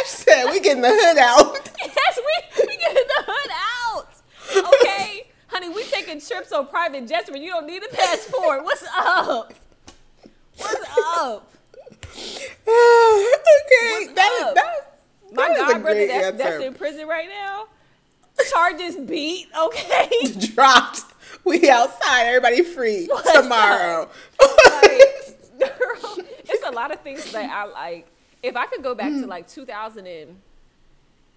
Ash 0.04 0.10
said, 0.10 0.50
"We 0.50 0.60
getting 0.60 0.82
the 0.82 0.89
hood 0.89 1.18
out." 1.18 1.70
yes, 1.80 2.20
we 2.20 2.66
we 2.68 2.78
getting 2.78 3.08
the 3.08 3.24
hood 3.28 3.52
out. 3.96 4.74
Okay, 4.82 5.28
honey, 5.48 5.70
we 5.70 5.84
taking 5.86 6.20
trips 6.20 6.52
on 6.52 6.68
private 6.68 7.08
jets 7.08 7.32
when 7.32 7.42
you 7.42 7.50
don't 7.50 7.66
need 7.66 7.84
a 7.84 7.96
passport. 7.96 8.63
What's 8.63 8.84
up? 8.96 9.54
What's 10.58 10.89
up? 11.18 11.50
okay, 12.13 12.46
What's 13.92 14.13
that, 14.13 14.39
up? 14.44 14.56
That, 14.56 15.00
My 15.32 15.48
god 15.56 15.82
brother 15.82 16.08
that's, 16.08 16.38
that's 16.38 16.63
in 16.63 16.74
prison 16.74 17.08
right 17.08 17.30
now. 17.30 17.68
Charges 18.52 18.96
beat, 18.96 19.48
okay? 19.60 20.10
Dropped. 20.39 21.02
We 21.44 21.70
outside. 21.70 22.26
Everybody 22.28 22.63
free 22.63 23.08
What's 23.08 23.32
tomorrow. 23.32 24.10
like, 24.39 25.60
girl, 25.60 26.18
it's 26.46 26.63
a 26.66 26.72
lot 26.72 26.92
of 26.92 27.02
things 27.02 27.32
that 27.32 27.50
I 27.50 27.66
like. 27.66 28.08
If 28.43 28.56
I 28.58 28.65
could 28.67 28.84
go 28.84 28.93
back 28.93 29.12
mm. 29.12 29.21
to 29.21 29.27
like 29.27 29.47
2000 29.47 30.06
and 30.06 30.41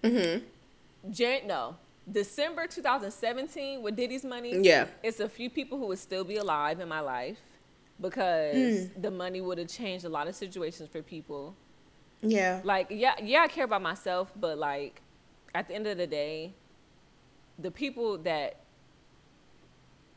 mm-hmm. 0.03 1.11
Jan- 1.11 1.47
no, 1.47 1.77
December 2.09 2.67
2017 2.67 3.81
with 3.81 3.95
Diddy's 3.95 4.25
money. 4.25 4.57
Yeah, 4.61 4.87
it's 5.01 5.21
a 5.21 5.29
few 5.29 5.49
people 5.49 5.77
who 5.77 5.87
would 5.87 5.99
still 5.99 6.25
be 6.25 6.35
alive 6.35 6.79
in 6.81 6.89
my 6.89 6.99
life 6.99 7.39
because 7.99 8.55
mm. 8.55 9.01
the 9.01 9.09
money 9.09 9.41
would 9.41 9.57
have 9.57 9.69
changed 9.69 10.05
a 10.05 10.09
lot 10.09 10.27
of 10.27 10.35
situations 10.35 10.89
for 10.89 11.01
people. 11.01 11.55
Yeah, 12.21 12.61
like 12.63 12.87
yeah, 12.89 13.15
yeah, 13.21 13.41
I 13.43 13.47
care 13.47 13.65
about 13.65 13.81
myself, 13.81 14.31
but 14.35 14.57
like 14.57 15.01
at 15.55 15.67
the 15.67 15.75
end 15.75 15.87
of 15.87 15.97
the 15.97 16.07
day, 16.07 16.53
the 17.57 17.71
people 17.71 18.17
that 18.19 18.61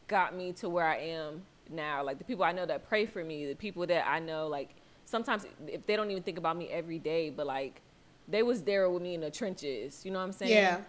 got 0.08 0.34
me 0.34 0.52
to 0.54 0.68
where 0.68 0.86
I 0.86 0.96
am 0.96 1.42
now, 1.70 2.02
like 2.02 2.18
the 2.18 2.24
people 2.24 2.44
I 2.44 2.52
know 2.52 2.66
that 2.66 2.88
pray 2.88 3.06
for 3.06 3.22
me, 3.22 3.46
the 3.46 3.54
people 3.54 3.86
that 3.86 4.08
I 4.08 4.18
know, 4.18 4.48
like 4.48 4.70
sometimes 5.10 5.44
if 5.66 5.84
they 5.86 5.96
don't 5.96 6.10
even 6.10 6.22
think 6.22 6.38
about 6.38 6.56
me 6.56 6.68
every 6.68 6.98
day, 6.98 7.30
but 7.30 7.46
like 7.46 7.82
they 8.28 8.42
was 8.42 8.62
there 8.62 8.88
with 8.88 9.02
me 9.02 9.14
in 9.14 9.20
the 9.20 9.30
trenches. 9.30 10.04
You 10.04 10.12
know 10.12 10.20
what 10.20 10.26
I'm 10.26 10.32
saying? 10.32 10.52
Yeah. 10.52 10.80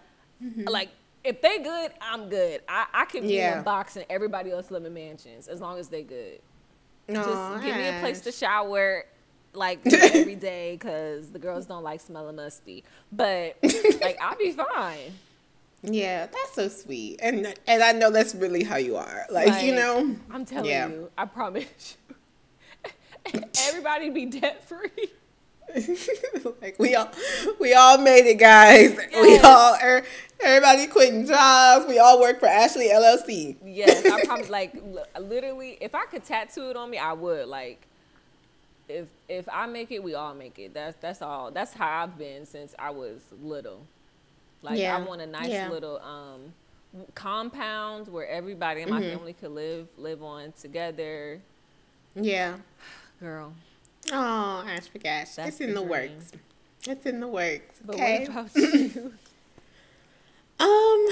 Mm-hmm. 0.42 0.68
Like 0.68 0.90
if 1.24 1.42
they 1.42 1.58
good, 1.58 1.92
I'm 2.00 2.28
good. 2.28 2.62
I, 2.68 2.86
I 2.94 3.04
can 3.04 3.22
be 3.22 3.34
yeah. 3.34 3.54
in 3.54 3.58
a 3.58 3.62
box 3.62 3.96
and 3.96 4.06
everybody 4.08 4.50
else 4.50 4.70
live 4.70 4.84
in 4.84 4.94
mansions 4.94 5.48
as 5.48 5.60
long 5.60 5.78
as 5.78 5.88
they 5.88 6.02
good. 6.02 6.40
Just 7.10 7.28
Aww, 7.28 7.62
give 7.62 7.76
me 7.76 7.88
a 7.88 8.00
place 8.00 8.20
to 8.22 8.32
shower 8.32 9.04
like 9.54 9.80
every 9.92 10.36
day 10.36 10.76
because 10.76 11.30
the 11.30 11.38
girls 11.38 11.66
don't 11.66 11.82
like 11.82 12.00
smelling 12.00 12.36
musty. 12.36 12.84
But 13.10 13.56
like 14.00 14.18
I'll 14.20 14.38
be 14.38 14.52
fine. 14.52 15.12
Yeah, 15.84 16.26
that's 16.26 16.54
so 16.54 16.68
sweet, 16.68 17.18
and 17.20 17.54
and 17.66 17.82
I 17.82 17.90
know 17.90 18.10
that's 18.12 18.36
really 18.36 18.62
how 18.62 18.76
you 18.76 18.94
are. 18.94 19.26
Like, 19.28 19.48
like 19.48 19.64
you 19.64 19.74
know, 19.74 20.14
I'm 20.30 20.44
telling 20.44 20.70
yeah. 20.70 20.86
you, 20.86 21.10
I 21.18 21.24
promise 21.24 21.96
everybody 23.68 24.10
be 24.10 24.26
debt 24.26 24.64
free. 24.64 25.10
like 26.60 26.78
we 26.78 26.94
all, 26.94 27.08
we 27.58 27.72
all 27.74 27.98
made 27.98 28.26
it, 28.26 28.38
guys. 28.38 28.98
Yes. 29.12 29.22
We 29.22 29.38
all, 29.38 29.74
er, 29.82 30.02
everybody 30.40 30.86
quitting 30.86 31.26
jobs. 31.26 31.86
We 31.86 31.98
all 31.98 32.20
work 32.20 32.40
for 32.40 32.46
Ashley 32.46 32.88
LLC. 32.88 33.56
yes, 33.64 34.04
I 34.04 34.24
promise. 34.24 34.50
Like 34.50 34.74
literally, 35.18 35.78
if 35.80 35.94
I 35.94 36.04
could 36.06 36.24
tattoo 36.24 36.70
it 36.70 36.76
on 36.76 36.90
me, 36.90 36.98
I 36.98 37.12
would. 37.12 37.46
Like, 37.46 37.86
if 38.88 39.06
if 39.28 39.48
I 39.50 39.66
make 39.66 39.90
it, 39.90 40.02
we 40.02 40.14
all 40.14 40.34
make 40.34 40.58
it. 40.58 40.74
That's 40.74 40.96
that's 41.00 41.22
all. 41.22 41.50
That's 41.50 41.72
how 41.72 42.02
I've 42.02 42.18
been 42.18 42.44
since 42.44 42.74
I 42.78 42.90
was 42.90 43.20
little. 43.42 43.86
Like 44.62 44.78
yeah. 44.78 44.96
I 44.96 45.00
want 45.00 45.20
a 45.20 45.26
nice 45.26 45.48
yeah. 45.48 45.68
little 45.68 45.98
um, 45.98 46.52
compound 47.14 48.08
where 48.08 48.26
everybody 48.26 48.82
in 48.82 48.90
my 48.90 49.00
mm-hmm. 49.00 49.16
family 49.16 49.32
could 49.34 49.50
live 49.50 49.88
live 49.96 50.22
on 50.22 50.52
together. 50.52 51.40
Yeah. 52.14 52.56
Girl. 53.22 53.54
Oh, 54.10 54.64
Ash 54.66 54.88
for 54.88 54.98
gosh. 54.98 55.36
That's 55.36 55.50
it's 55.50 55.60
in 55.60 55.68
the, 55.68 55.74
the 55.74 55.82
works. 55.82 56.32
It's 56.88 57.06
in 57.06 57.20
the 57.20 57.28
works. 57.28 57.78
But 57.84 57.94
okay. 57.94 58.26
what 58.26 58.28
about 58.28 58.56
you? 58.56 58.90
um, 60.58 61.06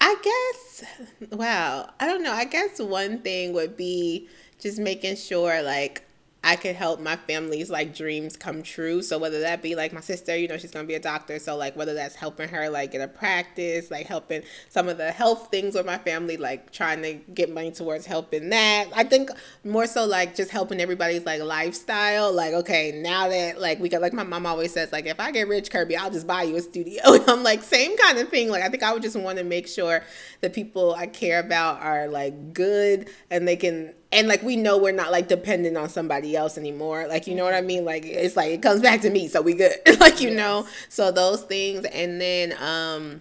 I 0.00 0.16
guess 0.22 0.84
wow. 1.30 1.90
I 2.00 2.06
don't 2.06 2.22
know. 2.22 2.32
I 2.32 2.46
guess 2.46 2.78
one 2.78 3.18
thing 3.18 3.52
would 3.52 3.76
be 3.76 4.28
just 4.58 4.78
making 4.78 5.16
sure 5.16 5.62
like 5.62 6.06
I 6.44 6.56
could 6.56 6.74
help 6.74 7.00
my 7.00 7.14
family's 7.14 7.70
like 7.70 7.94
dreams 7.94 8.36
come 8.36 8.62
true. 8.64 9.00
So 9.02 9.16
whether 9.18 9.40
that 9.40 9.62
be 9.62 9.76
like 9.76 9.92
my 9.92 10.00
sister, 10.00 10.36
you 10.36 10.48
know, 10.48 10.58
she's 10.58 10.72
gonna 10.72 10.88
be 10.88 10.94
a 10.94 11.00
doctor. 11.00 11.38
So 11.38 11.56
like 11.56 11.76
whether 11.76 11.94
that's 11.94 12.16
helping 12.16 12.48
her 12.48 12.68
like 12.68 12.92
get 12.92 13.00
a 13.00 13.06
practice, 13.06 13.90
like 13.92 14.06
helping 14.06 14.42
some 14.68 14.88
of 14.88 14.98
the 14.98 15.12
health 15.12 15.48
things 15.52 15.74
with 15.74 15.86
my 15.86 15.98
family, 15.98 16.36
like 16.36 16.72
trying 16.72 17.00
to 17.02 17.14
get 17.32 17.52
money 17.52 17.70
towards 17.70 18.06
helping 18.06 18.48
that. 18.50 18.86
I 18.94 19.04
think 19.04 19.30
more 19.64 19.86
so 19.86 20.04
like 20.04 20.34
just 20.34 20.50
helping 20.50 20.80
everybody's 20.80 21.24
like 21.24 21.40
lifestyle. 21.42 22.32
Like, 22.32 22.54
okay, 22.54 22.90
now 22.92 23.28
that 23.28 23.60
like 23.60 23.78
we 23.78 23.88
got 23.88 24.02
like 24.02 24.12
my 24.12 24.24
mom 24.24 24.44
always 24.44 24.72
says, 24.72 24.90
like 24.90 25.06
if 25.06 25.20
I 25.20 25.30
get 25.30 25.46
rich, 25.46 25.70
Kirby, 25.70 25.96
I'll 25.96 26.10
just 26.10 26.26
buy 26.26 26.42
you 26.42 26.56
a 26.56 26.60
studio. 26.60 27.02
I'm 27.28 27.44
like, 27.44 27.62
same 27.62 27.96
kind 27.96 28.18
of 28.18 28.28
thing. 28.28 28.48
Like 28.50 28.64
I 28.64 28.68
think 28.68 28.82
I 28.82 28.92
would 28.92 29.02
just 29.02 29.16
want 29.16 29.38
to 29.38 29.44
make 29.44 29.68
sure 29.68 30.02
the 30.40 30.50
people 30.50 30.92
I 30.92 31.06
care 31.06 31.38
about 31.38 31.80
are 31.82 32.08
like 32.08 32.52
good 32.52 33.08
and 33.30 33.46
they 33.46 33.56
can 33.56 33.94
and 34.12 34.28
like 34.28 34.42
we 34.42 34.56
know 34.56 34.78
we're 34.78 34.92
not 34.92 35.10
like 35.10 35.28
dependent 35.28 35.76
on 35.76 35.88
somebody 35.88 36.36
else 36.36 36.56
anymore 36.58 37.06
like 37.08 37.26
you 37.26 37.34
know 37.34 37.44
what 37.44 37.54
i 37.54 37.60
mean 37.60 37.84
like 37.84 38.04
it's 38.04 38.36
like 38.36 38.50
it 38.50 38.62
comes 38.62 38.80
back 38.80 39.00
to 39.00 39.10
me 39.10 39.26
so 39.28 39.40
we 39.40 39.54
good 39.54 39.72
like 40.00 40.20
you 40.20 40.28
yes. 40.28 40.36
know 40.36 40.66
so 40.88 41.10
those 41.10 41.42
things 41.42 41.84
and 41.86 42.20
then 42.20 42.52
um 42.60 43.20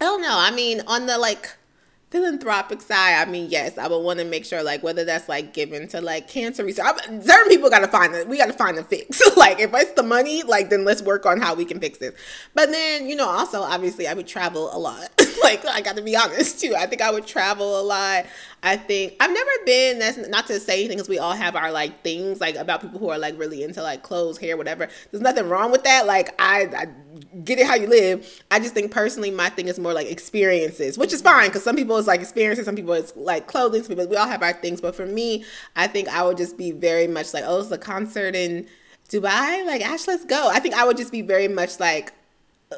i 0.00 0.04
don't 0.04 0.22
know 0.22 0.36
i 0.38 0.50
mean 0.50 0.80
on 0.86 1.06
the 1.06 1.18
like 1.18 1.56
philanthropic 2.10 2.80
side, 2.80 3.14
I 3.16 3.30
mean, 3.30 3.50
yes, 3.50 3.76
I 3.78 3.88
would 3.88 3.98
want 3.98 4.20
to 4.20 4.24
make 4.24 4.44
sure, 4.44 4.62
like, 4.62 4.82
whether 4.82 5.04
that's 5.04 5.28
like 5.28 5.52
given 5.52 5.88
to 5.88 6.00
like 6.00 6.28
cancer 6.28 6.64
research. 6.64 6.86
I, 6.86 7.20
certain 7.20 7.48
people 7.48 7.68
got 7.68 7.80
to 7.80 7.88
find 7.88 8.14
it. 8.14 8.28
We 8.28 8.38
got 8.38 8.46
to 8.46 8.52
find 8.52 8.78
a 8.78 8.84
fix. 8.84 9.20
like, 9.36 9.60
if 9.60 9.74
it's 9.74 9.92
the 9.92 10.02
money, 10.02 10.42
like, 10.42 10.70
then 10.70 10.84
let's 10.84 11.02
work 11.02 11.26
on 11.26 11.40
how 11.40 11.54
we 11.54 11.64
can 11.64 11.80
fix 11.80 11.98
this. 11.98 12.14
But 12.54 12.70
then, 12.70 13.08
you 13.08 13.16
know, 13.16 13.28
also 13.28 13.62
obviously, 13.62 14.06
I 14.06 14.14
would 14.14 14.26
travel 14.26 14.74
a 14.74 14.78
lot. 14.78 15.10
like, 15.42 15.64
I 15.66 15.80
got 15.80 15.96
to 15.96 16.02
be 16.02 16.16
honest 16.16 16.60
too. 16.60 16.74
I 16.76 16.86
think 16.86 17.02
I 17.02 17.10
would 17.10 17.26
travel 17.26 17.80
a 17.80 17.82
lot. 17.82 18.26
I 18.62 18.76
think 18.76 19.14
I've 19.20 19.30
never 19.30 19.50
been. 19.64 19.98
That's 19.98 20.16
not 20.28 20.46
to 20.48 20.58
say 20.58 20.80
anything, 20.80 20.96
because 20.96 21.08
we 21.08 21.18
all 21.18 21.32
have 21.32 21.54
our 21.54 21.70
like 21.70 22.02
things 22.02 22.40
like 22.40 22.56
about 22.56 22.80
people 22.80 22.98
who 22.98 23.10
are 23.10 23.18
like 23.18 23.38
really 23.38 23.62
into 23.62 23.82
like 23.82 24.02
clothes, 24.02 24.38
hair, 24.38 24.56
whatever. 24.56 24.88
There's 25.10 25.22
nothing 25.22 25.48
wrong 25.48 25.70
with 25.70 25.84
that. 25.84 26.06
Like, 26.06 26.34
I, 26.40 26.68
I 26.76 26.86
get 27.44 27.58
it 27.58 27.66
how 27.66 27.74
you 27.74 27.86
live. 27.86 28.42
I 28.50 28.58
just 28.58 28.74
think 28.74 28.90
personally, 28.90 29.30
my 29.30 29.48
thing 29.48 29.68
is 29.68 29.78
more 29.78 29.92
like 29.92 30.10
experiences, 30.10 30.98
which 30.98 31.12
is 31.12 31.22
fine 31.22 31.48
because 31.48 31.62
some 31.62 31.76
people 31.76 31.96
it's 31.96 32.08
like 32.08 32.20
experiences, 32.20 32.64
some 32.64 32.76
people 32.76 32.94
it's 32.94 33.14
like 33.16 33.46
clothing, 33.46 33.82
some 33.82 33.90
people 33.90 34.08
we 34.08 34.16
all 34.16 34.28
have 34.28 34.42
our 34.42 34.52
things. 34.52 34.80
But 34.80 34.96
for 34.96 35.06
me, 35.06 35.44
I 35.76 35.86
think 35.86 36.08
I 36.08 36.22
would 36.22 36.36
just 36.36 36.56
be 36.56 36.72
very 36.72 37.06
much 37.06 37.34
like, 37.34 37.44
oh, 37.46 37.60
it's 37.60 37.70
a 37.70 37.78
concert 37.78 38.34
in 38.34 38.66
Dubai. 39.08 39.64
Like, 39.66 39.86
Ash, 39.86 40.06
let's 40.06 40.24
go. 40.24 40.48
I 40.48 40.60
think 40.60 40.74
I 40.74 40.84
would 40.84 40.96
just 40.96 41.12
be 41.12 41.22
very 41.22 41.48
much 41.48 41.78
like 41.78 42.12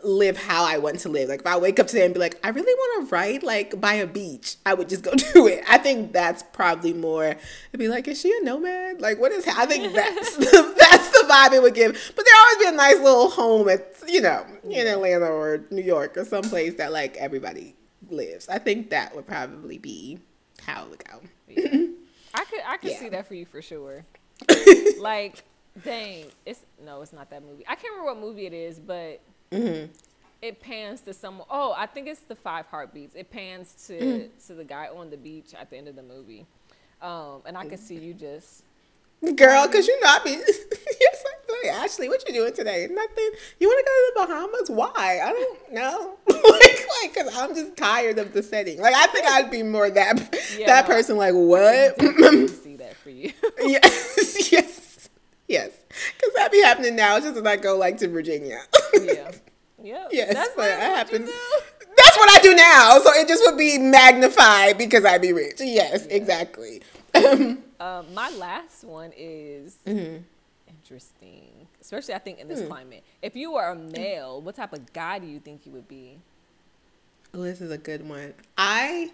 live 0.05 0.37
how 0.37 0.65
I 0.65 0.79
want 0.79 1.01
to 1.01 1.09
live. 1.09 1.29
Like 1.29 1.41
if 1.41 1.47
I 1.47 1.57
wake 1.57 1.81
up 1.81 1.87
today 1.87 2.05
and 2.05 2.13
be 2.13 2.21
like, 2.21 2.39
I 2.45 2.51
really 2.51 2.75
want 2.75 3.09
to 3.09 3.15
write 3.15 3.43
like 3.43 3.81
by 3.81 3.95
a 3.95 4.07
beach, 4.07 4.57
I 4.67 4.75
would 4.75 4.89
just 4.89 5.03
go 5.03 5.13
do 5.35 5.47
it. 5.47 5.65
I 5.69 5.79
think 5.79 6.13
that's 6.13 6.43
probably 6.43 6.93
more. 6.93 7.25
I'd 7.25 7.79
be 7.79 7.89
like, 7.89 8.07
is 8.07 8.21
she 8.21 8.37
a 8.41 8.45
nomad? 8.45 9.01
Like 9.01 9.19
what 9.19 9.33
is? 9.33 9.47
I 9.47 9.67
think 9.67 9.95
that's 9.95 10.37
the, 10.37 10.75
that's 10.79 11.11
the 11.11 11.27
vibe 11.29 11.53
it 11.53 11.63
would 11.63 11.75
give. 11.75 12.13
But 12.15 12.25
there 12.25 12.35
always 12.37 12.67
be 12.67 12.75
a 12.75 12.77
nice 12.77 12.99
little 12.99 13.31
home 13.31 13.69
at 13.69 13.95
you 14.07 14.21
know 14.21 14.45
in 14.65 14.87
Atlanta 14.87 15.27
or 15.27 15.65
New 15.71 15.83
York 15.83 16.17
or 16.17 16.25
someplace 16.25 16.75
that 16.75 16.93
like 16.93 17.17
everybody 17.17 17.75
lives. 18.11 18.49
I 18.49 18.59
think 18.59 18.91
that 18.91 19.15
would 19.17 19.27
probably 19.27 19.79
be 19.79 20.19
how 20.63 20.85
it 20.85 20.91
would 20.91 21.05
go. 21.05 21.21
Yeah. 21.49 21.87
I 22.35 22.45
could 22.45 22.61
I 22.67 22.77
could 22.77 22.91
yeah. 22.91 22.99
see 22.99 23.09
that 23.09 23.27
for 23.27 23.35
you 23.35 23.47
for 23.47 23.63
sure. 23.63 24.05
like, 25.01 25.43
dang, 25.83 26.27
it's 26.45 26.61
no, 26.85 27.01
it's 27.01 27.15
not 27.15 27.31
that 27.31 27.43
movie. 27.43 27.65
I 27.67 27.75
can't 27.75 27.95
remember 27.95 28.13
what 28.13 28.21
movie 28.21 28.45
it 28.45 28.53
is, 28.53 28.79
but 28.79 29.23
Mm-hmm. 29.51 29.93
It 30.41 30.61
pans 30.61 31.01
to 31.03 31.13
someone. 31.13 31.47
Oh, 31.51 31.75
I 31.77 31.87
think 31.87 32.07
it's 32.07 32.21
the 32.21 32.37
five 32.37 32.67
heartbeats. 32.67 33.15
It 33.15 33.31
pans 33.31 33.75
to 33.89 33.99
mm. 33.99 34.47
to 34.47 34.55
the 34.55 34.65
guy 34.65 34.89
on 34.95 35.11
the 35.11 35.17
beach 35.17 35.55
at 35.59 35.71
the 35.71 35.77
end 35.77 35.89
of 35.89 35.97
the 35.97 36.03
movie, 36.03 36.47
um, 37.03 37.43
and 37.45 37.57
I 37.57 37.67
can 37.67 37.79
see 37.79 37.97
you 37.97 38.15
just 38.15 38.63
Girl, 39.21 39.67
cause 39.67 39.89
you 39.89 40.01
know 40.01 40.07
I 40.07 40.21
be 40.25 40.31
yes, 41.01 41.25
like, 41.65 41.75
Ashley, 41.75 42.09
what 42.09 42.27
you 42.29 42.33
doing 42.33 42.53
today? 42.53 42.87
Nothing. 42.89 43.31
You 43.59 43.67
want 43.67 43.85
to 43.85 43.91
go 43.91 43.93
to 43.97 44.13
the 44.15 44.27
Bahamas? 44.27 44.71
Why? 44.71 45.21
I 45.21 45.33
don't 45.33 45.73
know. 45.73 46.19
like, 46.29 46.87
like, 47.03 47.15
cause 47.17 47.37
I'm 47.37 47.53
just 47.53 47.77
tired 47.77 48.21
of 48.21 48.33
the 48.33 48.45
setting. 48.45 48.81
Like, 48.81 48.95
I 48.95 49.09
think 49.09 49.27
I'd 49.27 49.51
be 49.51 49.65
more 49.65 49.91
that 49.91 50.39
yeah, 50.57 50.67
that 50.67 50.89
no, 50.89 50.95
person. 50.95 51.17
Like, 51.17 51.35
what? 51.35 52.01
see 52.63 52.77
that 52.77 52.95
for 53.03 53.11
you. 53.11 53.33
yes, 53.59 54.53
yes, 54.53 55.09
yes. 55.49 55.71
Cause 56.23 56.33
that'd 56.37 56.53
be 56.53 56.63
happening 56.63 56.95
now. 56.95 57.19
just 57.19 57.35
when 57.35 57.47
I 57.49 57.57
go 57.57 57.77
like 57.77 57.99
to 57.99 58.09
Virginia. 58.09 58.61
Yeah. 58.95 59.31
Yeah. 59.83 60.09
Yes, 60.11 60.35
that's 60.35 60.55
but 60.57 60.65
that 60.65 60.81
happens. 60.81 61.31
That's 61.97 62.17
what 62.17 62.31
I 62.31 62.43
do 62.43 62.55
now. 62.55 62.99
So 62.99 63.13
it 63.15 63.29
just 63.29 63.43
would 63.47 63.57
be 63.57 63.79
magnified 63.79 64.77
because 64.77 65.05
I'd 65.05 65.23
be 65.23 65.33
rich. 65.33 65.57
Yes, 65.61 66.07
yeah. 66.09 66.17
exactly. 66.17 66.83
um, 67.15 68.15
my 68.15 68.31
last 68.37 68.85
one 68.85 69.13
is 69.17 69.77
mm-hmm. 69.87 70.23
interesting, 70.69 71.67
especially 71.81 72.15
I 72.15 72.19
think 72.19 72.41
in 72.41 72.49
this 72.49 72.61
hmm. 72.61 72.67
climate. 72.67 73.05
If 73.23 73.37
you 73.37 73.53
were 73.53 73.69
a 73.69 73.75
male, 73.75 74.41
what 74.43 74.57
type 74.57 74.73
of 74.73 74.93
guy 74.93 75.19
do 75.19 75.27
you 75.27 75.39
think 75.39 75.65
you 75.65 75.73
would 75.73 75.89
be? 75.89 76.19
Oh, 77.35 77.43
this 77.43 77.61
is 77.61 77.71
a 77.71 77.79
good 77.79 78.09
one. 78.09 78.35
I 78.57 79.11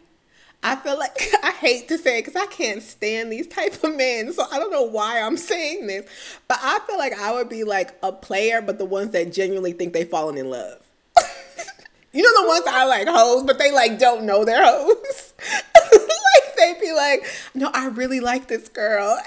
I 0.64 0.77
feel 0.77 0.98
like 0.98 1.20
I 1.44 1.50
hate 1.50 1.88
to 1.88 1.98
say 1.98 2.18
it 2.18 2.24
because 2.24 2.40
I 2.40 2.46
can't 2.46 2.83
stand 2.83 3.31
these 3.31 3.46
type 3.46 3.85
of 3.85 3.94
men. 3.94 4.33
So 4.33 4.44
I 4.50 4.59
don't 4.59 4.72
know 4.72 4.83
why 4.83 5.20
I'm 5.20 5.37
saying 5.37 5.87
this, 5.87 6.07
but 6.48 6.59
I 6.61 6.81
feel 6.87 6.98
like 6.98 7.12
I 7.12 7.33
would 7.35 7.50
be 7.50 7.62
like 7.62 7.96
a 8.02 8.10
player, 8.10 8.62
but 8.62 8.79
the 8.79 8.87
ones 8.87 9.10
that 9.10 9.33
genuinely 9.33 9.73
think 9.73 9.92
they've 9.92 10.08
fallen 10.08 10.38
in 10.38 10.48
love. 10.50 10.81
you 12.12 12.23
know 12.23 12.42
the 12.42 12.48
ones 12.48 12.65
that 12.65 12.75
are 12.75 12.88
like 12.88 13.06
hoes, 13.06 13.44
but 13.44 13.58
they 13.58 13.71
like 13.71 13.98
don't 13.98 14.25
know 14.25 14.44
they're 14.44 14.65
hoes. 14.65 15.35
like 15.75 16.56
they'd 16.56 16.81
be 16.81 16.92
like, 16.92 17.25
no, 17.54 17.71
I 17.75 17.88
really 17.88 18.21
like 18.21 18.48
this 18.48 18.69
girl. 18.69 19.21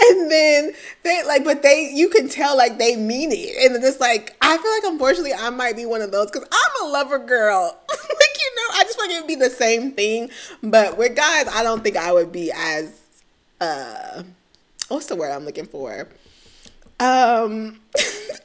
And 0.00 0.30
then 0.30 0.72
they 1.02 1.22
like, 1.24 1.44
but 1.44 1.62
they 1.62 1.90
you 1.92 2.08
can 2.08 2.28
tell 2.28 2.56
like 2.56 2.78
they 2.78 2.96
mean 2.96 3.30
it, 3.32 3.70
and 3.70 3.82
it's 3.82 4.00
like 4.00 4.36
I 4.40 4.56
feel 4.56 4.70
like 4.70 4.92
unfortunately 4.92 5.34
I 5.34 5.50
might 5.50 5.76
be 5.76 5.86
one 5.86 6.02
of 6.02 6.12
those 6.12 6.30
because 6.30 6.48
I'm 6.50 6.86
a 6.86 6.92
lover 6.92 7.18
girl. 7.18 7.78
like 7.88 8.00
you 8.00 8.56
know, 8.56 8.78
I 8.78 8.84
just 8.84 8.98
want 8.98 9.12
it 9.12 9.20
to 9.22 9.26
be 9.26 9.34
the 9.34 9.50
same 9.50 9.92
thing, 9.92 10.30
but 10.62 10.96
with 10.98 11.16
guys, 11.16 11.48
I 11.48 11.62
don't 11.62 11.82
think 11.82 11.96
I 11.96 12.12
would 12.12 12.32
be 12.32 12.52
as 12.52 13.00
uh, 13.60 14.22
what's 14.88 15.06
the 15.06 15.16
word 15.16 15.32
I'm 15.32 15.44
looking 15.44 15.66
for? 15.66 16.08
Um, 16.98 17.80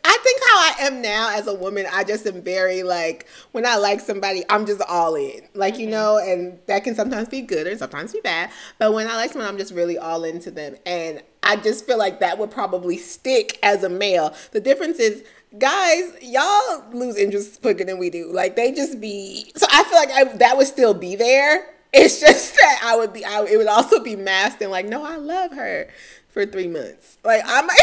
I 0.04 0.18
think 0.24 0.42
how 0.46 0.58
I 0.58 0.76
am 0.88 1.02
now 1.02 1.30
as 1.32 1.48
a 1.48 1.54
woman, 1.54 1.86
I 1.92 2.04
just 2.04 2.26
am 2.26 2.42
very 2.42 2.84
like 2.84 3.28
when 3.52 3.66
I 3.66 3.78
like 3.78 4.00
somebody, 4.00 4.44
I'm 4.50 4.66
just 4.66 4.82
all 4.88 5.16
in, 5.16 5.42
like 5.54 5.78
you 5.78 5.86
mm-hmm. 5.86 5.92
know, 5.92 6.18
and 6.18 6.60
that 6.68 6.84
can 6.84 6.96
sometimes 6.96 7.30
be 7.30 7.42
good 7.42 7.68
or 7.68 7.78
sometimes 7.78 8.14
be 8.14 8.20
bad. 8.22 8.50
But 8.78 8.94
when 8.94 9.08
I 9.08 9.16
like 9.16 9.32
someone, 9.32 9.48
I'm 9.48 9.58
just 9.58 9.74
really 9.74 9.98
all 9.98 10.24
into 10.24 10.52
them, 10.52 10.76
and 10.86 11.22
I 11.44 11.56
just 11.56 11.86
feel 11.86 11.98
like 11.98 12.20
that 12.20 12.38
would 12.38 12.52
probably 12.52 12.98
stick 12.98 13.60
as 13.64 13.84
a 13.84 13.90
male. 13.90 14.34
The 14.52 14.60
difference 14.60 15.00
is 15.00 15.24
guys, 15.58 16.14
y'all 16.22 16.84
lose 16.92 17.18
interest 17.18 17.62
quicker 17.62 17.84
than 17.84 18.00
we 18.00 18.10
do. 18.10 18.32
Like 18.32 18.56
they 18.56 18.72
just 18.72 19.00
be. 19.00 19.52
So 19.56 19.68
I 19.72 19.84
feel 19.84 19.98
like 19.98 20.12
I, 20.12 20.38
that 20.38 20.58
would 20.58 20.68
still 20.68 20.94
be 20.94 21.16
there. 21.16 21.68
It's 21.94 22.20
just 22.22 22.56
that 22.56 22.82
I 22.84 22.96
would 22.96 23.14
be. 23.14 23.24
I, 23.24 23.44
it 23.46 23.58
would 23.58 23.68
also 23.68 24.04
be 24.04 24.16
masked 24.16 24.62
and 24.62 24.72
like, 24.72 24.88
no, 24.88 25.06
I 25.06 25.18
love 25.18 25.52
her 25.54 25.90
for 26.32 26.46
three 26.46 26.68
months. 26.68 27.18
Like 27.24 27.44
I 27.46 27.62
might. 27.62 27.78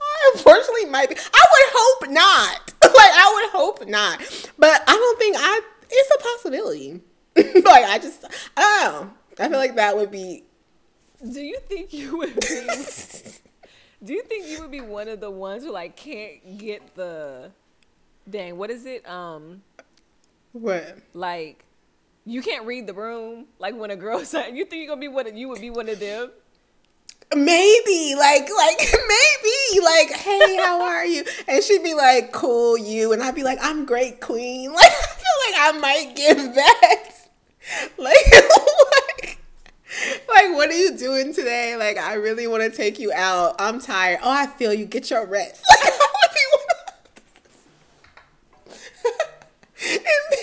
I 0.00 0.32
unfortunately 0.34 0.86
might 0.86 1.08
be. 1.08 1.16
I 1.16 1.44
would 1.52 1.70
hope 1.72 2.10
not. 2.10 2.72
like 2.82 2.92
I 2.94 3.32
would 3.34 3.50
hope 3.60 3.86
not. 3.88 4.20
But 4.58 4.82
I 4.86 4.94
don't 4.94 5.18
think 5.18 5.36
I. 5.38 5.60
It's 5.90 6.10
a 6.14 6.22
possibility. 6.22 7.00
like 7.36 7.84
I 7.84 7.98
just. 7.98 8.24
I 8.56 8.84
don't 8.84 9.06
know. 9.06 9.10
I 9.38 9.48
feel 9.48 9.58
like 9.58 9.76
that 9.76 9.96
would 9.96 10.10
be. 10.10 10.44
Do 11.30 11.40
you 11.40 11.58
think 11.68 11.92
you 11.92 12.16
would 12.18 12.34
be? 12.40 12.66
do 14.02 14.14
you 14.14 14.22
think 14.22 14.46
you 14.48 14.60
would 14.60 14.70
be 14.70 14.80
one 14.80 15.08
of 15.08 15.20
the 15.20 15.30
ones 15.30 15.64
who 15.64 15.72
like 15.72 15.96
can't 15.96 16.58
get 16.58 16.94
the? 16.94 17.50
Dang, 18.28 18.56
what 18.56 18.70
is 18.70 18.86
it? 18.86 19.08
Um. 19.08 19.62
What? 20.52 20.98
Like 21.14 21.64
you 22.24 22.42
can't 22.42 22.66
read 22.66 22.86
the 22.86 22.94
room. 22.94 23.46
Like 23.58 23.74
when 23.74 23.90
a 23.90 23.96
girl's 23.96 24.32
like, 24.34 24.54
you 24.54 24.64
think 24.64 24.80
you're 24.80 24.88
gonna 24.88 25.00
be 25.00 25.08
one 25.08 25.26
of 25.26 25.36
you 25.36 25.48
would 25.48 25.60
be 25.60 25.70
one 25.70 25.88
of 25.88 26.00
them? 26.00 26.30
Maybe, 27.32 28.16
like, 28.16 28.48
like 28.56 28.80
maybe, 28.92 29.84
like, 29.84 30.10
hey, 30.10 30.56
how 30.56 30.82
are 30.82 31.06
you? 31.06 31.24
And 31.46 31.62
she'd 31.62 31.84
be 31.84 31.94
like, 31.94 32.32
cool, 32.32 32.76
you, 32.76 33.12
and 33.12 33.22
I'd 33.22 33.36
be 33.36 33.44
like, 33.44 33.60
I'm 33.62 33.84
great, 33.84 34.20
queen. 34.20 34.72
Like, 34.74 34.90
I 34.90 35.06
feel 35.06 35.36
like 35.46 35.74
I 35.74 35.78
might 35.78 36.16
give 36.16 36.54
back 36.56 37.14
Like, 37.98 38.16
like, 38.32 39.38
like, 40.28 40.50
what 40.56 40.70
are 40.70 40.78
you 40.78 40.96
doing 40.96 41.32
today? 41.32 41.76
Like, 41.76 41.98
I 41.98 42.14
really 42.14 42.46
want 42.46 42.62
to 42.64 42.70
take 42.70 42.98
you 42.98 43.12
out. 43.12 43.56
I'm 43.58 43.80
tired. 43.80 44.20
Oh, 44.22 44.30
I 44.30 44.46
feel 44.46 44.74
you. 44.74 44.86
Get 44.86 45.10
your 45.10 45.26
rest. 45.26 45.62
and 49.82 49.90
then 49.90 50.00
and 50.00 50.00
then 50.30 50.39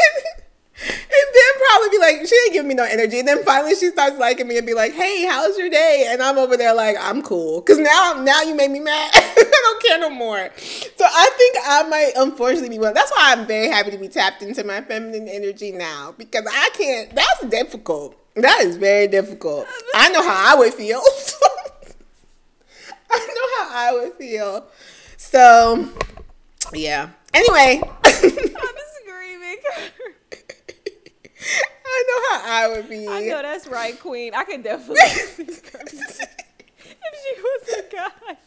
probably 1.57 1.89
be 1.89 1.97
like, 1.99 2.27
she 2.27 2.35
ain't 2.45 2.53
giving 2.53 2.67
me 2.69 2.75
no 2.75 2.83
energy. 2.83 3.19
And 3.19 3.27
then 3.27 3.43
finally 3.43 3.75
she 3.75 3.87
starts 3.89 4.17
liking 4.17 4.47
me 4.47 4.57
and 4.57 4.65
be 4.65 4.73
like, 4.73 4.93
hey, 4.93 5.25
how's 5.25 5.57
your 5.57 5.69
day? 5.69 6.07
And 6.09 6.21
I'm 6.21 6.37
over 6.37 6.57
there 6.57 6.73
like, 6.73 6.95
I'm 6.99 7.21
cool. 7.21 7.61
Cause 7.61 7.77
now 7.77 8.21
now 8.21 8.41
you 8.41 8.55
made 8.55 8.71
me 8.71 8.79
mad. 8.79 9.11
I 9.15 9.49
don't 9.63 9.83
care 9.83 9.99
no 9.99 10.09
more. 10.09 10.49
So 10.57 11.05
I 11.05 11.29
think 11.37 11.55
I 11.65 11.83
might 11.89 12.11
unfortunately 12.15 12.69
be 12.69 12.79
one. 12.79 12.93
That's 12.93 13.11
why 13.11 13.33
I'm 13.33 13.45
very 13.45 13.69
happy 13.69 13.91
to 13.91 13.97
be 13.97 14.07
tapped 14.07 14.41
into 14.41 14.63
my 14.63 14.81
feminine 14.81 15.27
energy 15.27 15.71
now. 15.71 16.13
Because 16.17 16.45
I 16.49 16.69
can't 16.73 17.15
that's 17.15 17.45
difficult. 17.45 18.15
That 18.35 18.61
is 18.61 18.77
very 18.77 19.07
difficult. 19.07 19.67
I 19.95 20.09
know 20.09 20.23
how 20.23 20.53
I 20.53 20.59
would 20.59 20.73
feel. 20.73 21.01
I 23.09 23.17
know 23.17 23.63
how 23.63 23.69
I 23.73 23.91
would 23.93 24.13
feel. 24.13 24.67
So 25.17 25.89
yeah. 26.73 27.09
Anyway. 27.33 27.81
I'm 28.03 28.13
screaming. 29.03 29.57
I 31.85 32.03
know 32.07 32.21
how 32.29 32.41
I 32.45 32.67
would 32.69 32.89
be. 32.89 33.07
I 33.07 33.21
know 33.21 33.41
that's 33.41 33.67
right, 33.67 33.99
Queen. 33.99 34.33
I 34.33 34.43
can 34.43 34.61
definitely 34.61 34.97
see 35.07 35.43
if 35.43 35.59
she 36.19 37.41
was 37.41 37.69
a 37.77 37.95
guy. 37.95 38.37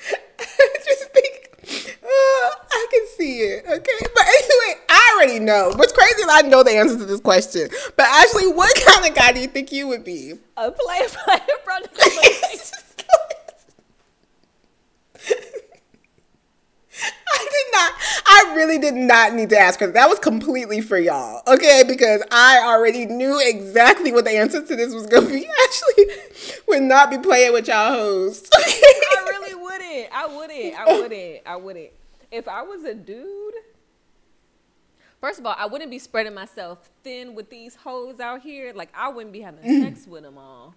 I 0.00 0.78
just 0.84 1.10
think 1.12 1.50
uh, 2.02 2.50
I 2.70 2.86
can 2.90 3.06
see 3.16 3.38
it. 3.40 3.64
Okay, 3.64 4.06
but 4.14 4.24
anyway, 4.26 4.80
I 4.88 5.12
already 5.14 5.38
know. 5.40 5.72
What's 5.76 5.92
crazy 5.92 6.22
is 6.22 6.28
I 6.30 6.42
know 6.42 6.62
the 6.62 6.72
answer 6.72 6.96
to 6.98 7.04
this 7.04 7.20
question. 7.20 7.68
But 7.96 8.06
actually, 8.08 8.48
what 8.52 8.74
kind 8.86 9.06
of 9.08 9.14
guy 9.14 9.32
do 9.32 9.40
you 9.40 9.48
think 9.48 9.72
you 9.72 9.88
would 9.88 10.04
be? 10.04 10.34
A 10.56 10.70
player, 10.70 11.08
player, 11.08 11.58
brother. 11.64 11.88
I 17.34 17.48
did 17.50 17.72
not. 17.72 17.92
I 18.26 18.54
really 18.56 18.78
did 18.78 18.94
not 18.94 19.34
need 19.34 19.50
to 19.50 19.58
ask 19.58 19.80
her. 19.80 19.86
That 19.88 20.08
was 20.08 20.18
completely 20.18 20.80
for 20.80 20.98
y'all, 20.98 21.42
okay? 21.46 21.84
Because 21.86 22.22
I 22.30 22.60
already 22.64 23.06
knew 23.06 23.40
exactly 23.42 24.12
what 24.12 24.24
the 24.24 24.32
answer 24.32 24.64
to 24.64 24.76
this 24.76 24.92
was 24.92 25.06
going 25.06 25.26
to 25.26 25.32
be. 25.32 25.48
Actually, 25.64 26.04
would 26.66 26.82
not 26.82 27.10
be 27.10 27.18
playing 27.18 27.52
with 27.52 27.68
y'all 27.68 27.92
hoes. 27.92 28.48
I 28.54 29.24
really 29.28 29.54
wouldn't. 29.54 30.08
I 30.12 30.26
wouldn't. 30.26 30.74
I 30.78 31.00
wouldn't. 31.00 31.40
I 31.46 31.56
wouldn't. 31.56 31.90
If 32.30 32.48
I 32.48 32.62
was 32.62 32.84
a 32.84 32.94
dude, 32.94 33.54
first 35.20 35.38
of 35.38 35.46
all, 35.46 35.54
I 35.56 35.66
wouldn't 35.66 35.90
be 35.90 35.98
spreading 35.98 36.34
myself 36.34 36.90
thin 37.04 37.34
with 37.34 37.50
these 37.50 37.76
hoes 37.76 38.18
out 38.18 38.42
here. 38.42 38.72
Like 38.74 38.90
I 38.94 39.08
wouldn't 39.08 39.32
be 39.32 39.40
having 39.40 39.64
mm. 39.64 39.84
sex 39.84 40.06
with 40.06 40.24
them 40.24 40.36
all. 40.36 40.74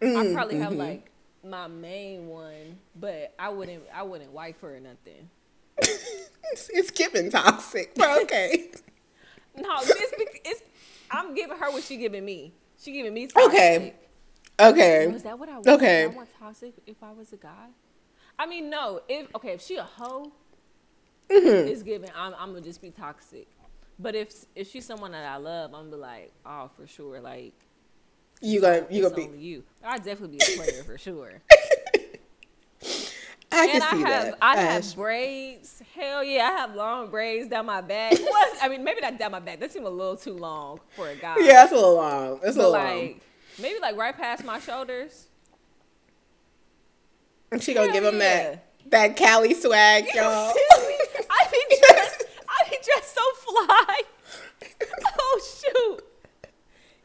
Mm, 0.00 0.16
I'd 0.16 0.34
probably 0.34 0.58
have 0.58 0.72
mm-hmm. 0.72 0.80
like 0.80 1.10
my 1.44 1.68
main 1.68 2.26
one, 2.26 2.78
but 2.98 3.32
I 3.38 3.50
wouldn't. 3.50 3.84
I 3.94 4.02
wouldn't 4.02 4.32
wife 4.32 4.60
her 4.60 4.76
or 4.76 4.80
nothing 4.80 5.30
it's, 5.78 6.70
it's 6.72 6.90
giving 6.90 7.30
toxic, 7.30 7.94
but 7.96 8.22
okay. 8.22 8.70
no, 9.56 9.76
it's, 9.80 10.40
it's 10.44 10.62
I'm 11.10 11.34
giving 11.34 11.56
her 11.56 11.70
what 11.70 11.82
she 11.82 11.96
giving 11.96 12.24
me. 12.24 12.52
She 12.78 12.92
giving 12.92 13.14
me 13.14 13.26
toxic. 13.26 13.50
Okay. 13.50 13.94
Okay. 14.58 15.06
Was 15.08 15.22
that 15.22 15.38
what 15.38 15.48
I 15.48 15.54
want? 15.54 15.68
Okay. 15.68 16.04
I 16.04 16.06
want 16.06 16.28
toxic 16.38 16.74
if 16.86 17.02
I 17.02 17.12
was 17.12 17.32
a 17.32 17.36
guy. 17.36 17.68
I 18.38 18.46
mean, 18.46 18.70
no. 18.70 19.00
If 19.08 19.34
okay, 19.34 19.52
if 19.52 19.62
she 19.62 19.76
a 19.76 19.82
hoe, 19.82 20.32
mm-hmm. 21.28 21.68
it's 21.68 21.82
giving. 21.82 22.10
I'm, 22.16 22.34
I'm 22.38 22.50
gonna 22.50 22.62
just 22.62 22.80
be 22.80 22.90
toxic. 22.90 23.48
But 23.98 24.14
if 24.14 24.32
if 24.54 24.70
she's 24.70 24.84
someone 24.84 25.12
that 25.12 25.24
I 25.24 25.36
love, 25.36 25.74
I'm 25.74 25.90
gonna 25.90 25.96
be 25.96 25.96
like, 25.96 26.32
oh, 26.44 26.70
for 26.76 26.86
sure, 26.86 27.20
like 27.20 27.54
you 28.40 28.60
gonna 28.60 28.86
you 28.90 29.02
gonna 29.02 29.14
be 29.14 29.38
you. 29.38 29.64
I 29.84 29.98
definitely 29.98 30.38
be 30.38 30.54
a 30.54 30.56
player 30.56 30.82
for 30.84 30.98
sure. 30.98 31.42
I 33.52 33.66
can 33.66 33.74
and 33.76 33.84
I 33.84 34.08
have, 34.08 34.24
that. 34.24 34.38
I 34.42 34.56
have 34.56 34.94
braids. 34.94 35.82
Hell 35.94 36.24
yeah, 36.24 36.44
I 36.44 36.60
have 36.60 36.74
long 36.74 37.10
braids 37.10 37.48
down 37.48 37.66
my 37.66 37.80
back. 37.80 38.18
What? 38.18 38.58
I 38.60 38.68
mean, 38.68 38.84
maybe 38.84 39.00
not 39.00 39.18
down 39.18 39.32
my 39.32 39.40
back. 39.40 39.60
That 39.60 39.72
seems 39.72 39.86
a 39.86 39.90
little 39.90 40.16
too 40.16 40.34
long 40.34 40.80
for 40.94 41.08
a 41.08 41.14
guy. 41.14 41.36
Yeah, 41.38 41.62
it's 41.62 41.72
a 41.72 41.76
little 41.76 41.94
long. 41.94 42.40
That's 42.42 42.56
a 42.56 42.58
little 42.58 42.72
like, 42.72 42.94
long. 42.94 43.20
Maybe 43.60 43.80
like 43.80 43.96
right 43.96 44.16
past 44.16 44.44
my 44.44 44.58
shoulders. 44.58 45.26
And 47.52 47.62
she 47.62 47.72
gonna 47.72 47.86
Hell 47.86 47.94
give 47.94 48.04
him 48.04 48.20
yeah. 48.20 48.42
that 48.42 48.66
that 48.90 49.16
Cali 49.16 49.54
swag, 49.54 50.06
y'all. 50.14 50.52
I 51.30 51.46
be 51.50 51.76
dressed. 51.88 52.24
I 52.48 52.68
be 52.68 52.76
dressed 52.82 53.14
so 53.14 53.22
fly. 53.44 54.00
oh 55.18 55.40
shoot. 55.62 56.02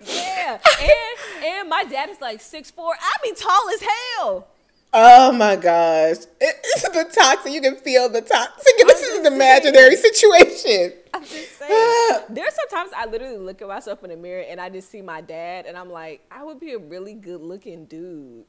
Yeah, 0.03 0.59
and 0.81 1.45
and 1.45 1.69
my 1.69 1.83
dad 1.83 2.09
is 2.09 2.19
like 2.19 2.41
six 2.41 2.71
four. 2.71 2.93
I 2.99 3.13
be 3.23 3.33
tall 3.35 3.69
as 3.73 3.81
hell. 3.81 4.47
Oh 4.93 5.31
my 5.31 5.55
gosh. 5.55 6.17
It, 6.43 6.55
it's 6.63 6.81
the 6.81 7.05
toxic. 7.13 7.53
You 7.53 7.61
can 7.61 7.75
feel 7.77 8.09
the 8.09 8.21
toxic. 8.21 8.73
This 8.87 9.03
is 9.03 9.19
an 9.19 9.31
imaginary 9.31 9.95
situation. 9.95 10.93
I'm 11.13 11.21
just 11.21 11.57
saying. 11.59 12.21
There's 12.29 12.55
sometimes 12.55 12.91
I 12.97 13.05
literally 13.05 13.37
look 13.37 13.61
at 13.61 13.67
myself 13.67 14.03
in 14.03 14.09
the 14.09 14.17
mirror 14.17 14.43
and 14.47 14.59
I 14.59 14.69
just 14.69 14.89
see 14.89 15.01
my 15.03 15.21
dad 15.21 15.67
and 15.67 15.77
I'm 15.77 15.91
like, 15.91 16.25
I 16.31 16.43
would 16.43 16.59
be 16.59 16.73
a 16.73 16.79
really 16.79 17.13
good 17.13 17.41
looking 17.41 17.85
dude. 17.85 18.45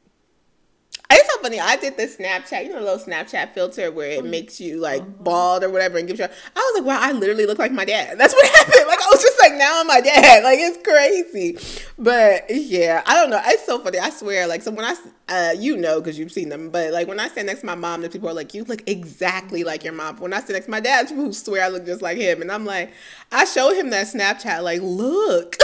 Funny. 1.42 1.58
I 1.58 1.76
did 1.76 1.96
the 1.96 2.04
Snapchat, 2.04 2.64
you 2.64 2.70
know, 2.70 2.78
the 2.78 2.84
little 2.84 3.04
Snapchat 3.04 3.52
filter 3.52 3.90
where 3.90 4.10
it 4.10 4.20
mm-hmm. 4.20 4.30
makes 4.30 4.60
you 4.60 4.78
like 4.78 5.02
uh-huh. 5.02 5.10
bald 5.20 5.64
or 5.64 5.70
whatever 5.70 5.98
and 5.98 6.06
gives 6.06 6.20
you. 6.20 6.26
I 6.26 6.72
was 6.74 6.80
like, 6.80 6.86
wow, 6.86 6.98
I 7.00 7.10
literally 7.10 7.46
look 7.46 7.58
like 7.58 7.72
my 7.72 7.84
dad. 7.84 8.16
That's 8.18 8.32
what 8.32 8.46
happened. 8.46 8.86
Like 8.86 9.00
I 9.00 9.06
was 9.10 9.20
just 9.20 9.40
like, 9.40 9.54
now 9.54 9.80
I'm 9.80 9.86
my 9.86 10.00
dad. 10.00 10.44
Like 10.52 10.58
it's 10.60 10.78
crazy. 10.82 11.58
But 11.98 12.44
yeah, 12.48 13.02
I 13.06 13.14
don't 13.14 13.30
know. 13.30 13.40
It's 13.44 13.64
so 13.64 13.78
funny. 13.80 13.98
I 13.98 14.10
swear. 14.10 14.46
Like 14.46 14.62
so 14.62 14.70
when 14.70 14.84
I, 14.84 14.94
uh, 15.28 15.52
you 15.52 15.76
know, 15.76 16.00
because 16.00 16.18
you've 16.18 16.32
seen 16.32 16.48
them. 16.48 16.70
But 16.70 16.92
like 16.92 17.08
when 17.08 17.18
I 17.18 17.28
stand 17.28 17.46
next 17.46 17.60
to 17.60 17.66
my 17.66 17.74
mom, 17.74 18.02
the 18.02 18.08
people 18.08 18.28
are 18.28 18.34
like, 18.34 18.54
you 18.54 18.64
look 18.64 18.82
exactly 18.88 19.64
like 19.64 19.84
your 19.84 19.92
mom. 19.92 20.16
When 20.18 20.32
I 20.32 20.40
stand 20.40 20.54
next 20.54 20.66
to 20.66 20.70
my 20.70 20.80
dad, 20.80 21.08
people 21.08 21.32
swear 21.32 21.64
I 21.64 21.68
look 21.68 21.86
just 21.86 22.02
like 22.02 22.18
him, 22.18 22.42
and 22.42 22.52
I'm 22.52 22.64
like, 22.64 22.92
I 23.30 23.44
show 23.44 23.72
him 23.72 23.90
that 23.90 24.06
Snapchat. 24.06 24.62
Like, 24.62 24.80
look, 24.82 25.56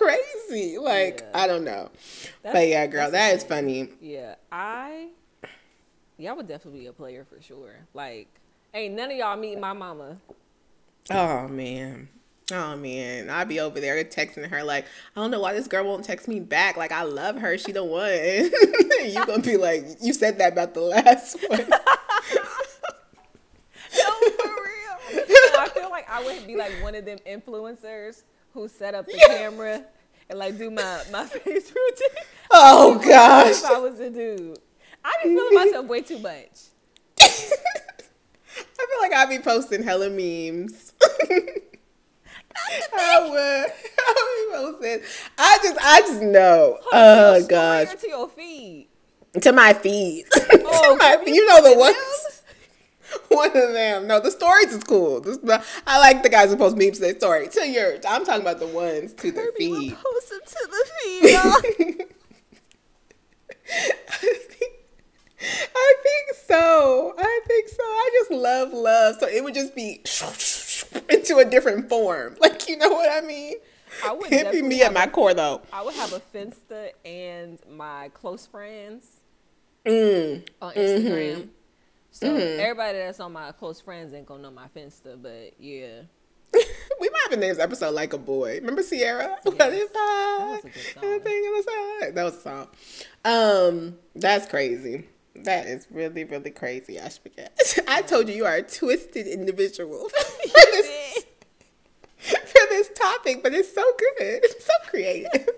crazy. 0.00 0.78
Like 0.78 1.20
yeah. 1.20 1.42
I 1.42 1.46
don't 1.46 1.64
know. 1.64 1.90
That's, 2.42 2.54
but 2.54 2.68
yeah, 2.68 2.86
girl, 2.86 3.10
that 3.10 3.34
is 3.34 3.44
funny. 3.44 3.88
Yeah, 4.00 4.36
I, 4.50 5.08
y'all 6.16 6.36
would 6.36 6.48
definitely 6.48 6.80
be 6.80 6.86
a 6.86 6.92
player 6.92 7.24
for 7.24 7.40
sure. 7.42 7.74
Like, 7.94 8.28
ain't 8.74 8.94
none 8.94 9.10
of 9.10 9.16
y'all 9.16 9.36
meet 9.36 9.58
my 9.58 9.72
mama. 9.72 10.18
Oh 11.10 11.48
man, 11.48 12.08
Oh 12.52 12.76
man, 12.76 13.30
I'd 13.30 13.48
be 13.48 13.60
over 13.60 13.80
there 13.80 14.02
texting 14.04 14.48
her 14.48 14.64
like, 14.64 14.84
I 15.14 15.20
don't 15.20 15.30
know 15.30 15.40
why 15.40 15.52
this 15.52 15.68
girl 15.68 15.84
won't 15.84 16.04
text 16.04 16.26
me 16.26 16.40
back. 16.40 16.76
Like 16.76 16.92
I 16.92 17.02
love 17.02 17.38
her, 17.38 17.56
she 17.58 17.72
the 17.72 17.84
one. 17.84 18.10
you 19.12 19.24
gonna 19.24 19.42
be 19.42 19.56
like, 19.56 19.84
you 20.00 20.12
said 20.12 20.38
that 20.38 20.52
about 20.52 20.74
the 20.74 20.80
last 20.80 21.36
one. 21.48 21.58
no, 21.58 21.66
for 24.38 24.48
real. 24.48 25.24
I 25.58 25.70
feel 25.72 25.90
like 25.90 26.10
I 26.10 26.24
would 26.24 26.46
be 26.46 26.56
like 26.56 26.72
one 26.82 26.94
of 26.94 27.04
them 27.04 27.18
influencers 27.26 28.22
who 28.52 28.68
set 28.68 28.94
up 28.94 29.06
the 29.06 29.16
yeah. 29.16 29.38
camera 29.38 29.84
and 30.28 30.38
like 30.38 30.58
do 30.58 30.70
my 30.70 31.02
my 31.10 31.26
face 31.26 31.72
routine. 31.72 32.24
Oh 32.50 33.00
gosh! 33.04 33.58
If 33.58 33.64
I 33.64 33.78
was 33.78 34.00
a 34.00 34.10
dude, 34.10 34.58
I 35.04 35.14
be 35.22 35.30
feeling 35.30 35.54
myself 35.54 35.86
way 35.86 36.02
too 36.02 36.18
much. 36.18 36.70
I 37.20 38.86
feel 38.86 39.00
like 39.00 39.12
I'd 39.12 39.28
be 39.28 39.38
posting 39.38 39.82
hella 39.82 40.10
memes. 40.10 40.92
I 42.92 43.28
would. 43.28 43.72
I 43.98 44.74
would 44.80 45.02
I 45.38 45.58
just, 45.62 45.78
I 45.80 46.00
just 46.00 46.22
know. 46.22 46.78
Oh 46.92 47.46
gosh. 47.46 47.94
To 47.94 48.08
your 48.08 48.28
feed. 48.28 48.88
To 49.40 49.52
my 49.52 49.72
feed. 49.72 50.26
Oh, 50.34 50.96
to 50.96 50.96
my 50.98 51.22
feed. 51.24 51.34
You 51.34 51.46
know 51.46 51.62
the 51.72 51.78
ones. 51.78 51.96
One 53.28 53.48
of 53.48 53.72
them. 53.72 54.06
No, 54.06 54.20
the 54.20 54.30
stories 54.30 54.72
is 54.72 54.84
cool. 54.84 55.20
This, 55.20 55.38
I 55.86 55.98
like 55.98 56.22
the 56.22 56.28
guys 56.28 56.50
who 56.50 56.56
post 56.56 56.76
memes 56.76 56.98
to 56.98 57.00
their 57.00 57.16
story. 57.16 57.48
To 57.48 57.68
your, 57.68 57.94
I'm 58.08 58.24
talking 58.24 58.42
about 58.42 58.60
the 58.60 58.66
ones 58.66 59.12
to 59.14 59.32
the 59.32 59.52
feed. 59.56 59.94
Post 59.94 60.30
them 60.30 60.40
to 60.46 60.68
the 60.70 60.84
feed. 61.02 62.06
I 65.42 65.94
think 66.02 66.36
so. 66.46 67.14
I 67.18 67.40
think 67.46 67.68
so. 67.68 67.82
I 67.82 68.10
just 68.20 68.30
love 68.30 68.72
love. 68.72 69.16
So 69.20 69.28
it 69.28 69.42
would 69.42 69.54
just 69.54 69.74
be 69.74 70.02
into 71.08 71.38
a 71.38 71.44
different 71.44 71.88
form. 71.88 72.36
Like 72.40 72.68
you 72.68 72.76
know 72.76 72.90
what 72.90 73.10
I 73.10 73.26
mean? 73.26 73.54
I 74.04 74.12
would 74.12 74.32
It'd 74.32 74.52
be 74.52 74.62
me 74.62 74.82
at 74.82 74.92
my 74.92 75.04
a, 75.04 75.10
core 75.10 75.34
though. 75.34 75.62
I 75.72 75.82
would 75.82 75.94
have 75.94 76.12
a 76.12 76.20
Finsta 76.20 76.90
and 77.04 77.58
my 77.70 78.10
close 78.14 78.46
friends 78.46 79.06
mm. 79.84 80.46
on 80.60 80.74
Instagram. 80.74 81.36
Mm-hmm. 81.36 81.48
So 82.12 82.26
mm-hmm. 82.26 82.60
everybody 82.60 82.98
that's 82.98 83.20
on 83.20 83.32
my 83.32 83.52
close 83.52 83.80
friends 83.80 84.12
ain't 84.12 84.26
gonna 84.26 84.42
know 84.42 84.50
my 84.50 84.66
Finsta, 84.74 85.20
but 85.20 85.54
yeah. 85.58 86.02
we 87.00 87.08
might 87.08 87.26
have 87.30 87.38
named 87.38 87.52
this 87.52 87.58
episode 87.58 87.94
like 87.94 88.12
a 88.12 88.18
boy. 88.18 88.56
Remember 88.56 88.82
Ciara? 88.82 89.36
Yes. 89.44 89.54
What 89.54 89.72
if 89.72 89.90
I? 89.94 90.60
That 90.62 90.64
was 90.64 90.64
a 90.64 91.28
good 91.28 91.64
song. 91.64 92.14
That 92.14 92.24
was 92.24 92.36
a 92.36 92.40
song. 92.40 92.68
Um, 93.24 93.98
that's 94.16 94.46
crazy. 94.48 95.06
That 95.36 95.66
is 95.66 95.86
really, 95.90 96.24
really 96.24 96.50
crazy. 96.50 97.00
I 97.00 97.08
forget. 97.08 97.58
I 97.88 98.02
told 98.02 98.28
you 98.28 98.34
you 98.34 98.44
are 98.44 98.56
a 98.56 98.62
twisted 98.62 99.26
individual 99.26 100.08
for, 100.08 100.50
this, 100.52 101.24
for 102.18 102.66
this 102.68 102.90
topic, 102.94 103.42
but 103.42 103.54
it's 103.54 103.72
so 103.72 103.84
good. 103.98 104.40
It's 104.42 104.64
so 104.64 104.72
creative. 104.88 105.48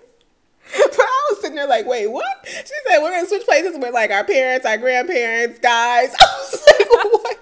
But 0.75 0.99
I 0.99 1.27
was 1.29 1.41
sitting 1.41 1.55
there 1.55 1.67
like, 1.67 1.85
wait, 1.85 2.07
what? 2.07 2.25
She 2.45 2.73
said 2.87 2.99
we're 3.01 3.11
gonna 3.11 3.27
switch 3.27 3.45
places 3.45 3.77
with 3.77 3.93
like 3.93 4.11
our 4.11 4.23
parents, 4.23 4.65
our 4.65 4.77
grandparents, 4.77 5.59
guys. 5.59 6.15
Was 6.53 6.67
like, 6.79 6.89
what? 7.13 7.33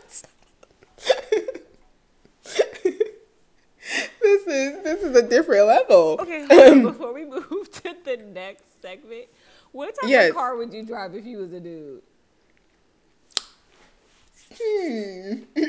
this 4.21 4.47
is 4.47 4.83
this 4.83 5.03
is 5.03 5.15
a 5.15 5.21
different 5.21 5.67
level. 5.67 6.17
Okay, 6.19 6.43
on, 6.43 6.83
before 6.83 7.13
we 7.13 7.25
move 7.25 7.71
to 7.83 7.95
the 8.03 8.17
next 8.17 8.81
segment, 8.81 9.25
what 9.71 9.95
type 9.99 10.09
yes. 10.09 10.29
of 10.29 10.35
car 10.35 10.55
would 10.55 10.73
you 10.73 10.85
drive 10.85 11.15
if 11.15 11.25
you 11.25 11.37
was 11.37 11.53
a 11.53 11.59
dude? 11.59 12.01
Hmm. 14.53 15.33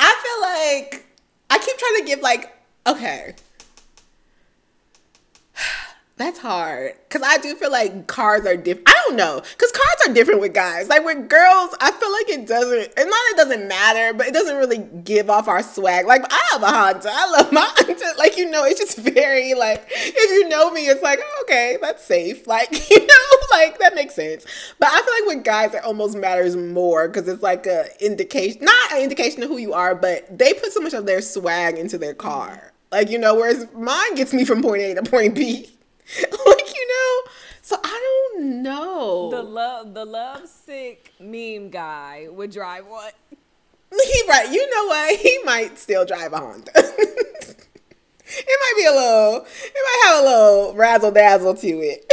I 0.00 0.14
feel 0.22 0.40
like 0.42 1.06
I 1.50 1.58
keep 1.58 1.76
trying 1.78 2.00
to 2.00 2.04
give 2.06 2.20
like 2.20 2.56
okay. 2.86 3.34
That's 6.16 6.38
hard 6.38 6.92
because 7.08 7.26
I 7.26 7.38
do 7.38 7.56
feel 7.56 7.72
like 7.72 8.06
cars 8.06 8.46
are 8.46 8.56
different. 8.56 8.88
I 8.88 8.92
don't 9.08 9.16
know 9.16 9.40
because 9.40 9.72
cars 9.72 9.96
are 10.06 10.14
different 10.14 10.40
with 10.40 10.54
guys. 10.54 10.88
Like 10.88 11.04
with 11.04 11.28
girls, 11.28 11.74
I 11.80 11.90
feel 11.90 12.12
like 12.12 12.28
it 12.28 12.46
doesn't. 12.46 12.92
It's 12.96 12.96
not 12.96 13.06
it 13.06 13.36
doesn't 13.36 13.66
matter, 13.66 14.16
but 14.16 14.28
it 14.28 14.32
doesn't 14.32 14.56
really 14.56 14.78
give 15.02 15.28
off 15.28 15.48
our 15.48 15.60
swag. 15.60 16.06
Like 16.06 16.24
I 16.30 16.48
have 16.52 16.62
a 16.62 16.70
Honda. 16.70 17.08
I 17.12 17.30
love 17.30 17.50
my 17.50 17.68
Honda. 17.78 18.12
Like 18.16 18.36
you 18.36 18.48
know, 18.48 18.64
it's 18.64 18.78
just 18.78 18.96
very 18.98 19.54
like 19.54 19.84
if 19.88 20.30
you 20.30 20.48
know 20.48 20.70
me, 20.70 20.86
it's 20.86 21.02
like 21.02 21.18
oh, 21.20 21.42
okay, 21.46 21.78
that's 21.80 22.04
safe. 22.04 22.46
Like 22.54 22.88
you 22.88 23.00
know, 23.04 23.36
like 23.50 23.80
that 23.80 23.96
makes 23.96 24.14
sense. 24.14 24.46
But 24.78 24.90
I 24.92 25.02
feel 25.02 25.26
like 25.26 25.36
with 25.36 25.44
guys, 25.44 25.74
it 25.74 25.82
almost 25.82 26.16
matters 26.16 26.54
more 26.54 27.08
because 27.08 27.26
it's 27.26 27.42
like 27.42 27.66
a 27.66 27.86
indication, 28.00 28.64
not 28.64 28.92
an 28.92 29.02
indication 29.02 29.42
of 29.42 29.48
who 29.48 29.58
you 29.58 29.72
are, 29.72 29.96
but 29.96 30.38
they 30.38 30.54
put 30.54 30.72
so 30.72 30.80
much 30.80 30.94
of 30.94 31.06
their 31.06 31.20
swag 31.20 31.76
into 31.76 31.98
their 31.98 32.14
car. 32.14 32.72
Like 32.92 33.10
you 33.10 33.18
know, 33.18 33.34
whereas 33.34 33.66
mine 33.74 34.14
gets 34.14 34.32
me 34.32 34.44
from 34.44 34.62
point 34.62 34.82
A 34.82 34.94
to 34.94 35.02
point 35.02 35.34
B. 35.34 35.70
like 36.20 36.74
you 36.74 36.88
know 36.88 37.30
so 37.62 37.76
i 37.82 38.00
don't 38.32 38.62
know. 38.62 39.30
The 39.30 39.42
love 39.42 39.94
the 39.94 40.04
love 40.04 40.48
sick 40.48 41.12
meme 41.18 41.70
guy 41.70 42.26
would 42.30 42.50
drive 42.50 42.86
what? 42.86 43.14
He 43.90 44.22
right 44.28 44.50
you 44.50 44.68
know 44.70 44.86
what? 44.86 45.18
He 45.20 45.38
might 45.44 45.78
still 45.78 46.04
drive 46.04 46.32
a 46.32 46.38
honda. 46.38 46.70
It 48.26 48.58
might 48.60 48.74
be 48.76 48.86
a 48.86 48.90
little 48.92 49.46
it 49.46 49.74
might 49.74 50.00
have 50.04 50.24
a 50.24 50.26
little 50.26 50.74
razzle 50.74 51.10
dazzle 51.12 51.54
to 51.54 51.68
it. 51.80 52.04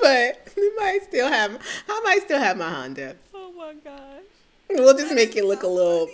But 0.00 0.48
it 0.56 0.72
might 0.78 1.00
still 1.06 1.28
have 1.28 1.58
i 1.88 2.00
might 2.04 2.22
still 2.22 2.38
have 2.38 2.56
my 2.56 2.70
honda. 2.70 3.16
Oh 3.34 3.52
my 3.52 3.74
gosh. 3.74 4.22
We'll 4.70 4.94
just 4.94 5.08
that 5.08 5.14
make 5.14 5.36
it 5.36 5.44
look 5.44 5.60
so 5.60 5.68
a 5.68 5.70
little 5.70 6.08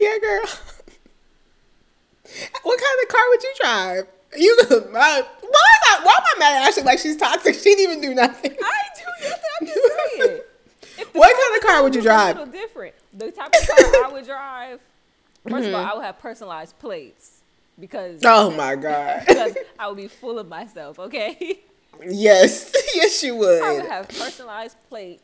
yeah 0.00 0.18
girl. 0.20 0.46
What 2.62 2.80
kind 2.80 2.98
of 3.02 3.08
car 3.08 3.22
would 3.28 3.42
you 3.42 3.54
drive 3.60 4.06
you 4.36 4.58
uh, 4.62 4.80
why 4.90 5.20
is 5.20 5.26
I, 5.50 6.00
why 6.02 6.14
am 6.14 6.22
I 6.24 6.34
mad 6.38 6.62
at 6.62 6.68
Ashley 6.68 6.82
like 6.82 6.98
she's 6.98 7.16
toxic? 7.16 7.54
She 7.54 7.74
didn't 7.74 7.80
even 7.80 8.00
do 8.00 8.14
nothing. 8.14 8.52
I 8.52 8.82
do 8.96 9.28
nothing. 9.28 9.42
I'm 9.60 9.66
just 9.66 10.18
saying. 10.18 10.40
what 11.12 11.36
kind 11.36 11.56
of 11.56 11.68
car 11.68 11.82
would 11.82 11.94
you 11.94 12.02
drive? 12.02 12.36
A 12.36 12.40
little 12.40 12.52
different. 12.52 12.94
The 13.12 13.30
type 13.30 13.48
of 13.48 13.68
car 13.68 14.04
I 14.04 14.10
would 14.12 14.26
drive. 14.26 14.80
1st 15.46 15.50
mm-hmm. 15.50 15.54
of 15.54 15.74
all, 15.74 15.80
mm-hmm. 15.80 15.90
I 15.90 15.94
would 15.94 16.04
have 16.04 16.18
personalized 16.18 16.78
plates 16.78 17.42
because. 17.78 18.20
Oh 18.24 18.50
my 18.50 18.74
god. 18.76 19.24
because 19.28 19.56
I 19.78 19.88
would 19.88 19.96
be 19.96 20.08
full 20.08 20.38
of 20.38 20.48
myself. 20.48 20.98
Okay. 20.98 21.60
Yes, 22.04 22.72
yes, 22.94 23.22
you 23.22 23.36
would. 23.36 23.62
I 23.62 23.72
would 23.72 23.86
have 23.86 24.08
personalized 24.08 24.76
plates 24.88 25.22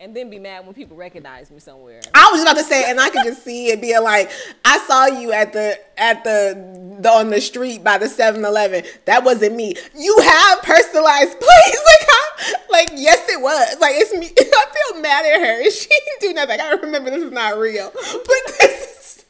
and 0.00 0.16
then 0.16 0.30
be 0.30 0.38
mad 0.38 0.64
when 0.64 0.74
people 0.74 0.96
recognize 0.96 1.50
me 1.50 1.58
somewhere. 1.58 2.00
I 2.14 2.30
was 2.32 2.40
about 2.40 2.56
to 2.56 2.64
say, 2.64 2.90
and 2.90 2.98
I 2.98 3.10
could 3.10 3.22
just 3.22 3.44
see 3.44 3.68
it 3.68 3.82
being 3.82 4.02
like, 4.02 4.30
I 4.64 4.78
saw 4.78 5.06
you 5.06 5.30
at 5.32 5.52
the 5.52 5.78
at 5.98 6.24
the, 6.24 6.98
the 7.00 7.08
on 7.10 7.28
the 7.28 7.40
street 7.40 7.84
by 7.84 7.98
the 7.98 8.06
7-Eleven. 8.06 8.84
That 9.04 9.24
wasn't 9.24 9.56
me. 9.56 9.74
You 9.94 10.18
have 10.22 10.62
personalized 10.62 11.38
plates. 11.38 11.84
Like, 11.90 12.08
I, 12.08 12.54
like 12.70 12.90
yes, 12.94 13.28
it 13.28 13.40
was. 13.40 13.76
Like 13.80 13.94
it's 13.96 14.14
me. 14.14 14.26
I 14.38 14.90
feel 14.92 15.02
mad 15.02 15.26
at 15.26 15.40
her. 15.40 15.70
She 15.70 15.88
didn't 15.88 16.20
do 16.20 16.32
nothing. 16.32 16.60
I 16.60 16.70
remember 16.70 17.10
this 17.10 17.22
is 17.22 17.32
not 17.32 17.58
real, 17.58 17.90
but 17.92 18.58
this 18.60 18.96
is. 18.96 19.24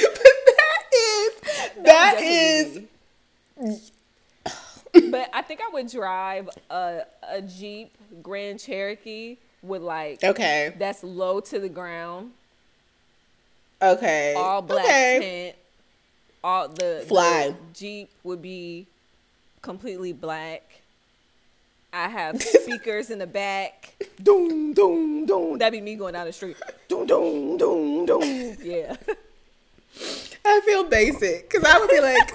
But 0.00 0.22
that 0.46 0.82
is 0.94 1.72
that 1.82 2.18
is. 2.22 3.90
but 5.10 5.28
I 5.34 5.42
think 5.42 5.60
I 5.60 5.70
would 5.72 5.88
drive 5.88 6.48
a 6.70 7.02
a 7.28 7.42
Jeep 7.42 7.96
Grand 8.22 8.60
Cherokee 8.60 9.36
with 9.62 9.82
like 9.82 10.22
okay 10.24 10.74
that's 10.78 11.02
low 11.04 11.40
to 11.40 11.58
the 11.58 11.68
ground. 11.68 12.32
Okay. 13.82 14.34
All 14.34 14.62
black 14.62 14.84
okay. 14.84 15.18
tint. 15.20 15.56
All 16.44 16.68
the 16.68 17.04
fly 17.08 17.48
the 17.48 17.56
Jeep 17.74 18.10
would 18.22 18.40
be 18.40 18.86
completely 19.60 20.12
black. 20.12 20.82
I 21.92 22.08
have 22.08 22.40
speakers 22.42 23.10
in 23.10 23.18
the 23.18 23.26
back. 23.26 23.94
Doom 24.22 24.72
doom 24.72 25.26
doom. 25.26 25.58
That'd 25.58 25.72
be 25.72 25.80
me 25.80 25.96
going 25.96 26.14
down 26.14 26.26
the 26.26 26.32
street. 26.32 26.56
Doom 26.88 27.06
doom 27.06 27.56
doom 27.56 28.06
doom. 28.06 28.56
Yeah. 28.62 28.96
I 30.44 30.60
feel 30.64 30.84
basic 30.84 31.48
because 31.50 31.64
I 31.64 31.78
would 31.78 31.90
be 31.90 32.00
like. 32.00 32.34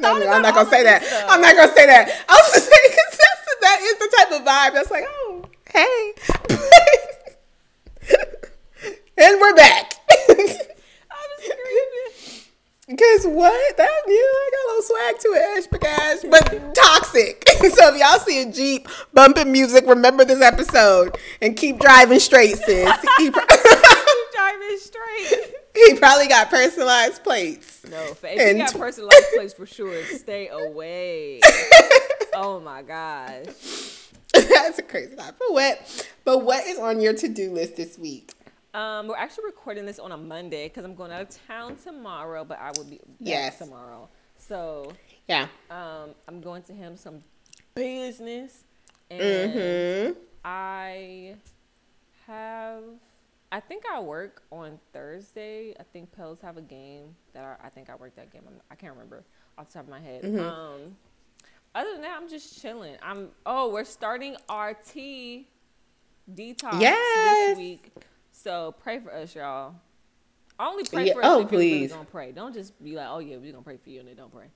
no, 0.00 0.18
no, 0.18 0.28
I'm 0.28 0.42
not 0.42 0.54
gonna 0.54 0.68
say 0.68 0.82
that. 0.82 1.02
Stuff. 1.02 1.24
I'm 1.28 1.40
not 1.40 1.56
gonna 1.56 1.72
say 1.72 1.86
that. 1.86 2.24
I 2.28 2.34
was 2.34 2.52
just 2.52 2.68
saying 2.68 2.96
that 3.62 3.80
is 3.82 3.98
the 3.98 4.08
type 4.18 4.32
of 4.32 4.42
vibe 4.46 4.74
that's 4.74 4.90
like, 4.90 5.04
oh, 5.06 5.44
hey. 5.72 6.14
and 9.18 9.40
we're 9.40 9.54
back. 9.54 9.94
Cause 12.98 13.26
what? 13.26 13.76
That 13.78 13.88
yeah, 14.06 14.14
I 14.14 14.50
got 14.52 14.64
a 14.64 14.68
little 14.68 14.82
swag 14.82 15.18
to 15.20 15.28
it, 15.28 15.42
Ash 15.56 15.66
Bagash, 15.68 16.30
but 16.30 16.74
toxic. 16.74 17.48
so 17.48 17.94
if 17.94 17.98
y'all 17.98 18.18
see 18.18 18.42
a 18.42 18.52
Jeep 18.52 18.86
bumping 19.14 19.50
music, 19.50 19.86
remember 19.86 20.24
this 20.24 20.42
episode 20.42 21.16
and 21.40 21.56
keep 21.56 21.78
driving 21.78 22.18
straight, 22.18 22.56
sis. 22.58 22.92
keep 23.16 23.34
straight. 24.78 25.54
He 25.74 25.94
probably 25.94 26.28
got 26.28 26.50
personalized 26.50 27.24
plates. 27.24 27.82
No, 27.90 27.96
if 28.02 28.22
and 28.24 28.58
you 28.58 28.64
got 28.64 28.74
personalized 28.74 29.24
plates 29.34 29.54
for 29.54 29.64
sure, 29.64 30.04
stay 30.04 30.48
away. 30.48 31.40
oh 32.34 32.60
my 32.60 32.82
gosh. 32.82 34.10
That's 34.34 34.78
a 34.78 34.82
crazy 34.82 35.14
thought. 35.14 35.36
But 35.38 35.52
what 35.52 36.08
but 36.24 36.38
what 36.44 36.66
is 36.66 36.78
on 36.78 37.00
your 37.00 37.14
to-do 37.14 37.52
list 37.52 37.76
this 37.76 37.98
week? 37.98 38.32
Um, 38.74 39.08
we're 39.08 39.16
actually 39.16 39.46
recording 39.46 39.86
this 39.86 39.98
on 39.98 40.12
a 40.12 40.16
Monday 40.16 40.68
because 40.68 40.84
I'm 40.84 40.94
going 40.94 41.10
out 41.10 41.22
of 41.22 41.46
town 41.46 41.76
tomorrow, 41.76 42.44
but 42.44 42.58
I 42.60 42.70
will 42.76 42.84
be 42.84 42.96
back 42.96 43.06
yes. 43.18 43.58
tomorrow. 43.58 44.10
So 44.36 44.92
yeah, 45.26 45.48
um, 45.70 46.10
I'm 46.28 46.42
going 46.42 46.62
to 46.64 46.74
handle 46.74 46.98
some 46.98 47.22
business, 47.74 48.64
and 49.10 49.52
mm-hmm. 49.52 50.18
I. 50.44 51.31
I 53.52 53.60
think 53.60 53.84
I 53.92 54.00
work 54.00 54.42
on 54.50 54.80
Thursday. 54.94 55.74
I 55.78 55.82
think 55.82 56.10
Pels 56.10 56.40
have 56.40 56.56
a 56.56 56.62
game 56.62 57.14
that 57.34 57.44
I, 57.44 57.66
I 57.66 57.68
think 57.68 57.90
I 57.90 57.96
work 57.96 58.16
that 58.16 58.32
game. 58.32 58.42
I'm, 58.46 58.54
I 58.70 58.74
can 58.74 58.88
not 58.88 58.96
remember 58.96 59.24
off 59.58 59.68
the 59.68 59.74
top 59.74 59.82
of 59.84 59.90
my 59.90 60.00
head. 60.00 60.22
Mm-hmm. 60.22 60.40
Um, 60.40 60.96
other 61.74 61.92
than 61.92 62.00
that, 62.00 62.18
I'm 62.18 62.30
just 62.30 62.60
chilling. 62.60 62.96
I'm. 63.02 63.28
Oh, 63.44 63.70
we're 63.70 63.84
starting 63.84 64.36
our 64.48 64.72
tea 64.74 65.48
detox 66.34 66.80
yes. 66.80 67.50
this 67.50 67.58
week. 67.58 67.92
So 68.30 68.74
pray 68.82 68.98
for 69.00 69.12
us, 69.12 69.34
y'all. 69.34 69.74
Only 70.58 70.84
pray 70.84 71.08
yeah. 71.08 71.12
for 71.12 71.24
us 71.24 71.30
oh, 71.30 71.40
if 71.42 71.48
please. 71.48 71.68
you're 71.68 71.74
really 71.74 71.88
gonna 71.88 72.04
pray. 72.04 72.32
Don't 72.32 72.54
just 72.54 72.82
be 72.82 72.94
like, 72.94 73.08
oh 73.10 73.18
yeah, 73.18 73.36
we're 73.36 73.52
gonna 73.52 73.62
pray 73.62 73.76
for 73.76 73.90
you 73.90 74.00
and 74.00 74.08
then 74.08 74.16
don't 74.16 74.32
pray. 74.32 74.46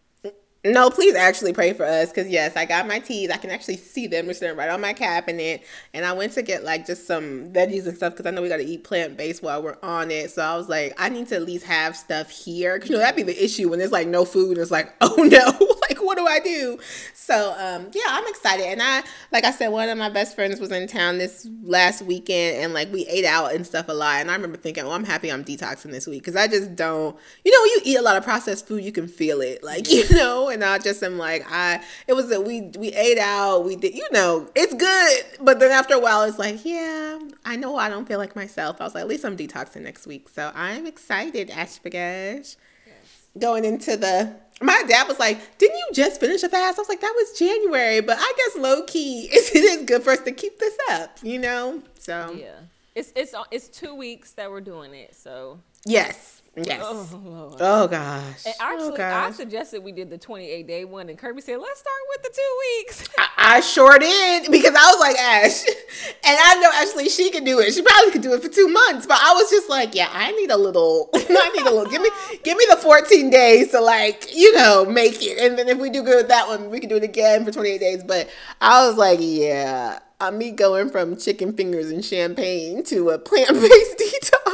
No, 0.73 0.91
please 0.91 1.15
actually 1.15 1.53
pray 1.53 1.73
for 1.73 1.85
us 1.85 2.09
because 2.09 2.29
yes, 2.29 2.57
I 2.57 2.65
got 2.65 2.89
my 2.89 2.99
teas. 2.99 3.31
I 3.31 3.37
can 3.37 3.51
actually 3.51 3.77
see 3.77 4.09
them. 4.09 4.27
They're 4.27 4.35
sitting 4.35 4.57
right 4.57 4.69
on 4.69 4.81
my 4.81 4.93
cabinet, 4.93 5.63
and 5.95 6.05
I 6.05 6.13
went 6.13 6.33
to 6.33 6.43
get 6.43 6.65
like 6.65 6.87
just 6.87 7.07
some 7.07 7.53
veggies 7.53 7.87
and 7.87 7.97
stuff 7.97 8.15
because 8.15 8.27
I 8.27 8.31
know 8.31 8.43
we 8.43 8.49
got 8.49 8.57
to 8.57 8.65
eat 8.65 8.83
plant 8.83 9.17
based 9.17 9.45
while 9.45 9.63
we're 9.63 9.77
on 9.83 10.11
it. 10.11 10.33
So 10.33 10.43
I 10.43 10.57
was 10.57 10.69
like, 10.69 10.93
I 10.99 11.09
need 11.09 11.29
to 11.29 11.37
at 11.37 11.43
least 11.43 11.67
have 11.67 11.97
stuff 11.97 12.31
here. 12.31 12.83
You 12.85 12.93
know 12.93 12.99
that'd 12.99 13.15
be 13.15 13.23
the 13.23 13.45
issue 13.45 13.69
when 13.69 13.79
there's 13.79 13.93
like 13.93 14.09
no 14.09 14.25
food 14.25 14.51
and 14.53 14.59
it's 14.59 14.73
like, 14.73 14.93
oh 15.01 15.15
no, 15.17 15.77
like 15.89 16.03
what 16.03 16.19
do 16.19 16.27
I 16.27 16.41
do? 16.41 16.79
So 17.15 17.53
um, 17.53 17.89
yeah, 17.93 18.05
I'm 18.09 18.27
excited, 18.27 18.67
and 18.67 18.83
I 18.83 19.05
like 19.31 19.45
I 19.45 19.53
said, 19.53 19.69
one 19.69 19.89
of 19.89 19.99
my 19.99 20.09
best 20.09 20.35
friends 20.35 20.59
was 20.59 20.73
in 20.73 20.89
town 20.89 21.19
this 21.19 21.49
last 21.63 22.03
weekend, 22.03 22.65
and 22.65 22.75
like 22.75 22.93
we 22.93 23.07
ate 23.07 23.25
out 23.25 23.55
and 23.55 23.65
stuff 23.65 23.89
a 23.89 23.93
lot. 23.93 24.21
And 24.21 24.31
I 24.33 24.35
remember 24.35 24.57
thinking, 24.57 24.85
well, 24.85 24.95
I'm 24.95 25.05
happy 25.05 25.31
I'm 25.31 25.45
detoxing 25.45 25.93
this 25.93 26.09
week 26.09 26.23
because 26.23 26.37
I 26.37 26.49
just 26.49 26.75
don't. 26.75 27.17
You 27.45 27.53
know, 27.53 27.65
you 27.65 27.81
eat 27.85 27.99
a 27.99 28.03
lot 28.03 28.17
of 28.17 28.25
processed 28.25 28.67
food, 28.67 28.83
you 28.83 28.93
can 28.93 29.07
feel 29.07 29.41
it, 29.41 29.63
like 29.63 29.89
you 29.91 30.09
know 30.11 30.49
and 30.57 30.65
I 30.65 30.79
just 30.79 31.03
am 31.03 31.19
like 31.19 31.45
I 31.51 31.83
it 32.07 32.15
was 32.15 32.29
that 32.29 32.45
we 32.45 32.63
we 32.79 32.89
ate 32.89 33.19
out 33.19 33.65
we 33.65 33.77
did 33.77 33.95
you 33.95 34.07
know 34.11 34.49
it's 34.55 34.75
good. 34.75 35.25
But 35.41 35.61
then 35.61 35.71
after 35.71 35.95
a 35.95 36.01
while 36.01 36.23
it's 36.23 36.39
like 36.39 36.65
yeah 36.65 37.19
I 37.45 37.57
know 37.57 37.77
I 37.77 37.89
don't 37.89 38.07
feel 38.07 38.19
like 38.19 38.35
myself. 38.35 38.81
I 38.81 38.85
was 38.85 38.95
like 38.95 39.03
at 39.03 39.09
least 39.09 39.25
I'm 39.25 39.37
detoxing 39.37 39.83
next 39.83 40.07
week. 40.07 40.29
So 40.29 40.51
I'm 40.55 40.87
excited 40.87 41.51
Ashbagash 41.51 42.57
yes. 42.87 42.97
going 43.39 43.65
into 43.65 43.97
the 43.97 44.35
my 44.61 44.83
dad 44.89 45.07
was 45.07 45.19
like 45.19 45.59
didn't 45.59 45.77
you 45.77 45.89
just 45.93 46.21
finish 46.21 46.43
a 46.43 46.49
fast? 46.49 46.79
I 46.79 46.81
was 46.81 46.89
like 46.89 47.01
that 47.01 47.15
was 47.15 47.39
January 47.39 48.01
but 48.01 48.17
I 48.19 48.33
guess 48.37 48.63
low 48.63 48.83
key 48.85 49.29
it 49.33 49.55
is 49.55 49.85
good 49.85 50.03
for 50.03 50.11
us 50.11 50.21
to 50.21 50.33
keep 50.33 50.59
this 50.59 50.77
up 50.91 51.19
you 51.23 51.39
know? 51.39 51.83
So 51.99 52.35
yeah. 52.39 52.61
It's 52.95 53.13
it's 53.15 53.35
it's 53.51 53.69
two 53.69 53.95
weeks 53.95 54.33
that 54.33 54.51
we're 54.51 54.63
doing 54.63 54.95
it 54.95 55.15
so 55.15 55.61
yes 55.85 56.36
Yes. 56.57 56.81
Oh, 56.83 57.55
oh 57.61 57.87
gosh. 57.87 58.47
And 58.47 58.55
oh, 58.59 58.65
actually, 58.65 58.89
oh, 58.89 58.97
gosh. 58.97 59.29
I 59.29 59.31
suggested 59.33 59.85
we 59.85 59.93
did 59.93 60.09
the 60.09 60.17
28 60.17 60.67
day 60.67 60.87
one, 60.87 61.11
and 61.11 61.19
Kirby 61.19 61.43
said, 61.43 61.59
let's 61.59 61.81
start 61.81 61.97
with 62.09 62.23
the 62.23 62.31
two 62.35 62.59
weeks. 62.79 63.09
I, 63.19 63.57
I, 63.57 63.61
sure 63.61 63.99
did 63.99 64.51
because 64.51 64.75
I 64.75 64.87
was 64.87 64.99
like, 64.99 65.17
Ash, 65.19 65.65
and 66.25 66.39
I 66.41 66.59
know 66.61 66.71
actually 66.75 67.11
she 67.11 67.31
could 67.31 67.45
do 67.45 67.61
it. 67.61 67.75
She 67.75 67.83
probably 67.83 68.11
could 68.11 68.23
do 68.23 68.33
it 68.33 68.43
for 68.43 68.49
two 68.49 68.69
months, 68.69 69.07
but 69.07 69.19
I 69.21 69.35
was 69.35 69.51
just 69.51 69.69
like, 69.69 69.95
yeah, 69.95 70.09
I 70.11 70.33
need 70.33 70.51
a 70.51 70.57
little, 70.57 71.11
I 71.15 71.53
need 71.55 71.67
a 71.67 71.71
little, 71.71 71.91
give 71.91 72.01
me, 72.01 72.09
give 72.43 72.57
me 72.57 72.65
the 72.71 72.77
14 72.77 73.29
days 73.29 73.73
to 73.73 73.81
like, 73.81 74.35
you 74.35 74.55
know, 74.55 74.87
make 74.87 75.23
it. 75.23 75.39
And 75.39 75.59
then 75.59 75.69
if 75.69 75.77
we 75.77 75.91
do 75.91 76.03
good 76.03 76.17
with 76.17 76.29
that 76.29 76.49
one, 76.49 76.71
we 76.71 76.81
can 76.81 76.89
do 76.89 76.97
it 76.97 77.05
again 77.05 77.45
for 77.45 77.53
28 77.53 77.79
days. 77.79 78.03
But 78.03 78.31
I 78.63 78.87
was 78.87 78.97
like, 78.97 79.19
yeah, 79.21 79.99
I'm 80.21 80.39
me 80.39 80.53
going 80.53 80.89
from 80.89 81.19
chicken 81.19 81.53
fingers 81.53 81.91
and 81.91 82.03
champagne 82.03 82.83
to 82.85 83.11
a 83.11 83.19
plant 83.19 83.53
based 83.53 83.99
detox. 83.99 84.46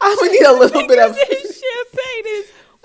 I 0.00 0.16
would 0.20 0.30
need 0.30 0.44
a 0.44 0.52
little 0.52 0.86
bit 0.86 0.98
of 0.98 1.16
champagne 1.26 2.26
is. 2.26 2.52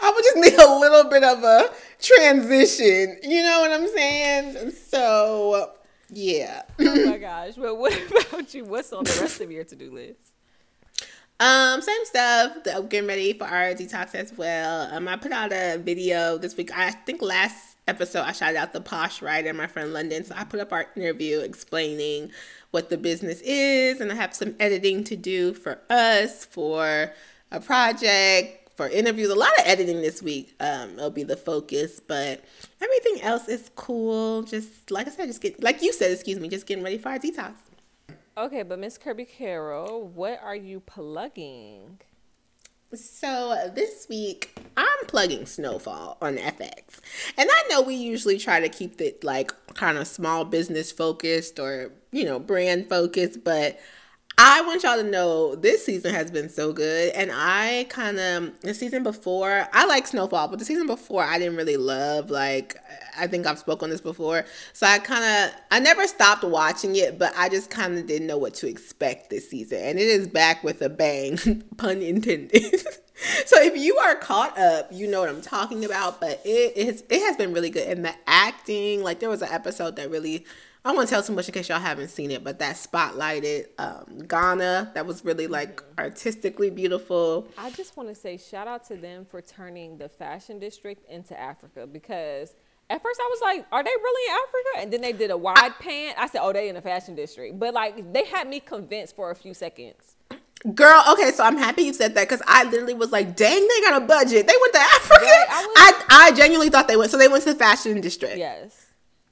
I 0.00 0.12
would 0.14 0.24
just 0.24 0.36
need 0.36 0.54
a 0.54 0.78
little 0.78 1.04
bit 1.10 1.24
of 1.24 1.42
a 1.42 1.70
transition. 2.00 3.18
You 3.22 3.42
know 3.42 3.60
what 3.60 3.72
I'm 3.72 3.88
saying? 3.88 4.70
So 4.72 5.72
yeah. 6.10 6.62
oh 6.78 7.06
my 7.06 7.18
gosh! 7.18 7.54
But 7.54 7.76
what 7.76 7.92
about 8.10 8.54
you? 8.54 8.64
What's 8.64 8.92
on 8.92 9.04
the 9.04 9.18
rest 9.20 9.40
of 9.40 9.50
your 9.50 9.64
to 9.64 9.76
do 9.76 9.92
list? 9.92 10.32
Um, 11.40 11.80
same 11.82 12.04
stuff. 12.04 12.56
I'm 12.74 12.88
getting 12.88 13.08
ready 13.08 13.32
for 13.32 13.44
our 13.44 13.72
detox 13.74 14.14
as 14.14 14.32
well. 14.36 14.92
Um, 14.92 15.06
I 15.06 15.16
put 15.16 15.30
out 15.30 15.52
a 15.52 15.76
video 15.76 16.36
this 16.36 16.56
week. 16.56 16.76
I 16.76 16.90
think 16.90 17.22
last 17.22 17.67
episode 17.88 18.20
I 18.20 18.32
shouted 18.32 18.58
out 18.58 18.72
the 18.72 18.80
posh 18.80 19.22
writer, 19.22 19.52
my 19.52 19.66
friend 19.66 19.92
London. 19.92 20.24
So 20.24 20.34
I 20.36 20.44
put 20.44 20.60
up 20.60 20.72
our 20.72 20.86
interview 20.94 21.40
explaining 21.40 22.30
what 22.70 22.90
the 22.90 22.98
business 22.98 23.40
is, 23.40 24.00
and 24.00 24.12
I 24.12 24.14
have 24.14 24.34
some 24.34 24.54
editing 24.60 25.02
to 25.04 25.16
do 25.16 25.54
for 25.54 25.80
us 25.88 26.44
for 26.44 27.12
a 27.50 27.60
project, 27.60 28.76
for 28.76 28.88
interviews. 28.88 29.30
A 29.30 29.34
lot 29.34 29.58
of 29.58 29.66
editing 29.66 30.02
this 30.02 30.22
week. 30.22 30.54
Um, 30.60 30.92
it'll 30.92 31.10
be 31.10 31.24
the 31.24 31.36
focus, 31.36 32.00
but 32.00 32.44
everything 32.80 33.22
else 33.22 33.48
is 33.48 33.70
cool. 33.74 34.42
Just 34.42 34.90
like 34.90 35.06
I 35.06 35.10
said, 35.10 35.26
just 35.26 35.40
get 35.40 35.62
like 35.62 35.82
you 35.82 35.92
said, 35.92 36.12
excuse 36.12 36.38
me, 36.38 36.48
just 36.48 36.66
getting 36.66 36.84
ready 36.84 36.98
for 36.98 37.08
our 37.08 37.18
detox. 37.18 37.54
Okay, 38.36 38.62
but 38.62 38.78
Miss 38.78 38.98
Kirby 38.98 39.24
Carroll, 39.24 40.06
what 40.06 40.40
are 40.42 40.54
you 40.54 40.78
plugging? 40.78 41.98
So 42.94 43.70
this 43.74 44.06
week 44.08 44.58
I'm 44.76 45.06
plugging 45.08 45.44
Snowfall 45.44 46.16
on 46.22 46.36
FX. 46.36 47.00
And 47.36 47.48
I 47.52 47.64
know 47.68 47.82
we 47.82 47.94
usually 47.94 48.38
try 48.38 48.60
to 48.60 48.68
keep 48.68 49.00
it 49.00 49.22
like 49.22 49.52
kind 49.74 49.98
of 49.98 50.06
small 50.06 50.44
business 50.46 50.90
focused 50.90 51.58
or, 51.58 51.92
you 52.12 52.24
know, 52.24 52.38
brand 52.38 52.88
focused, 52.88 53.44
but 53.44 53.78
I 54.40 54.60
want 54.60 54.84
y'all 54.84 54.96
to 54.96 55.02
know 55.02 55.56
this 55.56 55.84
season 55.84 56.14
has 56.14 56.30
been 56.30 56.48
so 56.48 56.72
good. 56.72 57.12
And 57.12 57.32
I 57.34 57.86
kind 57.88 58.20
of, 58.20 58.60
the 58.60 58.72
season 58.72 59.02
before, 59.02 59.66
I 59.72 59.84
like 59.84 60.06
Snowfall, 60.06 60.46
but 60.46 60.60
the 60.60 60.64
season 60.64 60.86
before 60.86 61.24
I 61.24 61.40
didn't 61.40 61.56
really 61.56 61.76
love. 61.76 62.30
Like, 62.30 62.76
I 63.18 63.26
think 63.26 63.48
I've 63.48 63.58
spoken 63.58 63.90
this 63.90 64.00
before. 64.00 64.44
So 64.74 64.86
I 64.86 65.00
kind 65.00 65.24
of, 65.24 65.60
I 65.72 65.80
never 65.80 66.06
stopped 66.06 66.44
watching 66.44 66.94
it, 66.94 67.18
but 67.18 67.32
I 67.36 67.48
just 67.48 67.68
kind 67.68 67.98
of 67.98 68.06
didn't 68.06 68.28
know 68.28 68.38
what 68.38 68.54
to 68.54 68.68
expect 68.68 69.28
this 69.28 69.50
season. 69.50 69.80
And 69.82 69.98
it 69.98 70.06
is 70.06 70.28
back 70.28 70.62
with 70.62 70.82
a 70.82 70.88
bang, 70.88 71.64
pun 71.76 72.00
intended. 72.00 72.80
so 73.44 73.60
if 73.60 73.76
you 73.76 73.96
are 73.96 74.14
caught 74.14 74.56
up, 74.56 74.86
you 74.92 75.10
know 75.10 75.18
what 75.18 75.30
I'm 75.30 75.42
talking 75.42 75.84
about. 75.84 76.20
But 76.20 76.42
it, 76.44 76.74
it, 76.76 76.86
has, 76.86 77.02
it 77.10 77.22
has 77.22 77.36
been 77.36 77.52
really 77.52 77.70
good. 77.70 77.88
And 77.88 78.04
the 78.04 78.14
acting, 78.28 79.02
like, 79.02 79.18
there 79.18 79.28
was 79.28 79.42
an 79.42 79.50
episode 79.50 79.96
that 79.96 80.12
really 80.12 80.46
I 80.84 80.92
won't 80.92 81.08
tell 81.08 81.22
too 81.22 81.32
much 81.32 81.48
in 81.48 81.54
case 81.54 81.68
y'all 81.68 81.80
haven't 81.80 82.08
seen 82.08 82.30
it, 82.30 82.44
but 82.44 82.58
that 82.60 82.76
spotlighted 82.76 83.66
um, 83.78 84.26
Ghana 84.26 84.92
that 84.94 85.06
was 85.06 85.24
really 85.24 85.46
like 85.46 85.82
artistically 85.98 86.70
beautiful. 86.70 87.48
I 87.58 87.70
just 87.70 87.96
want 87.96 88.08
to 88.08 88.14
say 88.14 88.36
shout 88.36 88.68
out 88.68 88.86
to 88.88 88.96
them 88.96 89.24
for 89.24 89.42
turning 89.42 89.98
the 89.98 90.08
fashion 90.08 90.58
district 90.58 91.08
into 91.10 91.38
Africa 91.38 91.86
because 91.86 92.54
at 92.90 93.02
first 93.02 93.20
I 93.20 93.28
was 93.30 93.40
like, 93.42 93.66
are 93.70 93.82
they 93.82 93.90
really 93.90 94.32
in 94.32 94.38
Africa? 94.38 94.82
And 94.82 94.92
then 94.92 95.00
they 95.02 95.12
did 95.12 95.30
a 95.30 95.36
wide 95.36 95.58
I, 95.58 95.70
pan. 95.70 96.14
I 96.16 96.26
said, 96.28 96.40
oh, 96.42 96.52
they 96.52 96.68
in 96.68 96.74
the 96.74 96.80
fashion 96.80 97.14
district. 97.14 97.58
But 97.58 97.74
like 97.74 98.12
they 98.12 98.24
had 98.24 98.48
me 98.48 98.60
convinced 98.60 99.16
for 99.16 99.30
a 99.30 99.34
few 99.34 99.54
seconds. 99.54 100.16
Girl, 100.74 101.04
okay, 101.12 101.30
so 101.30 101.44
I'm 101.44 101.56
happy 101.56 101.82
you 101.82 101.92
said 101.92 102.14
that 102.16 102.28
because 102.28 102.42
I 102.46 102.64
literally 102.64 102.94
was 102.94 103.12
like, 103.12 103.36
dang, 103.36 103.68
they 103.68 103.80
got 103.80 104.02
a 104.02 104.04
budget. 104.04 104.46
They 104.46 104.54
went 104.60 104.72
to 104.74 104.80
Africa. 104.80 105.24
Right, 105.24 105.46
I, 105.50 105.66
was, 105.66 106.04
I, 106.08 106.28
I 106.28 106.32
genuinely 106.32 106.68
thought 106.68 106.88
they 106.88 106.96
went. 106.96 107.12
So 107.12 107.18
they 107.18 107.28
went 107.28 107.44
to 107.44 107.52
the 107.52 107.58
fashion 107.58 108.00
district. 108.00 108.38
Yes. 108.38 108.87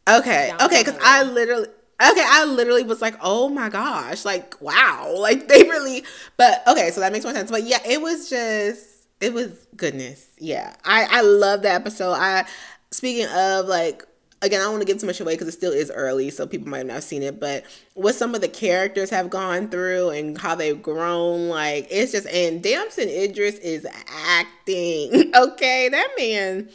Okay. 0.08 0.52
Okay. 0.60 0.82
Because 0.82 0.98
I 1.02 1.22
literally. 1.22 1.68
Okay, 1.98 2.24
I 2.26 2.44
literally 2.44 2.82
was 2.82 3.00
like, 3.00 3.14
"Oh 3.22 3.48
my 3.48 3.70
gosh!" 3.70 4.26
Like, 4.26 4.60
wow! 4.60 5.14
Like 5.18 5.48
they 5.48 5.62
really. 5.62 6.04
But 6.36 6.62
okay, 6.68 6.90
so 6.90 7.00
that 7.00 7.10
makes 7.10 7.24
more 7.24 7.32
sense. 7.32 7.50
But 7.50 7.62
yeah, 7.64 7.78
it 7.86 8.02
was 8.02 8.28
just, 8.28 8.86
it 9.20 9.32
was 9.32 9.66
goodness. 9.76 10.26
Yeah, 10.38 10.74
I 10.84 11.06
I 11.10 11.20
love 11.22 11.62
that 11.62 11.74
episode. 11.74 12.12
I 12.12 12.46
speaking 12.90 13.26
of 13.34 13.66
like 13.66 14.04
again, 14.42 14.60
I 14.60 14.64
don't 14.64 14.72
want 14.74 14.82
to 14.82 14.86
give 14.86 15.00
too 15.00 15.06
much 15.06 15.20
away 15.20 15.34
because 15.34 15.48
it 15.48 15.52
still 15.52 15.72
is 15.72 15.90
early, 15.90 16.30
so 16.30 16.46
people 16.46 16.68
might 16.68 16.86
not 16.86 16.94
have 16.94 17.04
seen 17.04 17.22
it. 17.22 17.40
But 17.40 17.64
what 17.94 18.14
some 18.14 18.34
of 18.34 18.42
the 18.42 18.48
characters 18.48 19.08
have 19.10 19.30
gone 19.30 19.68
through 19.68 20.10
and 20.10 20.36
how 20.38 20.54
they've 20.54 20.80
grown, 20.80 21.48
like 21.48 21.88
it's 21.90 22.12
just 22.12 22.26
and 22.26 22.62
Damson 22.62 23.08
Idris 23.08 23.56
is 23.56 23.86
acting. 24.08 25.32
Okay, 25.36 25.88
that 25.88 26.08
man 26.18 26.68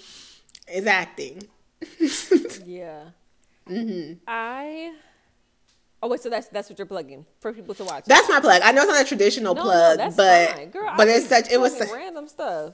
is 0.72 0.86
acting. 0.88 1.48
yeah. 2.66 3.06
Mm-hmm. 3.72 4.14
I. 4.28 4.94
Oh 6.04 6.08
wait, 6.08 6.20
so 6.22 6.30
that's 6.30 6.48
that's 6.48 6.70
what 6.70 6.80
you're 6.80 6.88
plugging 6.88 7.26
for 7.40 7.54
people 7.54 7.76
to 7.76 7.84
watch. 7.84 8.06
That's 8.06 8.28
my 8.28 8.40
plug. 8.40 8.62
I 8.64 8.72
know 8.72 8.82
it's 8.82 8.92
not 8.92 9.02
a 9.02 9.08
traditional 9.08 9.54
no, 9.54 9.62
plug, 9.62 10.00
no, 10.00 10.12
but 10.12 10.72
Girl, 10.72 10.94
but 10.98 11.08
it's 11.08 11.28
such 11.28 11.52
it 11.52 11.60
was 11.60 11.78
such, 11.78 11.92
random 11.92 12.28
stuff. 12.28 12.74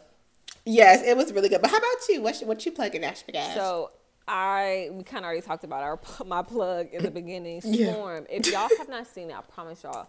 Yes, 0.66 1.04
it 1.04 1.16
was 1.16 1.34
really 1.34 1.50
good. 1.50 1.62
But 1.62 1.72
how 1.72 1.78
about 1.78 2.10
you? 2.10 2.22
What 2.22 2.40
what 2.46 2.66
you 2.66 2.72
plugging, 2.72 3.04
Ashby 3.04 3.34
So 3.54 3.92
I 4.28 4.90
we 4.92 5.04
kind 5.04 5.24
of 5.24 5.26
already 5.26 5.42
talked 5.42 5.64
about 5.64 5.84
our 5.84 6.00
my 6.26 6.42
plug 6.42 6.88
in 6.94 7.04
the 7.04 7.12
beginning. 7.12 7.62
Swarm. 7.62 8.28
Yeah. 8.30 8.38
If 8.38 8.52
y'all 8.52 8.70
have 8.78 8.90
not 8.90 9.08
seen 9.08 9.30
it, 9.30 9.38
I 9.38 9.42
promise 9.42 9.84
y'all. 9.84 10.08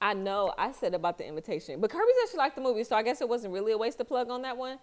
I 0.00 0.14
know 0.14 0.52
I 0.58 0.72
said 0.72 0.94
about 0.94 1.18
the 1.18 1.26
invitation, 1.26 1.80
but 1.80 1.90
Kirby 1.90 2.10
said 2.20 2.32
she 2.32 2.36
liked 2.36 2.56
the 2.56 2.62
movie, 2.62 2.82
so 2.82 2.96
I 2.96 3.04
guess 3.04 3.20
it 3.20 3.28
wasn't 3.28 3.54
really 3.54 3.70
a 3.70 3.78
waste 3.78 3.98
to 3.98 4.04
plug 4.04 4.30
on 4.30 4.42
that 4.42 4.56
one. 4.56 4.78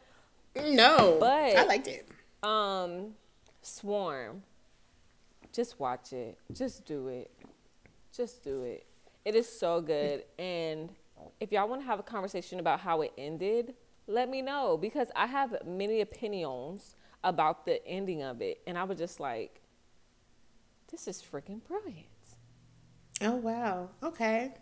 No, 0.55 1.17
but 1.19 1.57
I 1.57 1.65
liked 1.65 1.87
it. 1.87 2.07
Um, 2.41 3.15
Swarm 3.61 4.43
just 5.53 5.79
watch 5.79 6.13
it. 6.13 6.37
Just 6.53 6.85
do 6.85 7.07
it. 7.07 7.31
Just 8.15 8.43
do 8.43 8.63
it. 8.63 8.85
It 9.25 9.35
is 9.35 9.47
so 9.47 9.81
good. 9.81 10.23
And 10.37 10.89
if 11.39 11.51
y'all 11.51 11.67
want 11.67 11.81
to 11.81 11.85
have 11.85 11.99
a 11.99 12.03
conversation 12.03 12.59
about 12.59 12.79
how 12.79 13.01
it 13.01 13.11
ended, 13.17 13.75
let 14.07 14.29
me 14.29 14.41
know 14.41 14.77
because 14.77 15.09
I 15.15 15.27
have 15.27 15.57
many 15.65 16.01
opinions 16.01 16.95
about 17.23 17.65
the 17.65 17.85
ending 17.85 18.23
of 18.23 18.41
it. 18.41 18.61
And 18.65 18.77
I 18.77 18.83
was 18.83 18.97
just 18.97 19.19
like, 19.19 19.61
this 20.91 21.07
is 21.07 21.21
freaking 21.21 21.61
brilliant. 21.67 22.07
Oh, 23.21 23.35
wow. 23.35 23.89
Okay. 24.01 24.53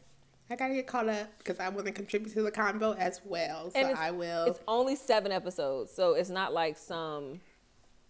I 0.49 0.55
gotta 0.55 0.75
get 0.75 0.87
caught 0.87 1.09
up 1.09 1.27
because 1.39 1.59
I 1.59 1.67
want 1.69 1.87
to 1.87 1.91
contribute 1.91 2.33
to 2.33 2.41
the 2.41 2.51
combo 2.51 2.93
as 2.93 3.19
well. 3.25 3.69
So 3.71 3.79
I 3.79 4.11
will. 4.11 4.45
It's 4.45 4.59
only 4.67 4.95
seven 4.95 5.31
episodes, 5.31 5.91
so 5.91 6.13
it's 6.13 6.29
not 6.29 6.53
like 6.53 6.77
some, 6.77 7.41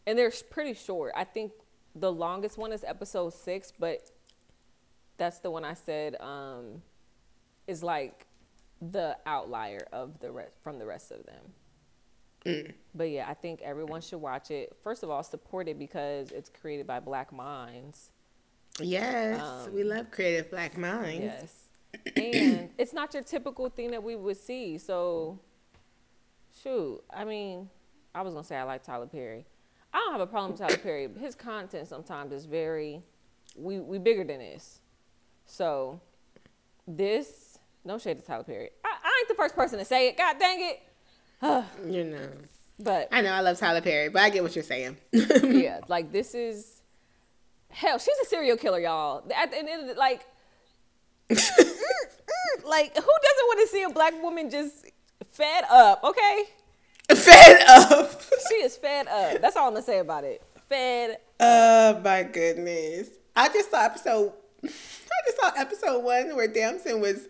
and 0.05 0.17
they're 0.17 0.31
pretty 0.51 0.75
short. 0.75 1.13
I 1.15 1.23
think 1.23 1.51
the 1.99 2.11
longest 2.11 2.57
one 2.57 2.71
is 2.71 2.83
episode 2.83 3.33
six, 3.33 3.73
but 3.77 4.09
that's 5.17 5.39
the 5.39 5.51
one 5.51 5.63
I 5.63 5.73
said 5.73 6.15
um, 6.19 6.81
is 7.67 7.83
like 7.83 8.25
the 8.81 9.17
outlier 9.25 9.87
of 9.91 10.19
the 10.19 10.31
rest 10.31 10.53
from 10.61 10.79
the 10.79 10.85
rest 10.85 11.11
of 11.11 11.25
them. 11.25 11.43
Mm. 12.45 12.73
But 12.93 13.09
yeah, 13.09 13.27
I 13.27 13.33
think 13.33 13.61
everyone 13.61 14.01
should 14.01 14.21
watch 14.21 14.51
it. 14.51 14.75
First 14.83 15.03
of 15.03 15.09
all, 15.09 15.23
support 15.23 15.67
it 15.67 15.79
because 15.79 16.31
it's 16.31 16.49
created 16.49 16.87
by 16.87 16.99
Black 16.99 17.33
Minds. 17.33 18.11
Yes, 18.79 19.41
um, 19.41 19.73
we 19.73 19.83
love 19.83 20.11
creative 20.11 20.51
Black 20.51 20.77
Minds. 20.77 21.23
Yes 21.23 21.67
and 22.15 22.69
it's 22.77 22.93
not 22.93 23.13
your 23.13 23.23
typical 23.23 23.69
thing 23.69 23.91
that 23.91 24.03
we 24.03 24.15
would 24.15 24.37
see. 24.37 24.77
So, 24.77 25.39
shoot, 26.61 27.01
I 27.09 27.25
mean, 27.25 27.69
I 28.13 28.21
was 28.21 28.33
gonna 28.33 28.45
say 28.45 28.57
I 28.57 28.63
like 28.63 28.83
Tyler 28.83 29.07
Perry. 29.07 29.45
I 29.97 29.99
don't 29.99 30.11
have 30.11 30.21
a 30.21 30.27
problem 30.27 30.51
with 30.51 30.61
Tyler 30.61 30.77
Perry. 30.77 31.09
His 31.19 31.33
content 31.33 31.87
sometimes 31.87 32.31
is 32.31 32.45
very, 32.45 33.01
we 33.55 33.79
we 33.79 33.97
bigger 33.97 34.23
than 34.23 34.37
this. 34.37 34.79
So, 35.47 35.99
this 36.87 37.57
no 37.83 37.97
shade 37.97 38.19
to 38.19 38.23
Tyler 38.23 38.43
Perry. 38.43 38.69
I, 38.85 38.89
I 39.03 39.19
ain't 39.19 39.27
the 39.27 39.33
first 39.33 39.55
person 39.55 39.79
to 39.79 39.85
say 39.85 40.09
it. 40.09 40.17
God 40.17 40.37
dang 40.37 40.59
it. 40.61 40.83
you 41.91 42.03
know. 42.03 42.29
But 42.79 43.07
I 43.11 43.21
know 43.21 43.31
I 43.31 43.41
love 43.41 43.57
Tyler 43.57 43.81
Perry, 43.81 44.09
but 44.09 44.21
I 44.21 44.29
get 44.29 44.43
what 44.43 44.55
you're 44.55 44.63
saying. 44.63 44.97
yeah, 45.11 45.79
like 45.87 46.11
this 46.11 46.35
is 46.35 46.83
hell. 47.69 47.97
She's 47.97 48.17
a 48.21 48.25
serial 48.25 48.55
killer, 48.55 48.79
y'all. 48.79 49.23
At 49.35 49.49
the 49.49 49.57
end, 49.57 49.97
like 49.97 50.27
mm, 51.29 51.35
mm, 51.35 52.65
like, 52.65 52.93
who 52.93 53.01
doesn't 53.01 53.47
want 53.47 53.59
to 53.61 53.67
see 53.67 53.81
a 53.81 53.89
black 53.89 54.21
woman 54.21 54.51
just 54.51 54.85
fed 55.31 55.63
up? 55.71 56.03
Okay. 56.03 56.43
Fed 57.15 57.61
up. 57.67 58.21
she 58.49 58.55
is 58.55 58.75
fed 58.75 59.07
up. 59.07 59.41
That's 59.41 59.55
all 59.55 59.67
I'm 59.67 59.73
gonna 59.73 59.85
say 59.85 59.99
about 59.99 60.23
it. 60.25 60.41
Fed. 60.67 61.17
Oh 61.39 62.01
my 62.03 62.23
goodness! 62.23 63.09
I 63.35 63.47
just 63.49 63.71
saw 63.71 63.85
episode. 63.85 64.33
I 64.65 64.67
just 65.25 65.39
saw 65.39 65.51
episode 65.55 66.03
one 66.03 66.35
where 66.35 66.47
Damson 66.47 66.99
was 66.99 67.27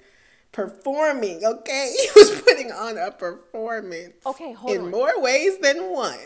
performing. 0.51 1.45
Okay, 1.45 1.93
he 2.01 2.07
was 2.15 2.41
putting 2.41 2.71
on 2.71 2.97
a 2.97 3.11
performance. 3.11 4.15
Okay, 4.25 4.53
hold 4.53 4.75
in 4.75 4.81
on. 4.85 4.91
more 4.91 5.21
ways 5.21 5.59
than 5.59 5.91
one. 5.91 6.17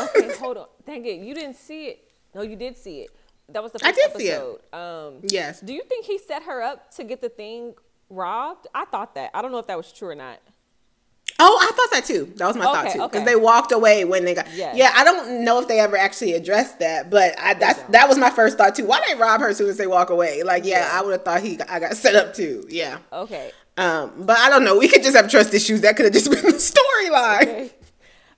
okay, 0.00 0.36
hold 0.36 0.58
on. 0.58 0.66
Dang 0.84 1.06
it, 1.06 1.20
you 1.20 1.34
didn't 1.34 1.56
see 1.56 1.86
it. 1.86 2.10
No, 2.34 2.42
you 2.42 2.56
did 2.56 2.76
see 2.76 3.00
it. 3.00 3.10
That 3.48 3.62
was 3.62 3.72
the 3.72 3.78
first 3.78 3.88
I 3.88 3.92
did 3.92 4.04
episode. 4.10 4.20
See 4.20 4.28
it. 4.28 4.74
Um, 4.74 5.14
yes. 5.22 5.60
Do 5.60 5.72
you 5.72 5.82
think 5.84 6.04
he 6.04 6.18
set 6.18 6.42
her 6.42 6.62
up 6.62 6.90
to 6.96 7.04
get 7.04 7.20
the 7.22 7.28
thing 7.28 7.74
robbed? 8.10 8.66
I 8.74 8.84
thought 8.86 9.14
that. 9.14 9.30
I 9.32 9.40
don't 9.40 9.52
know 9.52 9.58
if 9.58 9.66
that 9.68 9.76
was 9.76 9.92
true 9.92 10.08
or 10.10 10.14
not. 10.14 10.40
Oh, 11.40 11.58
I 11.60 11.74
thought 11.74 11.90
that 11.90 12.04
too. 12.04 12.32
That 12.36 12.46
was 12.46 12.56
my 12.56 12.64
okay, 12.64 12.72
thought 12.72 12.92
too. 12.92 12.98
Because 12.98 13.22
okay. 13.22 13.24
they 13.24 13.36
walked 13.36 13.72
away 13.72 14.04
when 14.04 14.24
they 14.24 14.34
got. 14.34 14.46
Yes. 14.54 14.76
Yeah, 14.76 14.92
I 14.94 15.02
don't 15.02 15.44
know 15.44 15.60
if 15.60 15.66
they 15.66 15.80
ever 15.80 15.96
actually 15.96 16.34
addressed 16.34 16.78
that, 16.78 17.10
but 17.10 17.34
I, 17.38 17.54
that's 17.54 17.82
that 17.90 18.08
was 18.08 18.18
my 18.18 18.30
first 18.30 18.56
thought 18.56 18.76
too. 18.76 18.86
Why 18.86 19.00
they 19.08 19.18
rob 19.18 19.40
her 19.40 19.48
as 19.48 19.56
soon 19.56 19.68
as 19.68 19.76
they 19.76 19.88
walk 19.88 20.10
away? 20.10 20.44
Like, 20.44 20.64
yeah, 20.64 20.80
yeah. 20.80 20.98
I 20.98 21.02
would 21.02 21.12
have 21.12 21.24
thought 21.24 21.42
he 21.42 21.60
I 21.68 21.80
got 21.80 21.96
set 21.96 22.14
up 22.14 22.34
too. 22.34 22.66
Yeah. 22.68 22.98
Okay. 23.12 23.50
Um, 23.76 24.12
but 24.18 24.38
I 24.38 24.48
don't 24.48 24.64
know. 24.64 24.78
We 24.78 24.86
could 24.86 25.02
just 25.02 25.16
have 25.16 25.28
trust 25.28 25.52
issues. 25.52 25.80
That 25.80 25.96
could 25.96 26.04
have 26.04 26.14
just 26.14 26.30
been 26.30 26.42
the 26.42 26.52
storyline. 26.52 27.42
Okay. 27.42 27.70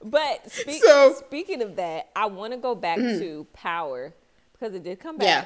But 0.02 0.50
spe- 0.50 0.82
so, 0.82 1.14
speaking 1.18 1.62
of 1.62 1.76
that, 1.76 2.10
I 2.14 2.26
want 2.26 2.52
to 2.52 2.58
go 2.58 2.74
back 2.74 2.98
mm. 2.98 3.18
to 3.18 3.46
Power 3.52 4.14
because 4.52 4.74
it 4.74 4.84
did 4.84 5.00
come 5.00 5.18
back. 5.18 5.26
Yeah. 5.26 5.44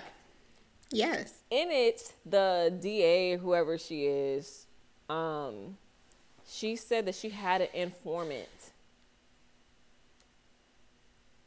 Yes. 0.92 1.42
In 1.50 1.70
it, 1.70 2.12
the 2.26 2.76
DA, 2.80 3.36
whoever 3.36 3.78
she 3.78 4.06
is, 4.06 4.66
um, 5.08 5.76
she 6.50 6.76
said 6.76 7.06
that 7.06 7.14
she 7.14 7.30
had 7.30 7.60
an 7.60 7.68
informant. 7.72 8.48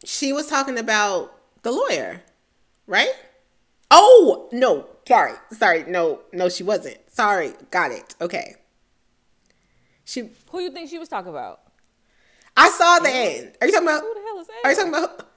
She 0.06 0.32
was 0.32 0.48
talking 0.48 0.78
about 0.78 1.34
the 1.62 1.72
lawyer, 1.72 2.22
right? 2.88 3.12
Oh 3.92 4.48
no, 4.52 4.88
sorry, 5.08 5.34
sorry, 5.52 5.84
no, 5.88 6.22
no, 6.32 6.50
she 6.50 6.64
wasn't. 6.64 6.98
Sorry, 7.12 7.54
got 7.70 7.92
it. 7.92 8.16
Okay. 8.22 8.56
She. 10.06 10.32
Who 10.52 10.58
do 10.60 10.64
you 10.64 10.72
think 10.72 10.90
she 10.90 11.00
was 11.00 11.10
talking 11.10 11.30
about? 11.30 11.62
I 12.56 12.70
saw 12.70 13.00
the 13.00 13.10
end. 13.10 13.54
Are 13.62 13.68
you 13.68 13.74
talking 13.74 13.88
about? 13.88 14.02
Who 14.02 14.14
the 14.14 14.22
hell 14.22 14.40
is 14.40 14.48
that? 14.48 14.62
Are 14.64 14.70
you 14.72 14.76
talking 14.76 14.94
about? 14.94 15.30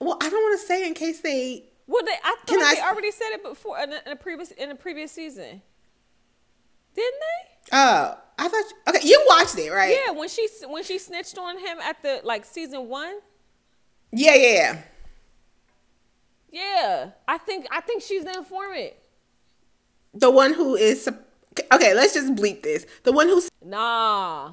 Well, 0.00 0.18
I 0.20 0.30
don't 0.30 0.42
want 0.42 0.60
to 0.60 0.66
say 0.66 0.86
in 0.86 0.94
case 0.94 1.20
they. 1.20 1.64
Well, 1.86 2.02
they, 2.04 2.12
I 2.12 2.36
thought 2.46 2.58
I, 2.58 2.74
they 2.74 2.80
already 2.80 3.10
said 3.10 3.30
it 3.32 3.42
before 3.42 3.78
in 3.78 3.92
a, 3.92 4.00
in 4.06 4.12
a, 4.12 4.16
previous 4.16 4.50
in 4.52 4.70
a 4.70 4.74
previous 4.74 5.12
season. 5.12 5.62
Didn't 6.94 7.20
they? 7.20 7.76
Oh, 7.76 8.18
I 8.38 8.48
thought. 8.48 8.64
You, 8.70 8.76
Okay, 8.94 9.08
you 9.08 9.24
watched 9.28 9.58
it, 9.58 9.70
right? 9.70 9.96
Yeah, 10.04 10.12
when 10.12 10.28
she 10.28 10.48
when 10.66 10.84
she 10.84 10.98
snitched 10.98 11.38
on 11.38 11.58
him 11.58 11.78
at 11.80 12.02
the 12.02 12.20
like 12.24 12.44
season 12.44 12.88
one. 12.88 13.18
Yeah, 14.12 14.34
yeah, 14.34 14.52
yeah. 14.54 14.82
Yeah, 16.50 17.10
I 17.26 17.38
think 17.38 17.66
I 17.70 17.80
think 17.80 18.02
she's 18.02 18.24
the 18.24 18.36
informant. 18.36 18.92
The 20.12 20.30
one 20.30 20.52
who 20.52 20.76
is 20.76 21.08
okay. 21.72 21.94
Let's 21.94 22.12
just 22.12 22.34
bleep 22.34 22.62
this. 22.62 22.84
The 23.04 23.12
one 23.12 23.28
who's 23.28 23.48
nah. 23.64 24.52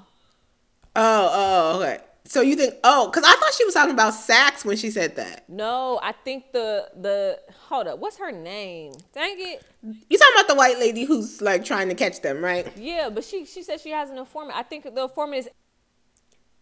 Oh, 0.95 1.29
oh, 1.75 1.81
okay. 1.81 1.99
So 2.25 2.41
you 2.41 2.55
think? 2.55 2.75
Oh, 2.83 3.09
because 3.09 3.23
I 3.23 3.33
thought 3.35 3.53
she 3.53 3.65
was 3.65 3.73
talking 3.73 3.93
about 3.93 4.13
Saxe 4.13 4.63
when 4.63 4.77
she 4.77 4.91
said 4.91 5.15
that. 5.15 5.49
No, 5.49 5.99
I 6.03 6.11
think 6.11 6.51
the 6.51 6.89
the 6.95 7.39
hold 7.67 7.87
up. 7.87 7.99
What's 7.99 8.17
her 8.17 8.31
name? 8.31 8.93
Dang 9.13 9.35
it! 9.37 9.63
You 9.81 10.17
talking 10.17 10.33
about 10.35 10.47
the 10.47 10.55
white 10.55 10.77
lady 10.77 11.05
who's 11.05 11.41
like 11.41 11.65
trying 11.65 11.89
to 11.89 11.95
catch 11.95 12.21
them, 12.21 12.43
right? 12.43 12.71
Yeah, 12.77 13.09
but 13.09 13.23
she 13.23 13.45
she 13.45 13.63
said 13.63 13.79
she 13.79 13.91
has 13.91 14.09
an 14.09 14.17
informant. 14.17 14.57
I 14.57 14.63
think 14.63 14.83
the 14.83 15.03
informant 15.03 15.39
is. 15.39 15.49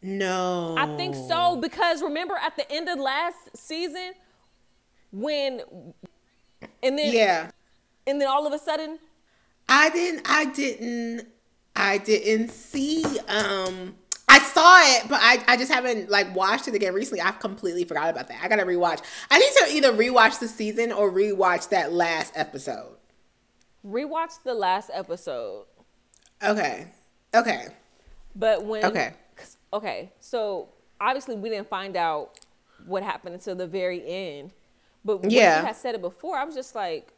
No. 0.02 0.76
I 0.78 0.96
think 0.96 1.16
so 1.16 1.58
because 1.58 2.02
remember 2.02 2.36
at 2.36 2.56
the 2.56 2.72
end 2.72 2.88
of 2.88 3.00
last 3.00 3.58
season 3.58 4.14
when 5.12 5.62
and 6.84 6.98
then 6.98 7.14
yeah 7.14 7.52
and 8.06 8.22
then 8.22 8.28
all 8.28 8.46
of 8.46 8.54
a 8.54 8.60
sudden 8.60 9.00
I 9.68 9.90
didn't 9.90 10.22
I 10.26 10.46
didn't 10.46 11.28
I 11.76 11.98
didn't 11.98 12.50
see 12.50 13.04
um 13.28 13.96
I 14.28 14.40
saw 14.40 14.78
it, 14.82 15.10
but 15.10 15.20
I, 15.22 15.44
I 15.48 15.58
just 15.58 15.72
haven't 15.72 16.10
like 16.10 16.36
watched 16.36 16.68
it 16.68 16.76
again 16.76 16.94
recently. 16.94 17.22
I've 17.22 17.40
completely 17.40 17.86
forgot 17.86 18.10
about 18.10 18.28
that. 18.28 18.44
I 18.44 18.48
gotta 18.48 18.66
rewatch. 18.66 19.02
I 19.32 19.40
need 19.40 19.52
to 19.58 19.76
either 19.76 19.94
rewatch 19.94 20.40
the 20.40 20.48
season 20.48 20.92
or 20.92 21.12
rewatch 21.12 21.70
that 21.70 21.94
last 21.94 22.34
episode. 22.36 22.98
Rewatch 23.86 24.44
the 24.44 24.54
last 24.54 24.90
episode. 24.94 25.66
Okay. 26.44 26.88
Okay. 27.34 27.68
But 28.36 28.66
when 28.66 28.84
Okay. 28.84 29.14
Okay. 29.72 30.12
So 30.20 30.70
obviously 31.00 31.36
we 31.36 31.50
didn't 31.50 31.70
find 31.70 31.96
out 31.96 32.40
what 32.86 33.04
happened 33.04 33.36
until 33.36 33.56
the 33.56 33.68
very 33.68 34.06
end. 34.06 34.52
But 35.06 35.22
when 35.22 35.30
yeah. 35.30 35.62
you 35.62 35.68
had 35.68 35.76
said 35.78 35.96
it 35.96 36.02
before, 36.02 36.38
I 36.38 36.44
was 36.44 36.54
just 36.54 36.76
like, 36.76 37.14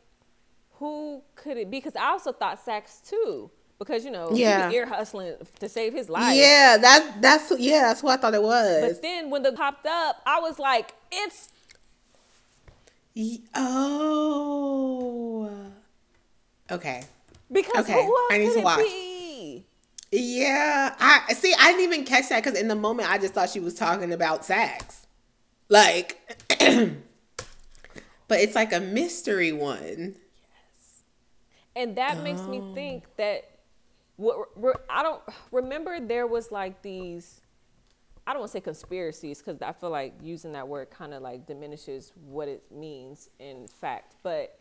who 0.73 1.23
could 1.35 1.57
it 1.57 1.71
be? 1.71 1.77
Because 1.77 1.95
I 1.95 2.11
also 2.11 2.31
thought 2.31 2.63
Saxe 2.63 3.01
too 3.01 3.49
because 3.79 4.05
you 4.05 4.11
know 4.11 4.29
yeah. 4.33 4.69
he 4.69 4.75
ear 4.75 4.85
hustling 4.85 5.33
to 5.59 5.69
save 5.69 5.93
his 5.93 6.09
life. 6.09 6.35
Yeah, 6.35 6.77
that 6.79 7.21
that's 7.21 7.51
yeah, 7.57 7.83
that's 7.83 8.03
what 8.03 8.19
I 8.19 8.21
thought 8.21 8.33
it 8.35 8.43
was. 8.43 8.81
But 8.81 9.01
then 9.01 9.29
when 9.29 9.41
the 9.41 9.53
popped 9.53 9.85
up, 9.85 10.21
I 10.25 10.39
was 10.41 10.59
like, 10.59 10.93
it's 11.11 11.49
oh 13.55 15.49
okay 16.71 17.03
because 17.51 17.89
okay. 17.89 18.05
who 18.05 18.15
else 18.15 18.31
I 18.31 18.37
need 18.37 18.53
to 18.53 18.61
watch. 18.61 18.79
Be? 18.79 19.65
Yeah, 20.11 20.95
I 20.99 21.33
see. 21.33 21.53
I 21.57 21.71
didn't 21.71 21.83
even 21.83 22.03
catch 22.03 22.29
that 22.29 22.43
because 22.43 22.59
in 22.59 22.67
the 22.67 22.75
moment 22.75 23.09
I 23.09 23.17
just 23.17 23.33
thought 23.33 23.49
she 23.49 23.59
was 23.59 23.75
talking 23.75 24.11
about 24.11 24.43
Saxe, 24.43 25.05
like, 25.69 26.17
but 26.59 28.39
it's 28.39 28.55
like 28.55 28.73
a 28.73 28.79
mystery 28.79 29.51
one. 29.51 30.15
Yes, 30.15 31.03
and 31.75 31.95
that 31.95 32.17
oh. 32.17 32.23
makes 32.23 32.41
me 32.41 32.61
think 32.73 33.03
that 33.17 33.58
what 34.19 34.81
I 34.89 35.01
don't 35.01 35.21
remember 35.51 35.99
there 35.99 36.27
was 36.27 36.51
like 36.51 36.81
these 36.81 37.41
I 38.27 38.33
don't 38.33 38.41
want 38.41 38.51
to 38.51 38.57
say 38.57 38.61
conspiracies 38.61 39.41
because 39.41 39.61
I 39.61 39.71
feel 39.71 39.89
like 39.89 40.13
using 40.21 40.51
that 40.51 40.67
word 40.67 40.89
kind 40.91 41.13
of 41.13 41.21
like 41.21 41.47
diminishes 41.47 42.11
what 42.27 42.47
it 42.47 42.63
means 42.71 43.29
in 43.39 43.67
fact. 43.67 44.15
But 44.21 44.59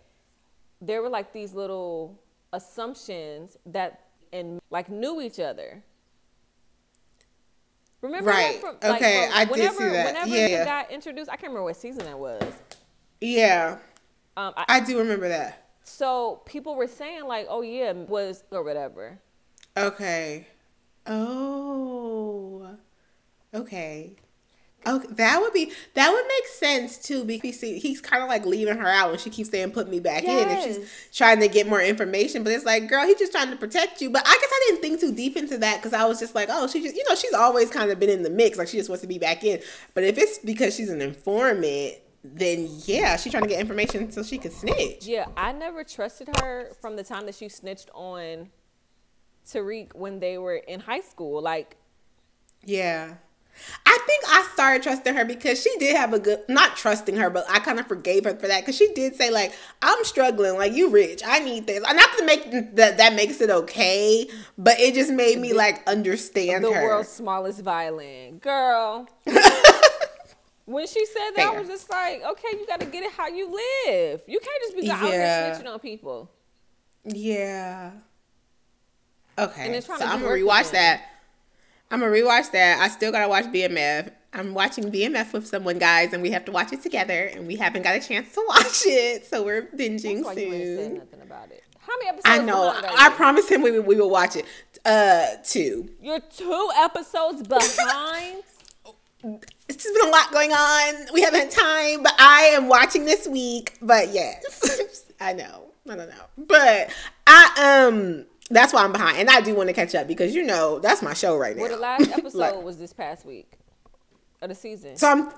there 0.80 1.02
were 1.02 1.08
like 1.08 1.32
these 1.32 1.54
little 1.54 2.18
assumptions 2.52 3.56
that 3.66 4.04
and 4.32 4.60
like 4.70 4.88
knew 4.88 5.20
each 5.20 5.40
other. 5.40 5.82
Remember 8.00 8.30
right? 8.30 8.60
From, 8.60 8.76
like, 8.80 9.02
okay, 9.02 9.28
I 9.34 9.44
whenever, 9.44 9.56
did 9.56 9.72
see 9.72 9.84
that. 9.84 10.06
Whenever 10.06 10.36
yeah, 10.36 10.46
yeah. 10.46 10.64
got 10.64 10.90
introduced, 10.92 11.28
I 11.28 11.32
can't 11.32 11.50
remember 11.50 11.64
what 11.64 11.76
season 11.76 12.04
that 12.04 12.18
was. 12.18 12.42
Yeah, 13.20 13.78
um, 14.36 14.54
I, 14.56 14.64
I 14.68 14.80
do 14.80 14.98
remember 14.98 15.28
that 15.28 15.68
So 15.82 16.42
people 16.46 16.76
were 16.76 16.86
saying 16.86 17.24
like, 17.24 17.48
oh 17.50 17.62
yeah, 17.62 17.92
was 17.92 18.44
or 18.52 18.62
whatever. 18.62 19.18
Okay. 19.76 20.46
Oh. 21.06 22.76
Okay. 23.54 24.16
Okay, 24.86 25.08
that 25.10 25.40
would 25.40 25.52
be 25.52 25.72
that 25.94 26.10
would 26.10 26.24
make 26.26 26.46
sense 26.46 26.98
too 26.98 27.24
because 27.24 27.60
he's 27.60 28.00
kind 28.00 28.22
of 28.22 28.28
like 28.28 28.46
leaving 28.46 28.78
her 28.78 28.88
out 28.88 29.10
and 29.10 29.20
she 29.20 29.28
keeps 29.28 29.50
saying 29.50 29.72
put 29.72 29.88
me 29.88 30.00
back 30.00 30.22
yes. 30.22 30.42
in 30.42 30.48
and 30.48 30.62
she's 30.62 31.08
trying 31.12 31.40
to 31.40 31.48
get 31.48 31.68
more 31.68 31.82
information 31.82 32.44
but 32.44 32.52
it's 32.52 32.64
like 32.64 32.88
girl 32.88 33.04
he's 33.04 33.18
just 33.18 33.32
trying 33.32 33.50
to 33.50 33.56
protect 33.56 34.00
you 34.00 34.08
but 34.08 34.22
I 34.24 34.32
guess 34.32 34.50
I 34.50 34.64
didn't 34.68 34.80
think 34.80 35.00
too 35.00 35.12
deep 35.12 35.36
into 35.36 35.58
that 35.58 35.76
because 35.76 35.92
I 35.92 36.06
was 36.06 36.20
just 36.20 36.34
like 36.34 36.48
oh 36.50 36.68
she 36.68 36.80
just 36.80 36.94
you 36.94 37.04
know 37.08 37.16
she's 37.16 37.34
always 37.34 37.70
kind 37.70 37.90
of 37.90 37.98
been 37.98 38.08
in 38.08 38.22
the 38.22 38.30
mix 38.30 38.56
like 38.56 38.68
she 38.68 38.78
just 38.78 38.88
wants 38.88 39.02
to 39.02 39.08
be 39.08 39.18
back 39.18 39.44
in 39.44 39.60
but 39.94 40.04
if 40.04 40.16
it's 40.16 40.38
because 40.38 40.74
she's 40.76 40.90
an 40.90 41.02
informant 41.02 41.94
then 42.24 42.68
yeah 42.84 43.16
she's 43.16 43.32
trying 43.32 43.42
to 43.42 43.48
get 43.48 43.60
information 43.60 44.10
so 44.10 44.22
she 44.22 44.38
can 44.38 44.52
snitch 44.52 45.06
yeah 45.06 45.26
I 45.36 45.52
never 45.52 45.82
trusted 45.84 46.28
her 46.40 46.72
from 46.80 46.96
the 46.96 47.04
time 47.04 47.26
that 47.26 47.34
she 47.34 47.48
snitched 47.48 47.90
on 47.94 48.48
Tariq 49.52 49.94
when 49.94 50.20
they 50.20 50.38
were 50.38 50.56
in 50.56 50.80
high 50.80 51.00
school 51.00 51.42
like 51.42 51.76
yeah 52.64 53.14
I 53.86 53.98
think 54.06 54.24
I 54.28 54.48
started 54.52 54.82
trusting 54.82 55.14
her 55.14 55.24
because 55.24 55.60
she 55.60 55.74
did 55.78 55.96
have 55.96 56.12
a 56.12 56.18
good, 56.18 56.40
not 56.48 56.76
trusting 56.76 57.16
her, 57.16 57.30
but 57.30 57.44
I 57.48 57.58
kind 57.58 57.78
of 57.78 57.86
forgave 57.86 58.24
her 58.24 58.34
for 58.36 58.46
that 58.46 58.60
because 58.60 58.76
she 58.76 58.92
did 58.92 59.16
say 59.16 59.30
like, 59.30 59.52
"I'm 59.82 60.04
struggling, 60.04 60.56
like 60.56 60.72
you 60.72 60.90
rich, 60.90 61.22
I 61.26 61.40
need 61.40 61.66
this." 61.66 61.82
Not 61.82 62.18
to 62.18 62.24
make 62.24 62.76
that 62.76 62.98
that 62.98 63.14
makes 63.14 63.40
it 63.40 63.50
okay, 63.50 64.28
but 64.56 64.78
it 64.78 64.94
just 64.94 65.10
made 65.10 65.38
me 65.38 65.52
like 65.52 65.82
understand 65.88 66.64
the 66.64 66.72
her. 66.72 66.84
world's 66.84 67.08
smallest 67.08 67.62
violin, 67.62 68.38
girl. 68.38 69.08
when 70.66 70.86
she 70.86 71.04
said 71.06 71.30
that, 71.36 71.48
Fair. 71.48 71.48
I 71.48 71.58
was 71.58 71.68
just 71.68 71.90
like, 71.90 72.22
"Okay, 72.22 72.48
you 72.52 72.66
got 72.66 72.80
to 72.80 72.86
get 72.86 73.02
it 73.02 73.12
how 73.12 73.28
you 73.28 73.46
live. 73.46 74.22
You 74.26 74.38
can't 74.40 74.62
just 74.62 74.76
be 74.76 74.86
yeah. 74.86 74.94
out 74.94 75.10
there 75.10 75.54
snitching 75.54 75.72
on 75.72 75.78
people." 75.80 76.30
Yeah. 77.04 77.92
Okay, 79.38 79.80
so 79.80 79.94
I'm 79.94 80.20
gonna 80.22 80.26
rewatch 80.26 80.72
that. 80.72 81.02
I'm 81.90 82.00
gonna 82.00 82.12
rewatch 82.12 82.50
that. 82.52 82.80
I 82.80 82.88
still 82.88 83.12
gotta 83.12 83.28
watch 83.28 83.44
BMF. 83.46 84.10
I'm 84.32 84.52
watching 84.52 84.90
BMF 84.90 85.32
with 85.32 85.46
someone, 85.46 85.78
guys, 85.78 86.12
and 86.12 86.22
we 86.22 86.30
have 86.32 86.44
to 86.46 86.52
watch 86.52 86.72
it 86.72 86.82
together, 86.82 87.24
and 87.32 87.46
we 87.46 87.56
haven't 87.56 87.82
got 87.82 87.96
a 87.96 88.00
chance 88.00 88.32
to 88.34 88.44
watch 88.48 88.82
it, 88.86 89.26
so 89.26 89.42
we're 89.42 89.62
binging 89.62 90.22
That's 90.22 90.36
soon. 90.36 90.94
nothing 90.98 91.22
about 91.22 91.50
it. 91.50 91.64
How 91.78 91.96
many 91.98 92.08
episodes? 92.10 92.26
I 92.26 92.38
know. 92.44 92.74
I 92.98 93.08
promised 93.10 93.50
him 93.50 93.62
we, 93.62 93.78
we 93.80 93.96
will 93.96 94.10
watch 94.10 94.36
it. 94.36 94.44
Uh, 94.84 95.36
two. 95.42 95.88
You're 96.02 96.20
two 96.20 96.68
episodes 96.76 97.46
behind. 97.48 98.42
it's 99.68 99.82
just 99.82 99.94
been 99.94 100.08
a 100.08 100.10
lot 100.10 100.30
going 100.30 100.52
on. 100.52 101.06
We 101.14 101.22
haven't 101.22 101.40
had 101.40 101.50
time, 101.50 102.02
but 102.02 102.14
I 102.18 102.50
am 102.52 102.68
watching 102.68 103.04
this 103.06 103.26
week. 103.26 103.78
But 103.80 104.12
yes, 104.12 105.06
I 105.20 105.32
know. 105.32 105.64
I 105.88 105.96
don't 105.96 106.10
know, 106.10 106.24
but 106.36 106.90
I 107.26 107.86
um 107.86 108.26
that's 108.50 108.72
why 108.72 108.84
I'm 108.84 108.92
behind, 108.92 109.18
and 109.18 109.30
I 109.30 109.40
do 109.40 109.54
want 109.54 109.68
to 109.68 109.72
catch 109.72 109.94
up 109.94 110.06
because 110.06 110.34
you 110.34 110.42
know 110.42 110.78
that's 110.78 111.02
my 111.02 111.14
show 111.14 111.36
right 111.36 111.56
now. 111.56 111.62
Well, 111.62 111.72
the 111.72 111.78
last 111.78 112.10
episode 112.18 112.38
like, 112.38 112.62
was 112.62 112.78
this 112.78 112.92
past 112.92 113.24
week 113.24 113.52
of 114.40 114.48
the 114.48 114.54
season. 114.54 114.96
So 114.96 115.08
I'm. 115.08 115.32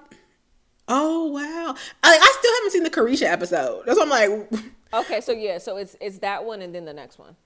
Oh 0.88 1.26
wow! 1.26 1.74
I, 2.02 2.18
I 2.18 2.36
still 2.38 2.54
haven't 2.54 2.70
seen 2.72 2.82
the 2.82 2.90
Caresha 2.90 3.30
episode. 3.30 3.84
That's 3.86 3.98
what 3.98 4.10
I'm 4.10 4.48
like. 4.50 4.62
okay, 4.94 5.20
so 5.20 5.32
yeah, 5.32 5.58
so 5.58 5.76
it's 5.76 5.96
it's 6.00 6.18
that 6.18 6.44
one 6.44 6.62
and 6.62 6.74
then 6.74 6.84
the 6.84 6.92
next 6.92 7.18
one. 7.18 7.36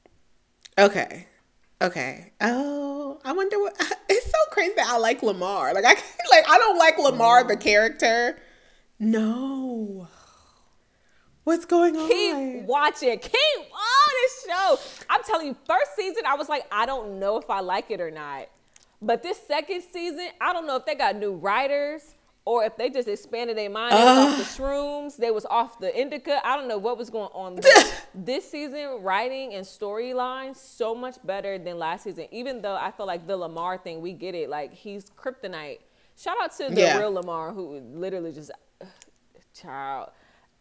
Okay. 0.78 1.26
Okay. 1.82 2.32
Oh, 2.40 3.20
I 3.24 3.32
wonder 3.32 3.60
what. 3.60 3.76
It's 4.08 4.26
so 4.26 4.38
crazy 4.50 4.74
that 4.76 4.86
I 4.86 4.98
like 4.98 5.22
Lamar. 5.22 5.74
Like 5.74 5.84
I 5.84 5.94
like 6.30 6.48
I 6.48 6.58
don't 6.58 6.78
like 6.78 6.98
Lamar 6.98 7.44
the 7.44 7.56
character. 7.56 8.38
No. 8.98 10.08
What's 11.44 11.66
going 11.66 11.94
on? 11.94 12.08
Keep 12.08 12.64
watching. 12.64 13.18
Keep 13.18 13.34
on 13.34 14.12
this 14.22 14.46
show. 14.46 14.78
I'm 15.10 15.22
telling 15.24 15.48
you, 15.48 15.56
first 15.66 15.94
season, 15.94 16.22
I 16.26 16.36
was 16.36 16.48
like, 16.48 16.64
I 16.72 16.86
don't 16.86 17.20
know 17.20 17.36
if 17.36 17.50
I 17.50 17.60
like 17.60 17.90
it 17.90 18.00
or 18.00 18.10
not. 18.10 18.48
But 19.02 19.22
this 19.22 19.38
second 19.46 19.82
season, 19.82 20.28
I 20.40 20.54
don't 20.54 20.66
know 20.66 20.76
if 20.76 20.86
they 20.86 20.94
got 20.94 21.16
new 21.16 21.34
writers 21.34 22.14
or 22.46 22.64
if 22.64 22.78
they 22.78 22.88
just 22.88 23.08
expanded 23.08 23.58
their 23.58 23.68
mind. 23.68 23.92
They 23.92 24.00
uh, 24.00 24.26
off 24.26 24.38
the 24.38 24.44
shrooms. 24.44 25.18
They 25.18 25.30
was 25.30 25.44
off 25.44 25.78
the 25.78 25.94
indica. 25.98 26.40
I 26.46 26.56
don't 26.56 26.66
know 26.66 26.78
what 26.78 26.96
was 26.96 27.10
going 27.10 27.30
on. 27.34 27.60
this 28.14 28.50
season, 28.50 29.02
writing 29.02 29.52
and 29.52 29.66
storyline 29.66 30.56
so 30.56 30.94
much 30.94 31.16
better 31.24 31.58
than 31.58 31.78
last 31.78 32.04
season. 32.04 32.26
Even 32.30 32.62
though 32.62 32.76
I 32.76 32.90
feel 32.90 33.06
like 33.06 33.26
the 33.26 33.36
Lamar 33.36 33.76
thing, 33.76 34.00
we 34.00 34.14
get 34.14 34.34
it. 34.34 34.48
Like 34.48 34.72
he's 34.72 35.10
kryptonite. 35.10 35.80
Shout 36.16 36.36
out 36.42 36.56
to 36.56 36.70
the 36.70 36.80
yeah. 36.80 36.98
real 36.98 37.12
Lamar 37.12 37.52
who 37.52 37.80
literally 37.80 38.32
just 38.32 38.50
child 39.54 40.08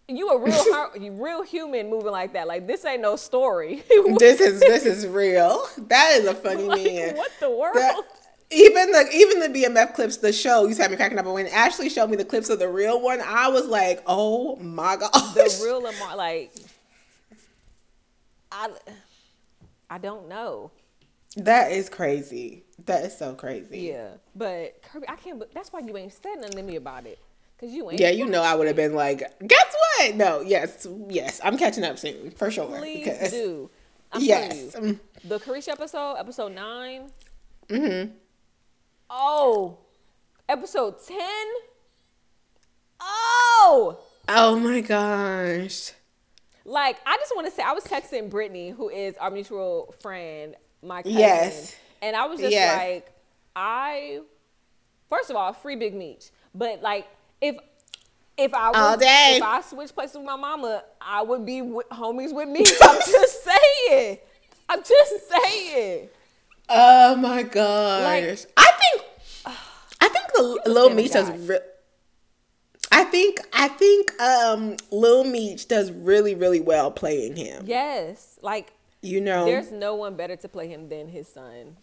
you 0.07 0.29
a 0.29 0.39
real 0.39 0.91
you 0.99 1.11
real 1.13 1.43
human 1.43 1.89
moving 1.89 2.11
like 2.11 2.33
that. 2.33 2.47
Like 2.47 2.67
this 2.67 2.85
ain't 2.85 3.01
no 3.01 3.15
story. 3.15 3.83
this 4.17 4.41
is 4.41 4.59
this 4.59 4.85
is 4.85 5.07
real. 5.07 5.65
That 5.77 6.17
is 6.19 6.25
a 6.25 6.33
funny 6.33 6.63
like, 6.63 6.83
man. 6.83 7.15
What 7.15 7.31
the 7.39 7.49
world? 7.49 7.75
That, 7.75 7.95
even 8.51 8.91
the 8.91 9.09
even 9.13 9.39
the 9.39 9.47
BMF 9.47 9.93
clips, 9.93 10.17
the 10.17 10.33
show 10.33 10.65
used 10.65 10.77
to 10.77 10.83
have 10.83 10.91
me 10.91 10.97
cracking 10.97 11.17
up. 11.17 11.25
But 11.25 11.33
when 11.33 11.47
Ashley 11.47 11.89
showed 11.89 12.09
me 12.09 12.17
the 12.17 12.25
clips 12.25 12.49
of 12.49 12.59
the 12.59 12.67
real 12.67 13.01
one, 13.01 13.21
I 13.21 13.47
was 13.47 13.65
like, 13.65 14.03
oh 14.05 14.57
my 14.57 14.95
god, 14.99 15.11
the 15.11 15.61
real 15.63 15.81
Lamar. 15.81 16.15
Like, 16.15 16.53
I 18.51 18.69
I 19.89 19.97
don't 19.97 20.27
know. 20.27 20.71
That 21.37 21.71
is 21.71 21.89
crazy. 21.89 22.63
That 22.85 23.05
is 23.05 23.17
so 23.17 23.33
crazy. 23.33 23.79
Yeah, 23.79 24.09
but 24.35 24.81
Kirby, 24.83 25.07
I 25.09 25.15
can't. 25.15 25.41
That's 25.53 25.71
why 25.71 25.79
you 25.79 25.97
ain't 25.97 26.13
said 26.13 26.35
nothing 26.35 26.57
to 26.57 26.63
me 26.63 26.75
about 26.75 27.07
it. 27.07 27.19
Cause 27.59 27.71
you 27.71 27.89
ain't. 27.89 27.99
Yeah, 27.99 28.09
you 28.09 28.25
know, 28.25 28.41
I 28.41 28.55
would 28.55 28.67
have 28.67 28.75
been 28.75 28.93
like, 28.93 29.19
guess 29.47 29.75
what? 29.97 30.15
No, 30.15 30.41
yes, 30.41 30.85
yes, 31.07 31.39
I'm 31.43 31.57
catching 31.57 31.83
up 31.83 31.97
soon 31.97 32.31
for 32.31 32.51
sure. 32.51 32.77
Please 32.77 33.05
because, 33.05 33.31
do. 33.31 33.69
I'm 34.11 34.21
yes. 34.21 34.75
You, 34.81 34.99
the 35.23 35.39
Caresha 35.39 35.69
episode, 35.69 36.15
episode 36.15 36.53
9 36.53 37.09
Mm-hmm. 37.69 38.11
Oh, 39.09 39.77
episode 40.49 40.95
ten. 41.05 41.45
Oh. 42.99 43.99
Oh 44.27 44.57
my 44.57 44.81
gosh. 44.81 45.91
Like, 46.65 46.97
I 47.05 47.17
just 47.17 47.35
want 47.35 47.47
to 47.47 47.53
say, 47.53 47.61
I 47.63 47.73
was 47.73 47.83
texting 47.83 48.29
Brittany, 48.29 48.69
who 48.69 48.89
is 48.89 49.17
our 49.17 49.29
mutual 49.29 49.93
friend, 50.01 50.55
my 50.81 51.03
cousin, 51.03 51.19
yes, 51.19 51.75
and 52.01 52.15
I 52.15 52.25
was 52.25 52.39
just 52.39 52.53
yes. 52.53 52.77
like, 52.77 53.11
I, 53.55 54.21
first 55.09 55.29
of 55.29 55.35
all, 55.35 55.51
free 55.51 55.75
Big 55.75 55.93
Meech, 55.93 56.31
but 56.55 56.81
like 56.81 57.07
if 57.43 57.57
if 58.37 58.53
I 58.53 58.69
was, 58.69 58.77
All 58.77 58.97
day. 58.97 59.35
if 59.37 59.43
I 59.43 59.61
switched 59.61 59.93
places 59.93 60.15
with 60.15 60.25
my 60.25 60.35
mama, 60.35 60.83
I 60.99 61.21
would 61.21 61.45
be 61.45 61.61
with, 61.61 61.87
homies 61.89 62.33
with 62.33 62.49
me. 62.49 62.61
I'm 62.81 62.99
just 62.99 63.43
saying. 63.43 64.17
I'm 64.69 64.79
just 64.79 65.29
saying. 65.29 66.09
Oh 66.69 67.15
my 67.17 67.43
gosh! 67.43 68.03
Like, 68.03 68.23
I 68.57 68.71
think 68.71 69.55
I 70.01 70.09
think 70.09 70.25
the 70.33 70.71
Lil 70.71 70.89
Meech 70.91 71.11
does. 71.11 71.29
Re- 71.47 71.59
I 72.91 73.03
think 73.03 73.39
I 73.51 73.67
think 73.67 74.19
um 74.21 74.77
Lil 74.89 75.25
Meech 75.25 75.67
does 75.67 75.91
really 75.91 76.33
really 76.33 76.61
well 76.61 76.89
playing 76.89 77.35
him. 77.35 77.65
Yes, 77.67 78.39
like 78.41 78.73
you 79.01 79.19
know, 79.19 79.45
there's 79.45 79.71
no 79.71 79.95
one 79.95 80.15
better 80.15 80.37
to 80.37 80.47
play 80.47 80.69
him 80.69 80.87
than 80.89 81.09
his 81.09 81.27
son. 81.27 81.75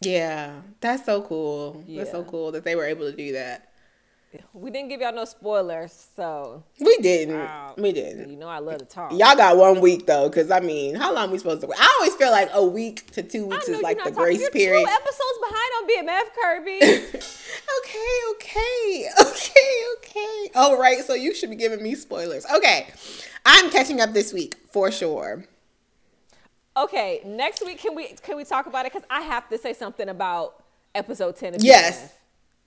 Yeah, 0.00 0.62
that's 0.80 1.04
so 1.04 1.20
cool. 1.20 1.84
Yeah. 1.86 1.98
That's 1.98 2.12
so 2.12 2.24
cool 2.24 2.52
that 2.52 2.64
they 2.64 2.74
were 2.74 2.86
able 2.86 3.10
to 3.10 3.16
do 3.16 3.32
that. 3.32 3.69
We 4.52 4.70
didn't 4.70 4.90
give 4.90 5.00
y'all 5.00 5.12
no 5.12 5.24
spoilers, 5.24 6.08
so 6.14 6.62
we 6.78 6.98
didn't. 6.98 7.34
Uh, 7.34 7.72
we 7.76 7.92
didn't. 7.92 8.30
You 8.30 8.36
know, 8.36 8.48
I 8.48 8.58
love 8.58 8.78
to 8.78 8.84
talk. 8.84 9.10
Y'all 9.10 9.34
got 9.34 9.56
one 9.56 9.80
week 9.80 10.06
though, 10.06 10.28
because 10.28 10.50
I 10.50 10.60
mean, 10.60 10.94
how 10.94 11.12
long 11.12 11.30
we 11.30 11.38
supposed 11.38 11.62
to? 11.62 11.66
wait? 11.66 11.80
I 11.80 11.96
always 11.98 12.14
feel 12.14 12.30
like 12.30 12.48
a 12.52 12.64
week 12.64 13.10
to 13.12 13.22
two 13.22 13.46
weeks 13.46 13.68
is 13.68 13.82
like 13.82 13.98
the 13.98 14.04
talking. 14.04 14.16
grace 14.18 14.40
You're 14.40 14.50
period. 14.50 14.84
Two 14.84 14.92
episodes 14.92 15.38
behind 15.48 15.70
on 15.76 15.88
BMF, 15.88 16.22
Kirby. 16.40 16.78
okay, 17.80 18.18
okay, 18.30 19.08
okay, 19.20 19.84
okay. 19.98 20.50
All 20.54 20.78
right, 20.78 21.04
so 21.04 21.14
you 21.14 21.34
should 21.34 21.50
be 21.50 21.56
giving 21.56 21.82
me 21.82 21.96
spoilers. 21.96 22.46
Okay, 22.54 22.88
I'm 23.44 23.70
catching 23.70 24.00
up 24.00 24.12
this 24.12 24.32
week 24.32 24.56
for 24.70 24.92
sure. 24.92 25.44
Okay, 26.76 27.20
next 27.24 27.64
week 27.64 27.78
can 27.78 27.96
we 27.96 28.14
can 28.22 28.36
we 28.36 28.44
talk 28.44 28.66
about 28.66 28.86
it? 28.86 28.92
Because 28.92 29.06
I 29.10 29.22
have 29.22 29.48
to 29.48 29.58
say 29.58 29.72
something 29.72 30.08
about 30.08 30.62
episode 30.94 31.36
ten. 31.36 31.54
Of 31.54 31.64
yes. 31.64 32.00
BMF. 32.00 32.10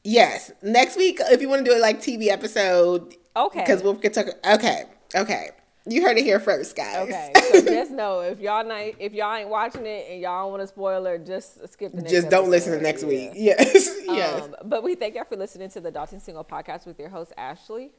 Yes. 0.04 0.52
Next 0.62 0.98
week, 0.98 1.20
if 1.22 1.42
you 1.42 1.50
want 1.50 1.64
to 1.66 1.72
do 1.72 1.76
it 1.76 1.82
like 1.82 2.00
TV 2.00 2.28
episode. 2.28 3.16
Okay. 3.36 3.60
Because 3.60 3.82
we'll 3.82 3.94
get 3.94 4.14
to. 4.14 4.36
Okay. 4.54 4.84
Okay. 5.16 5.50
You 5.86 6.02
heard 6.02 6.18
it 6.18 6.24
here 6.24 6.40
first, 6.40 6.76
guys. 6.76 7.10
Okay. 7.10 7.32
So 7.54 7.62
just 7.62 7.92
know 7.92 8.22
if 8.22 8.40
y'all 8.40 8.66
not 8.66 8.80
if 8.98 9.14
y'all 9.14 9.36
ain't 9.36 9.50
watching 9.50 9.86
it 9.86 10.08
and 10.10 10.20
y'all 10.20 10.50
want 10.50 10.64
a 10.64 10.68
spoiler, 10.68 11.20
just 11.20 11.68
skip 11.72 11.92
the 11.92 12.02
next. 12.02 12.12
Just 12.12 12.30
don't 12.32 12.50
listen 12.50 12.74
to 12.74 12.82
next 12.82 13.04
yeah. 13.04 13.10
week. 13.10 13.32
Yes. 13.36 13.92
yes. 14.06 14.42
Um, 14.42 14.56
but 14.66 14.82
we 14.82 14.96
thank 14.96 15.14
y'all 15.14 15.26
for 15.26 15.36
listening 15.36 15.70
to 15.70 15.82
the 15.82 15.92
Dalton 15.92 16.20
Single 16.20 16.44
podcast 16.44 16.88
with 16.88 16.98
your 16.98 17.10
host 17.10 17.32
Ashley. 17.38 17.92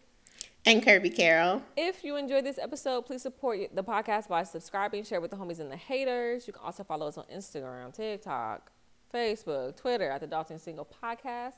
And 0.66 0.82
Kirby 0.82 1.10
Carroll. 1.10 1.62
If 1.76 2.02
you 2.02 2.16
enjoyed 2.16 2.44
this 2.44 2.58
episode, 2.58 3.02
please 3.02 3.22
support 3.22 3.60
the 3.72 3.84
podcast 3.84 4.28
by 4.28 4.42
subscribing, 4.42 5.04
share 5.04 5.20
with 5.20 5.30
the 5.30 5.36
homies 5.36 5.60
and 5.60 5.70
the 5.70 5.76
haters. 5.76 6.48
You 6.48 6.52
can 6.52 6.62
also 6.64 6.82
follow 6.82 7.06
us 7.06 7.16
on 7.16 7.26
Instagram, 7.32 7.94
TikTok, 7.94 8.72
Facebook, 9.12 9.76
Twitter 9.76 10.10
at 10.10 10.20
the 10.20 10.26
Dalton 10.26 10.58
Single 10.58 10.88
Podcast. 11.02 11.52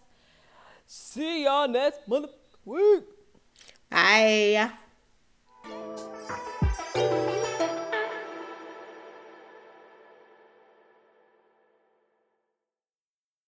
See 0.86 1.44
y'all 1.44 1.68
next 1.68 2.06
mother 2.06 2.28
week. 2.64 3.04
Bye. 3.90 4.70